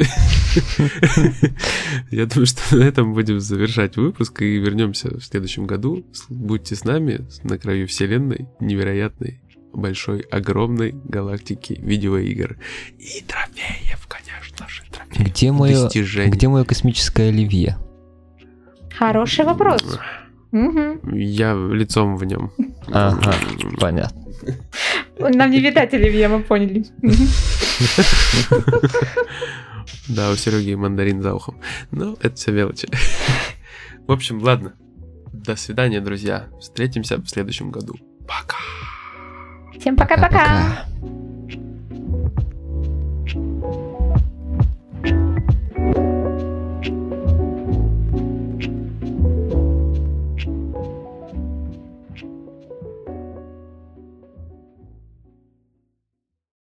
Я 2.11 2.27
думаю, 2.27 2.47
что 2.47 2.77
на 2.77 2.83
этом 2.83 3.15
будем 3.15 3.39
завершать 3.39 3.97
выпуск 3.97 4.43
и 4.43 4.59
вернемся 4.59 5.17
в 5.17 5.23
следующем 5.23 5.67
году. 5.67 6.05
Будьте 6.29 6.75
с 6.75 6.85
нами 6.85 7.27
на 7.45 7.57
краю 7.57 7.87
вселенной, 7.87 8.49
невероятной 8.59 9.41
большой, 9.73 10.21
огромной 10.21 10.93
галактики 10.93 11.79
видеоигр. 11.81 12.59
И 12.99 13.23
трофеев, 13.27 14.07
конечно 14.07 14.69
же, 14.69 14.83
трофеев. 14.91 15.29
Где 15.29 15.53
мое, 15.53 15.89
где 16.29 16.49
мое 16.49 16.65
космическое 16.65 17.29
оливье? 17.29 17.79
Хороший 18.97 19.45
вопрос. 19.45 19.99
Угу. 20.51 21.17
Я 21.17 21.55
лицом 21.55 22.17
в 22.17 22.25
нем. 22.25 22.51
Ага, 22.89 23.35
понятно. 23.79 24.25
Нам 25.19 25.51
не 25.51 25.61
видать 25.61 25.93
оливье, 25.95 26.29
мы 26.29 26.43
поняли. 26.43 26.87
Да, 30.09 30.31
у 30.31 30.37
Сереги 30.37 30.75
мандарин 30.75 31.23
за 31.23 31.35
ухом. 31.35 31.61
Но 31.91 32.17
это 32.23 32.35
все 32.35 32.53
мелочи. 32.53 32.89
В 34.07 34.13
общем, 34.13 34.43
ладно. 34.43 34.75
До 35.33 35.55
свидания, 35.57 36.01
друзья. 36.01 36.49
Встретимся 36.61 37.19
в 37.19 37.29
следующем 37.29 37.71
году. 37.71 37.95
Пока. 38.27 38.57
Всем 39.79 39.97
пока-пока. 39.97 40.85